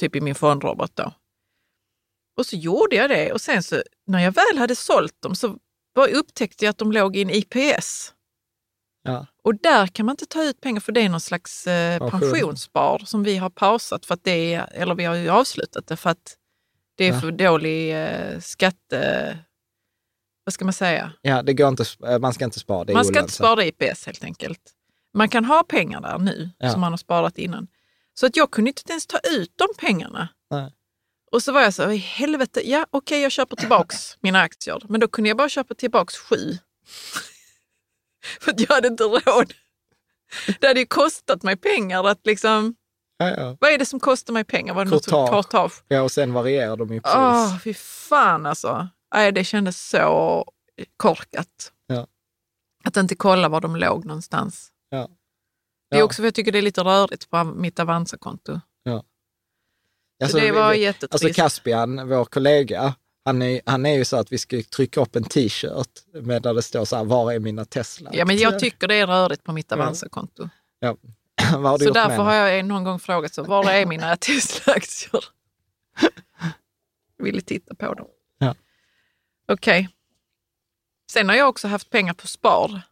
[0.00, 1.12] Typ i min fondrobot då.
[2.36, 5.58] Och så gjorde jag det och sen så när jag väl hade sålt dem så
[5.94, 8.12] bara upptäckte jag att de låg i en IPS.
[9.02, 9.26] Ja.
[9.42, 12.20] Och där kan man inte ta ut pengar för det är någon slags eh, Pension.
[12.20, 15.96] pensionsspar som vi har pausat för att det är, eller vi har ju avslutat det
[15.96, 16.36] för att
[16.94, 17.20] det är Ja.
[17.20, 19.38] för dålig eh, skatte...
[20.44, 21.12] Vad ska man säga?
[21.22, 22.84] ja, det går inte, eh, man ska inte spara.
[22.84, 24.60] Det Man ska inte spara i IPS helt enkelt.
[25.14, 26.70] Man kan ha pengar där nu Ja.
[26.70, 27.66] som man har sparat innan.
[28.14, 30.28] Så att jag kunde inte ens ta ut de pengarna.
[30.50, 30.72] Nej.
[31.32, 34.82] Och så var jag så, i helvete, ja okej jag köper tillbaks mina aktier.
[34.88, 36.58] Men då kunde jag bara köpa tillbaks sju.
[38.40, 39.52] För att jag hade inte råd.
[40.60, 42.74] Det hade ju kostat mig pengar att liksom,
[43.16, 43.56] Ja, ja.
[43.60, 44.74] vad är det som kostar mig pengar?
[44.74, 45.30] Var det Courtage.
[45.30, 45.82] courtage?
[45.88, 47.12] ja, och sen varierar de ju pris.
[47.16, 48.88] Åh, fy fan alltså.
[49.14, 50.44] Nej, det kändes så
[50.96, 51.72] korkat.
[51.86, 52.06] Ja.
[52.84, 54.68] Att inte kolla var de låg någonstans.
[54.88, 55.08] Ja.
[55.90, 56.04] Det är Ja.
[56.04, 58.60] också för att jag tycker det är lite rörigt på mitt Avanza-konto.
[60.22, 61.24] Alltså, så det var vi- jättetrist.
[61.24, 65.16] Alltså Caspian, vår kollega, han är, han är ju så att vi ska trycka upp
[65.16, 65.88] en t-shirt
[66.22, 68.10] med där det står så här, var är mina Tesla?
[68.12, 70.48] ja, men jag tycker det är rörigt på mitt Avanza-konto.
[70.78, 70.96] Ja.
[71.78, 74.08] Så därför har jag någon gång frågat så, var är mina?
[77.16, 78.06] Jag ville titta på dem.
[78.38, 78.54] Ja.
[79.48, 79.88] Okej.
[81.10, 82.82] Sen har jag också haft pengar på spar.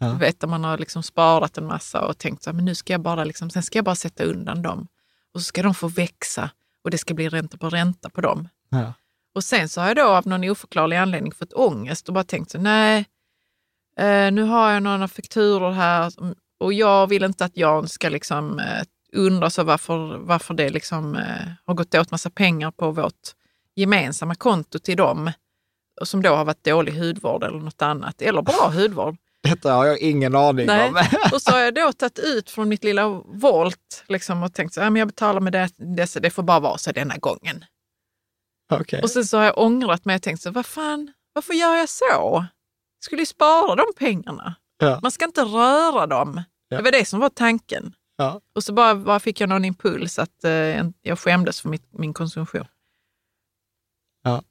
[0.00, 0.06] Ja.
[0.06, 2.92] Du vet, man har liksom sparat en massa och tänkt så här, men nu ska
[2.92, 4.88] jag bara, liksom, sen ska jag bara sätta undan dem.
[5.34, 6.50] Och så ska de få växa
[6.84, 8.48] och det ska bli ränta på ränta på dem.
[8.68, 8.92] Ja.
[9.34, 12.50] Och sen så har jag då av någon oförklarlig anledning fått ångest och bara tänkt
[12.50, 13.06] så nej,
[13.96, 16.12] eh, nu har jag några fakturor här
[16.58, 18.82] och jag vill inte att Jan ska liksom eh,
[19.12, 23.34] undra så varför, varför det liksom eh, har gått åt massa pengar på vårt
[23.74, 25.30] gemensamma konto till dem
[26.04, 29.16] som då har varit dålig hudvård eller något annat, eller bra hudvård.
[29.42, 30.88] Detta har jag ingen aning Nej.
[30.88, 30.96] om.
[31.32, 34.80] Och så har jag då tagit ut från mitt lilla Volt liksom, och tänkt så
[34.80, 37.64] här, men jag betalar med det, dessa, det får bara vara så denna gången.
[38.72, 39.02] Okej.
[39.02, 41.88] Och sen så har jag ångrat mig och tänkt så, vad fan, varför gör jag
[41.88, 42.04] så?
[42.98, 44.54] Jag skulle ju spara de pengarna.
[44.78, 44.98] Ja.
[45.02, 46.42] Man ska inte röra dem.
[46.68, 46.76] Ja.
[46.76, 47.92] Det var det som var tanken.
[48.16, 48.40] Ja.
[48.54, 50.50] Och så bara, bara fick jag någon impuls att eh,
[51.02, 52.64] jag skämdes för mitt, min konsumtion.
[54.24, 54.42] Ja.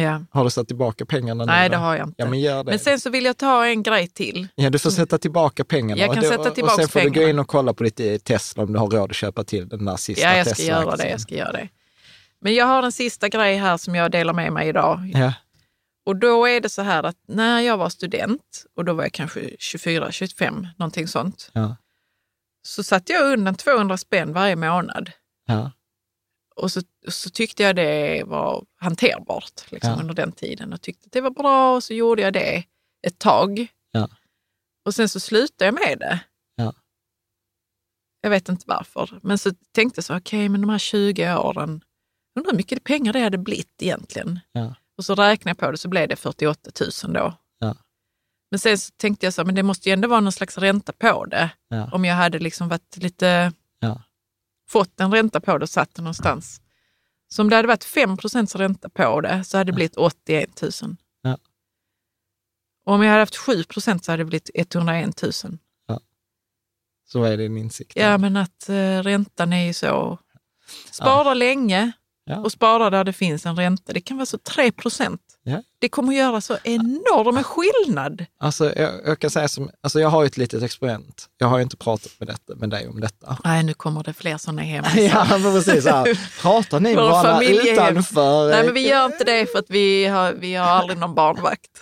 [0.00, 0.22] Ja.
[0.30, 1.52] Har du satt tillbaka pengarna nu?
[1.52, 1.72] Nej, då?
[1.72, 2.22] det har jag inte.
[2.22, 2.70] Ja, men gör det.
[2.70, 4.48] Men sen så vill jag ta en grej till.
[4.54, 6.00] Ja, du får sätta tillbaka pengarna.
[6.00, 7.84] Jag kan och då, sätta Och tillbaks sen får du gå in och kolla på
[7.84, 10.46] ditt eh, Tesla om du har råd att köpa till den där sista Ja, jag
[10.46, 10.86] ska Tesla-aktien.
[10.86, 11.10] göra det.
[11.10, 11.68] Jag ska göra det.
[12.40, 15.10] Men jag har en sista grej här som jag delar med mig idag.
[15.14, 15.32] Ja.
[16.08, 19.12] Och då är det så här att när jag var student, och då var jag
[19.12, 21.76] kanske 24, 25, någonting sånt, Ja.
[22.62, 25.10] så satte jag undan 200 spänn varje månad.
[25.46, 25.72] Ja.
[26.56, 30.00] Och så, så tyckte jag det var hanterbart liksom, Ja.
[30.00, 32.64] under den tiden och tyckte att det var bra och så gjorde jag det
[33.06, 33.66] ett tag.
[34.84, 36.20] Och sen så slutade jag med det.
[36.54, 36.74] Ja.
[38.20, 41.80] Jag vet inte varför, men så tänkte jag så, okej, men de här 20 åren,
[42.36, 44.40] undrar hur mycket pengar det hade blivit egentligen.
[44.52, 44.74] Ja.
[44.98, 46.70] Och så räknade jag på det så blev det 48
[47.04, 47.34] 000 då.
[47.58, 47.76] Ja.
[48.50, 50.92] Men sen så tänkte jag så, men det måste ju ändå vara någon slags ränta
[50.92, 51.50] på det.
[51.68, 51.90] Ja.
[51.92, 54.02] Om jag hade liksom varit lite, Ja.
[54.68, 56.60] fått en ränta på det och satt det någonstans.
[57.28, 60.96] Så om det hade varit 5% ränta på det så hade det blivit 81 000.
[61.22, 61.38] Ja.
[62.86, 65.32] Och om jag hade haft 7 så hade det blivit 101 000.
[67.12, 67.92] Så är din insikt.
[67.96, 70.18] Ja, men att eh, räntan är ju så...
[70.90, 71.92] Spara länge
[72.28, 72.36] Ja.
[72.36, 73.92] och spara där det finns en ränta.
[73.92, 74.72] Det kan vara så 3
[75.42, 75.62] Ja.
[75.78, 78.24] Det kommer att göra så enorm skillnad.
[78.40, 81.26] Alltså, jag, jag kan säga som, alltså jag har ett litet experiment.
[81.38, 83.38] Jag har ju inte pratat med, detta, med dig om detta.
[83.44, 84.84] Nej, nu kommer det fler sådana hem.
[84.96, 85.84] Ja, men precis.
[85.84, 88.50] Här, pratar ni med varandra utanför?
[88.50, 91.70] Nej, men vi gör inte det för att vi har, vi har aldrig någon barnvakt.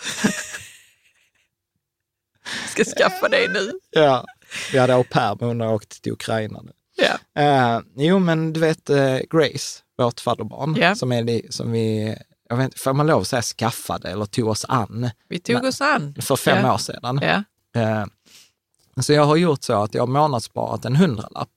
[2.69, 3.71] Ska skaffa det nu.
[3.89, 4.25] Ja,
[4.71, 6.71] vi hade au pair, men hon har åkt till Ukraina nu.
[6.95, 7.41] Ja.
[7.41, 10.95] Eh, jo, men du vet eh, Grace, vårt fadderbarn, Ja.
[10.95, 12.15] som, är det, som vi,
[12.49, 15.63] jag vet inte, får man lov att säga skaffade eller tog oss an Vi tog
[15.63, 16.15] oss an.
[16.21, 16.73] för fem Ja.
[16.73, 17.19] år sedan.
[17.75, 18.05] Eh,
[19.01, 21.49] så jag har gjort så att jag har månadssparat en hundralapp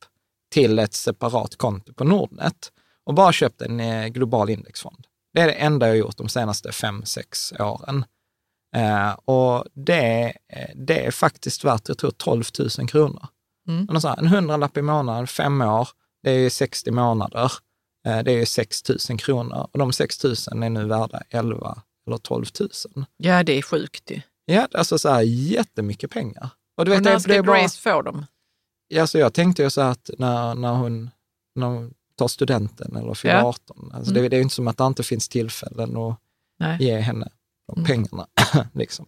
[0.52, 2.72] till ett separat konto på Nordnet
[3.04, 5.06] och bara köpt en eh, global indexfond.
[5.34, 8.04] Det är det enda jag har gjort de senaste fem, sex åren.
[8.76, 12.44] Eh, och det, eh, det är faktiskt värt, jag tror 12
[12.78, 13.26] 000 kronor.
[13.68, 13.86] Mm.
[13.90, 15.88] Men så här, En hundralapp i månaden, fem år,
[16.22, 17.52] det är ju 60 månader.
[18.06, 21.82] Eh, det är ju 6 000 kronor och de 6 000 är nu värda 11
[22.06, 22.70] eller 12 000.
[23.16, 24.20] ja, det är sjukt ju.
[24.44, 26.50] Ja, alltså så här jättemycket pengar.
[26.76, 28.26] Och du vet, Och när det, ska det är bara, Grace få dem?
[29.00, 31.10] alltså jag tänkte ju så här att när, när, hon,
[31.54, 33.44] när hon tar studenten eller fyller Ja.
[33.44, 36.16] 18, alltså det, det är ju inte som att det inte finns tillfällen att
[36.58, 36.76] Nej.
[36.80, 37.28] ge henne
[37.66, 37.86] de Mm.
[37.86, 38.26] pengarna.
[38.74, 39.06] liksom.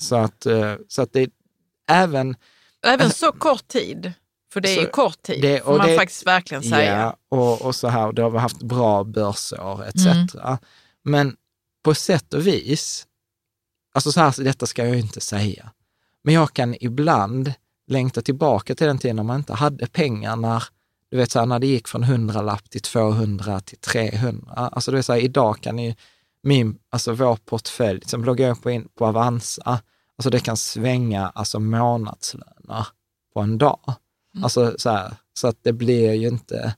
[0.00, 1.30] Så att, eh, så att det
[1.90, 2.36] även
[2.86, 4.12] Även så kort tid.
[4.54, 6.98] För det är ju Så kort tid, det- får man det- faktiskt verkligen säga.
[6.98, 10.06] Ja, och, och så här, då har vi haft bra börsår etc.
[10.06, 10.56] Mm.
[11.04, 11.36] Men
[11.84, 13.06] på sätt och vis,
[13.94, 15.70] alltså så här, så detta ska jag ju inte säga,
[16.24, 17.52] men jag kan ibland
[17.86, 20.64] längta tillbaka till den tiden när man inte hade pengar, när,
[21.10, 24.52] du vet, så här, när det gick från 100 lapp till 200 till 300.
[24.54, 25.94] Alltså det är så här, idag kan ju
[26.42, 29.80] min, alltså vår portfölj, som loggar jag på, in, på Avanza,
[30.18, 32.86] alltså det kan svänga alltså månadslöner
[33.34, 33.94] på en dag.
[34.34, 34.44] Mm.
[34.44, 36.74] Alltså så här, så att det blir ju inte,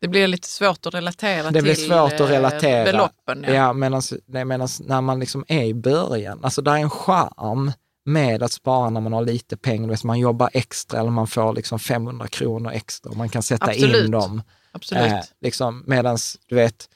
[0.00, 2.84] Det blir lite svårt att relatera det blir till svårt att eh, relatera.
[2.84, 3.44] beloppen.
[3.48, 3.72] Ja, Ja.
[3.72, 7.72] medans när man liksom är i början, alltså det är en charm
[8.06, 9.88] med att spara när man har lite pengar.
[9.88, 13.66] Vet, Man jobbar extra eller man får liksom 500 kronor extra och man kan sätta
[13.70, 14.04] Absolut.
[14.04, 14.42] in dem.
[14.72, 15.12] Absolut.
[15.12, 16.88] Eh, liksom, medans, du vet,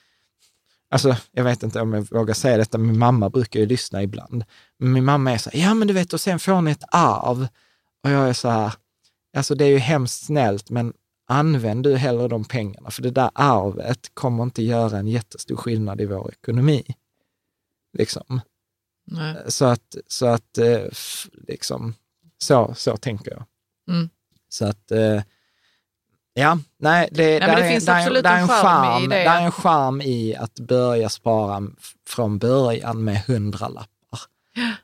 [0.90, 4.44] alltså jag vet inte om jag vågar säga detta, min mamma brukar ju lyssna ibland.
[4.78, 6.84] Men min mamma är så här, ja men du vet, och sen får ni ett
[6.90, 7.48] arv.
[8.04, 8.72] Och jag är så här,
[9.36, 10.92] alltså det är ju hemskt snällt, men
[11.28, 16.00] använd du hellre de pengarna, för det där arvet kommer inte göra en jättestor skillnad
[16.00, 16.84] i vår ekonomi.
[17.98, 18.40] Liksom.
[19.10, 19.36] Nej.
[19.48, 20.84] Så att, så att eh,
[21.48, 21.94] liksom,
[22.38, 23.44] så, så tänker jag.
[23.90, 24.08] Mm.
[24.48, 25.22] Så att, eh,
[26.34, 29.02] ja, nej, det, men där det är, finns där är- absolut där är en charm
[29.02, 29.16] i det.
[29.24, 31.62] där är en charm i att börja spara
[32.06, 34.20] från början med hundralappar,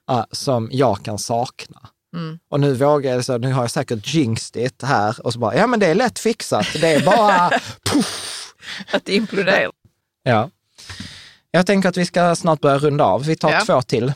[0.06, 1.88] ja, som jag kan sakna.
[2.14, 2.38] Mm.
[2.48, 5.54] Och nu vågar jag, så nu har jag säkert jinxed it här och så bara,
[5.56, 7.50] ja men det är lätt fixat, det är bara
[7.92, 8.54] puff.
[8.92, 9.70] Att det imploderar.
[10.22, 10.50] Ja.
[11.50, 13.24] Jag tänker att vi ska snart börja runda av.
[13.24, 13.60] Vi tar Ja.
[13.66, 14.12] två till.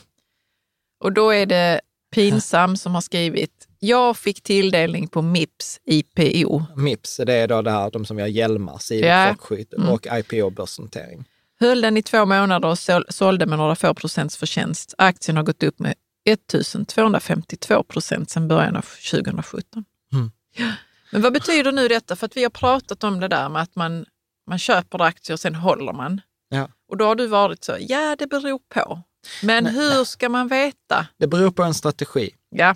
[1.03, 1.81] Och då är det
[2.15, 6.63] Pinsam som har skrivit, jag fick tilldelning på Mips IPO.
[6.75, 8.79] Mips, det är då det här, de som gör hjälmar, Ja.
[8.79, 9.89] sidokrockskydd Mm.
[9.89, 11.23] och IPO-börsnotering.
[11.59, 14.93] Höll den i två månader och sål- sålde med några få procents förtjänst.
[14.97, 15.93] Aktien har gått upp med
[16.31, 19.85] 1252 procent sedan början av 2017.
[20.13, 20.31] Mm.
[21.11, 22.15] Men vad betyder nu detta?
[22.15, 24.05] För att vi har pratat om det där med att man,
[24.47, 26.21] man köper aktier och sen håller man.
[26.49, 26.69] Ja.
[26.89, 29.01] Och då har du varit så, ja det beror på.
[29.43, 31.07] Men Nej, hur ska man veta?
[31.17, 32.35] Det beror på en strategi.
[32.49, 32.75] Ja,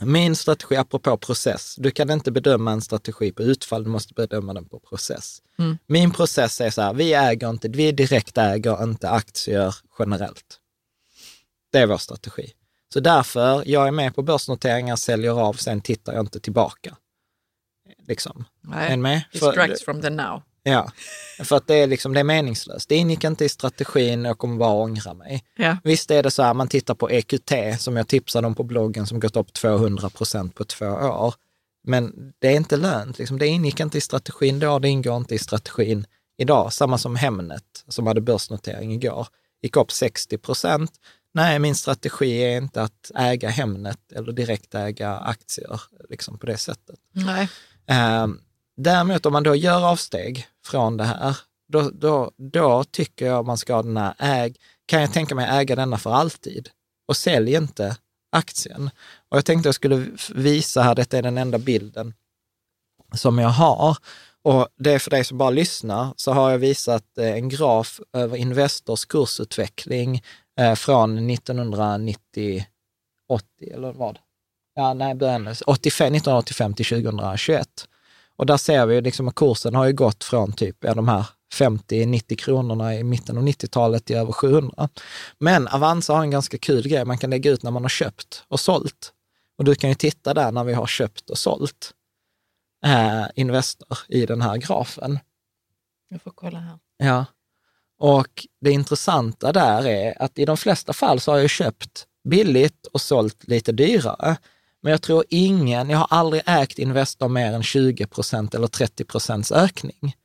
[0.00, 4.54] Min strategi, apropå process, du kan inte bedöma en strategi på utfall, du måste bedöma
[4.54, 5.38] den på process.
[5.58, 5.78] Mm.
[5.86, 10.60] Min process är så här, vi äger inte, vi direkt äger inte aktier generellt.
[11.72, 12.52] Det är vår strategi.
[12.94, 16.96] Så därför, jag är med på börsnoteringar, säljer av, sen tittar jag inte tillbaka.
[18.06, 18.44] Liksom.
[18.74, 18.96] Är nej.
[18.96, 19.22] med?
[19.32, 20.42] För- Distracts from the now.
[20.62, 20.92] Ja,
[21.42, 22.88] för att det är, liksom, det är meningslöst.
[22.88, 25.44] Det ingick inte i strategin, jag kommer bara ångra mig.
[25.56, 25.76] Ja.
[25.84, 29.06] Visst är det så här, man tittar på EQT som jag tipsade om på bloggen
[29.06, 31.34] som gått upp 200 procent på två år.
[31.84, 33.38] Men det är inte lönt, liksom.
[33.38, 36.06] det ingick inte i strategin då, det ingår inte i strategin
[36.38, 36.72] idag.
[36.72, 39.26] Samma som Hemnet som hade börsnotering igår,
[39.62, 40.92] gick upp 60 procent.
[41.34, 46.56] Nej, min strategi är inte att äga Hemnet eller direkt äga aktier liksom på det
[46.56, 46.98] sättet.
[47.12, 47.48] Nej.
[47.86, 48.26] Eh,
[48.76, 51.36] däremot om man då gör avsteg från det här,
[51.68, 54.54] då, då, då tycker jag man ska ha den här äg,
[54.86, 56.68] kan jag tänka mig äga denna för alltid
[57.08, 57.96] och sälj inte
[58.32, 58.90] aktien.
[59.28, 62.14] Och jag tänkte jag skulle visa här, detta är den enda bilden
[63.14, 63.96] som jag har.
[64.42, 68.00] Och det är för dig som bara lyssnar, så har jag visat eh, en graf
[68.12, 70.22] över Investors kursutveckling
[70.58, 72.64] eh, från 1990,
[73.28, 74.18] 80 eller vad?
[74.74, 77.88] Ja, nej, början, 85, 1985 till 2021.
[78.36, 81.26] Och där ser vi liksom att kursen har ju gått från typ ja, de här
[81.54, 84.88] 50-90 kronorna i mitten av 90-talet till över 700.
[85.38, 88.44] Men Avanza har en ganska kul grej, man kan lägga ut när man har köpt
[88.48, 89.12] och sålt.
[89.58, 91.92] Och du kan ju titta där när vi har köpt och sålt
[92.84, 95.18] eh, Investor i den här grafen.
[96.08, 96.78] Jag får kolla här.
[96.96, 97.24] Ja.
[97.98, 102.86] Och det intressanta där är att i de flesta fall så har jag köpt billigt
[102.86, 104.36] och sålt lite dyrare.
[104.82, 109.04] Men jag tror ingen, jag har aldrig ägt Investor mer än 20 procent eller 30
[109.04, 110.16] procents ökning.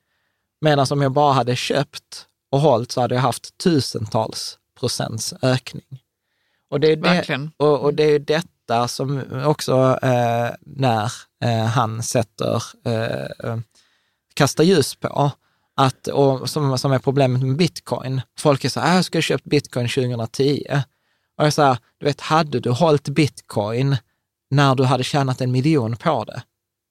[0.62, 6.04] Medan om jag bara hade köpt och hållit så hade jag haft tusentals procents ökning.
[6.70, 11.12] Och det är, det, och, och det är ju detta som också eh, när
[11.44, 13.60] eh, han sätter, eh,
[14.34, 15.32] kastar ljus på,
[15.80, 18.22] att, och som, som är problemet med bitcoin.
[18.40, 20.84] Folk är så här, "Ah, jag skulle ha köpt bitcoin 2010.
[21.38, 23.98] Och jag säger, du vet, hade du hållit bitcoin
[24.50, 26.44] när du hade tjänat en miljon på det?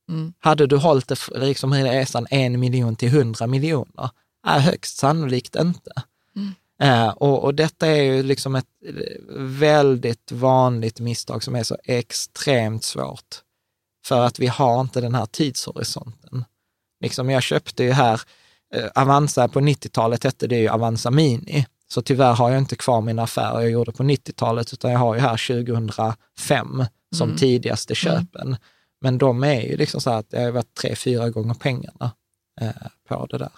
[0.08, 0.32] Mm.
[0.38, 4.10] Hade du hållit det liksom i resan en miljon till hundra miljoner?
[4.46, 5.90] Är högst sannolikt inte.
[6.82, 8.94] Eh, och, och detta är ju liksom ett eh,
[9.38, 13.42] väldigt vanligt misstag som är så extremt svårt.
[14.04, 16.44] För att vi har inte den här tidshorisonten.
[17.00, 18.20] Liksom jag köpte ju här,
[18.94, 21.66] Avanza på 90-talet hette det ju Avanza Mini.
[21.90, 25.14] Så tyvärr har jag inte kvar mina affärer jag gjorde på 90-talet, utan jag har
[25.14, 26.84] ju här 2005
[27.16, 28.56] som tidigaste köpen.
[29.00, 32.12] Men de är ju liksom så här att det har varit tre, fyra gånger pengarna
[32.60, 32.70] eh,
[33.08, 33.52] på det där.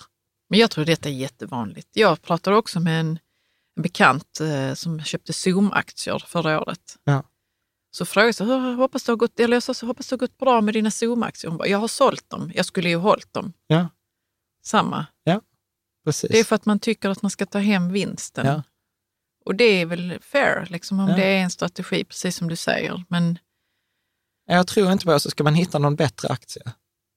[0.50, 1.88] Men jag tror detta är jättevanligt.
[1.92, 3.18] Jag pratade också med en,
[3.76, 6.96] en bekant eh, som köpte Zoom-aktier förra året.
[7.04, 7.22] Ja.
[7.90, 10.12] Så frågade jag så, "Hur- hoppas det har gått, eller jag sa så, hoppas det
[10.12, 11.48] har gått bra med dina Zoom-aktier.
[11.48, 12.52] Hon bara, jag har sålt dem.
[12.54, 13.52] Jag skulle ju hållit dem.
[13.66, 13.88] Ja,
[14.62, 15.06] Samma.
[16.04, 16.30] precis.
[16.30, 18.46] Det är för att man tycker att man ska ta hem vinsten.
[18.46, 18.62] Ja.
[19.44, 21.16] Och det är väl fair, liksom, om Ja.
[21.16, 23.04] det är en strategi, precis som du säger.
[23.08, 23.38] Men
[24.46, 26.62] Jag tror inte på det, så ska man hitta någon bättre aktie.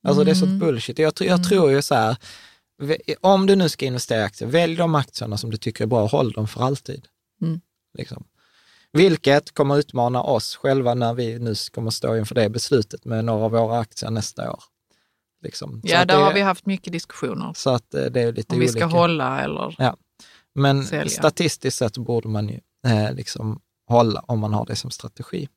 [0.08, 0.60] Alltså det är sånt Mm.
[0.60, 1.00] bullshit.
[1.00, 2.18] Jag, tror- jag tror ju så här,
[3.22, 6.04] om du nu ska investera i aktier, välj de aktierna som du tycker är bra
[6.04, 7.08] och håll dem för alltid.
[7.42, 7.62] Mm.
[7.98, 8.24] Liksom.
[8.92, 13.46] Vilket kommer utmana oss själva när vi nu kommer stå inför det beslutet med några
[13.46, 14.64] av våra aktier nästa år.
[15.44, 15.82] Liksom.
[15.84, 17.52] Ja, där det, har vi haft mycket diskussioner.
[17.56, 18.80] Så att eh, det är lite Om vi olika.
[18.90, 19.76] ska hålla eller...
[19.78, 19.98] Ja.
[20.56, 21.10] Men sälja.
[21.10, 25.48] statistiskt sett borde man ju eh, liksom hålla om man har det som strategi.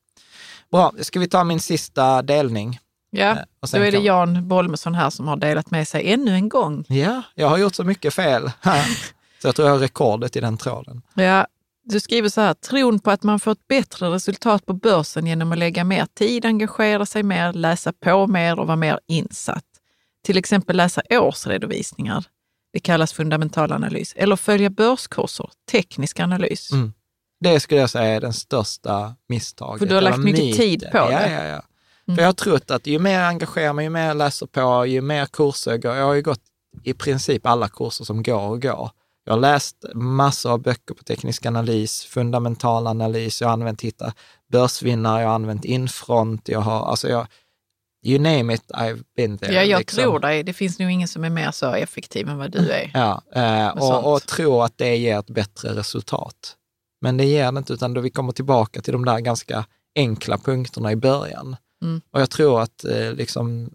[0.71, 2.79] Bra, ska vi ta min sista delning?
[3.09, 3.37] Ja,
[3.73, 6.85] Eh, då är det Jan Bolmesson här som har delat med sig ännu en gång.
[6.87, 8.51] Ja, jag har gjort så mycket fel.
[9.41, 11.01] så jag tror jag har rekordet i den tråden.
[11.13, 11.47] Ja,
[11.83, 15.51] du skriver så här, tron på att man får ett bättre resultat på börsen genom
[15.51, 19.63] att lägga mer tid, engagera sig mer, läsa på mer och vara mer insatt.
[20.23, 22.25] Till exempel läsa årsredovisningar.
[22.73, 24.13] Det kallas fundamental analys.
[24.15, 26.71] Eller följa börskurser, teknisk analys.
[26.71, 26.93] Mm.
[27.39, 29.79] Det skulle jag säga är den största misstaget.
[29.79, 30.57] För du har lagt mycket myten.
[30.57, 31.15] tid på ja, det.
[31.15, 31.45] Mm.
[31.45, 31.61] Ja, ja.
[32.15, 34.85] För jag har trott att ju mer jag engagerar mig, ju mer jag läser på,
[34.85, 35.95] ju mer kurser jag går.
[35.95, 36.41] Jag har ju gått
[36.83, 38.91] i princip alla kurser som går och går.
[39.23, 44.13] Jag har läst massor av böcker på teknisk analys, fundamental analys, jag har använt hitta
[44.51, 47.27] börsvinnare, jag har använt infront, jag har, alltså jag,
[48.07, 49.53] you name it, I've been there.
[49.53, 50.03] Ja, jag liksom.
[50.03, 50.43] tror dig.
[50.43, 52.91] Det finns nog ingen som är mer så effektiv än vad du är.
[52.93, 56.55] Ja, eh, och, och tro att det ger ett bättre resultat.
[57.01, 59.65] Men det ger det inte, utan då vi kommer tillbaka till de där ganska
[59.95, 61.55] enkla punkterna i början.
[61.81, 62.01] Mm.
[62.11, 63.69] Och jag tror att eh, liksom,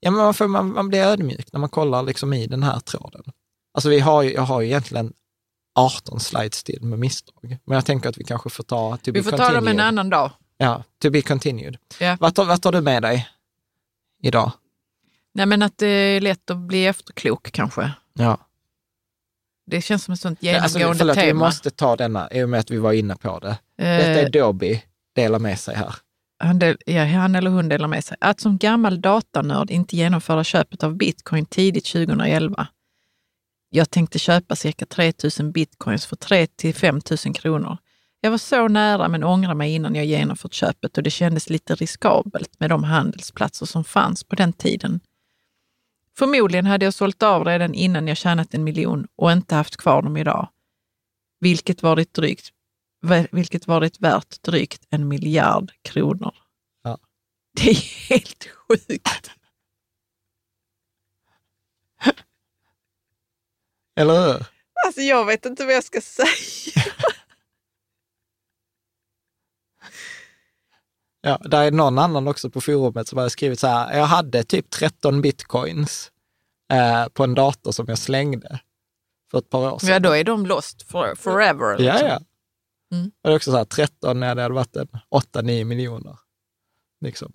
[0.00, 2.80] ja, men man, får, man, man blir ödmjuk när man kollar liksom i den här
[2.80, 3.22] tråden.
[3.74, 5.12] Alltså vi har ju, jag har ju egentligen
[5.78, 9.22] 18 slides till med misstag, men jag tänker att vi kanske får ta to Vi
[9.22, 10.30] får ta dem en annan dag.
[10.58, 11.76] Ja, to be continued.
[12.00, 12.16] Ja.
[12.20, 13.28] Vad, tar, vad tar du med dig
[14.22, 14.52] idag?
[15.34, 17.92] Nej, men att det är lätt att bli efterklok kanske.
[18.12, 18.38] Ja.
[19.66, 21.44] Det känns som ett sånt Alltså, genomgående förlåt, vi tema.
[21.44, 23.48] måste ta denna, i och med att vi var inne på det.
[23.48, 23.56] Eh,
[23.98, 24.82] Detta är Doby
[25.14, 25.94] delar med sig här.
[26.38, 28.16] han, del, ja, han eller hon delar med sig.
[28.20, 32.66] Att som gammal datanörd inte genomföra köpet av bitcoin tidigt 2011.
[33.70, 37.76] Jag tänkte köpa cirka 3 000 bitcoins för 3 till 5 000 kronor.
[38.20, 41.74] Jag var så nära men ångrar mig innan jag genomfört köpet och det kändes lite
[41.74, 45.00] riskabelt med de handelsplatser som fanns på den tiden.
[46.16, 50.02] Förmodligen hade jag sålt av redan innan jag tjänat en miljon och inte haft kvar
[50.02, 50.48] dem idag.
[51.40, 52.52] Vilket varit, drygt,
[53.30, 56.34] vilket varit värt drygt en miljard kronor.
[56.82, 56.98] Ja.
[57.54, 59.30] Det är helt sjukt.
[63.96, 64.46] Eller hur?
[64.86, 66.84] Alltså jag vet inte vad jag ska säga.
[71.28, 74.44] Ja, där är någon annan också på forumet som har skrivit så här, jag hade
[74.44, 76.10] typ 13 bitcoins
[76.72, 78.60] eh, på en dator som jag slängde
[79.30, 79.88] för ett par år sedan.
[79.88, 81.82] Ja, då är de lost for, forever.
[81.82, 82.08] Ja, liksom.
[82.08, 82.20] ja.
[82.92, 83.06] Mm.
[83.06, 84.88] Och det är också så här, 13 när det hade varit en
[85.34, 86.18] 8-9 miljoner.
[87.00, 87.32] Liksom.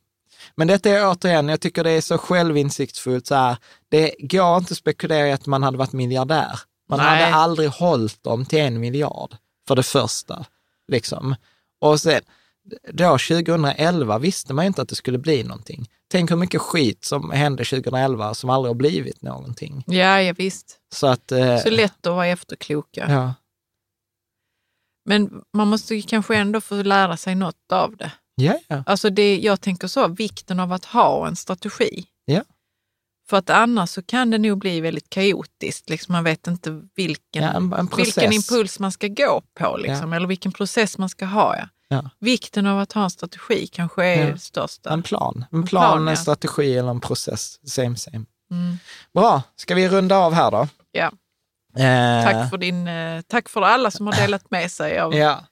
[0.55, 3.27] Men detta är återigen, jag tycker det är så självinsiktsfullt.
[3.27, 3.57] Så här,
[3.89, 6.59] det går inte att spekulera i att man hade varit miljardär.
[6.89, 7.07] Man Nej.
[7.07, 9.35] hade aldrig hållit dem till en miljard,
[9.67, 10.45] för det första.
[10.87, 11.35] Liksom.
[11.79, 12.21] Och sen,
[12.93, 15.89] då 2011 visste man ju inte att det skulle bli någonting.
[16.11, 19.83] Tänk hur mycket skit som hände 2011 som aldrig har blivit någonting.
[19.87, 20.77] Ja, ja, visst.
[20.93, 21.31] Så att...
[21.31, 23.05] eh, Så lätt att vara efterkloka.
[23.09, 23.33] Ja,
[25.05, 28.11] Men man måste ju kanske ändå få lära sig något av det.
[28.35, 28.83] ja, ja.
[28.85, 32.05] Alltså det, jag tänker så, vikten av att ha en strategi.
[32.25, 32.41] Ja.
[33.29, 35.89] För att annars så kan det nog bli väldigt kaotiskt.
[35.89, 40.13] Liksom man vet inte vilken, ja en, en vilken impuls man ska gå på liksom,
[40.13, 41.57] eller vilken process man ska ha.
[41.57, 41.67] Ja.
[41.93, 42.09] Ja.
[42.19, 44.37] Vikten av att ha en strategi kanske är Ja.
[44.37, 44.89] största.
[44.93, 45.45] En plan.
[45.51, 46.15] En En plan, plan, en ja.
[46.15, 47.59] strategi eller en process.
[47.69, 48.25] Same, same.
[48.51, 48.77] Mm.
[49.13, 50.67] Bra, ska vi runda av här då?
[50.91, 51.11] Ja.
[51.77, 55.43] Eh, Tack, för din, eh, tack för alla som har delat med sig av Ja.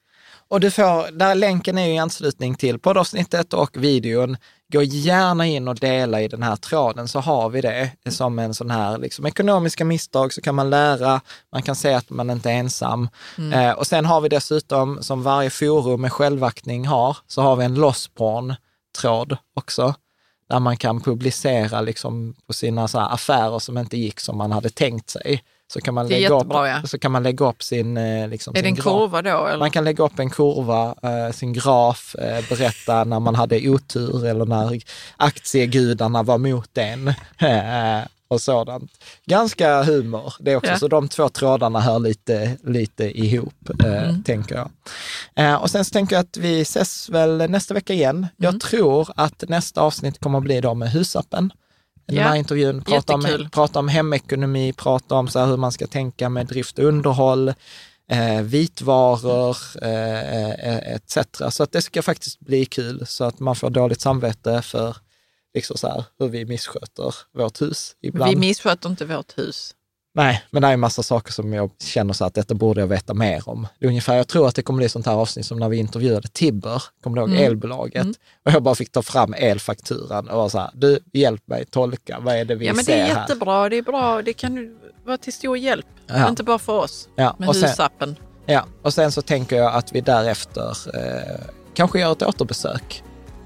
[0.47, 4.37] Och du får, där länken är i anslutning till poddavsnittet och videon.
[4.71, 8.53] Gå gärna in och dela i den här tråden så har vi det som en
[8.53, 11.21] sån här liksom, ekonomiska misstag så kan man lära,
[11.51, 13.09] man kan se att man inte är ensam.
[13.53, 17.65] Eh, och sen har vi dessutom, som varje forum med självaktning har, så har vi
[17.65, 19.95] en lossporn-tråd också
[20.49, 25.09] där man kan publicera liksom på sina affärer som inte gick som man hade tänkt
[25.09, 25.43] sig.
[25.73, 26.81] Så kan man, lägga, upp, ja.
[26.85, 28.85] så kan man lägga upp sin, eh, liksom, Är sin det en graf.
[28.85, 29.47] kurva då?
[29.47, 29.59] Eller?
[29.59, 34.25] Man kan lägga upp en kurva, eh, sin graf, eh, berätta när man hade otur
[34.25, 34.81] eller när
[35.17, 37.13] aktiegudarna var mot en
[38.27, 38.91] och sådant.
[39.25, 40.77] Ganska humor det också, Ja.
[40.79, 44.69] så de två trådarna hör lite, lite ihop, eh, tänker jag.
[45.35, 48.27] Eh, och sen så tänker jag att vi ses väl nästa vecka igen.
[48.37, 51.51] Jag tror att nästa avsnitt kommer att bli då med husappen.
[52.11, 52.27] Den Ja.
[52.27, 56.29] här intervjun, prata om, prata om hemekonomi, prata om så här hur man ska tänka
[56.29, 57.53] med drift och underhåll,
[58.11, 61.17] eh, vitvaror eh, eh, etc.
[61.49, 64.97] Så att det ska faktiskt bli kul så att man får dåligt samvete för
[65.53, 68.29] liksom så här, hur vi missköter vårt hus ibland.
[68.33, 69.75] Vi missköter inte vårt hus.
[70.13, 72.87] Nej, men det är en massa saker som jag känner så att detta borde jag
[72.87, 73.67] veta mer om.
[73.81, 76.83] Ungefär, jag tror att det kommer bli sånt här avsnitt som när vi intervjuade Tibber,
[77.03, 77.43] kommer du ihåg, Mm.
[77.43, 78.07] elbolaget?
[78.45, 82.19] Och jag bara fick ta fram elfakturan och vara så här, du, hjälp mig tolka,
[82.21, 83.21] vad är det vi Ja, men ser det är här?
[83.21, 83.69] jättebra.
[83.69, 84.21] Det är bra.
[84.21, 85.85] Det kan vara till stor hjälp.
[86.07, 86.29] Ja.
[86.29, 88.15] Inte bara för oss Ja, sen- husappen.
[88.45, 91.41] Ja, och sen så tänker jag att vi därefter eh,
[91.73, 93.03] kanske gör ett återbesök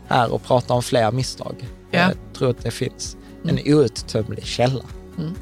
[0.07, 1.55] här och pratar om fler misstag.
[1.91, 1.99] Ja.
[1.99, 2.17] Mm.
[2.25, 3.17] Jag tror att det finns
[3.47, 4.83] en outtömlig källa.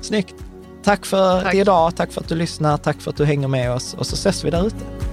[0.02, 0.36] Snyggt!
[0.84, 1.56] Tack för Tack.
[1.56, 4.14] idag, tack för att du lyssnar, tack för att du hänger med oss och så
[4.14, 5.13] ses vi där ute.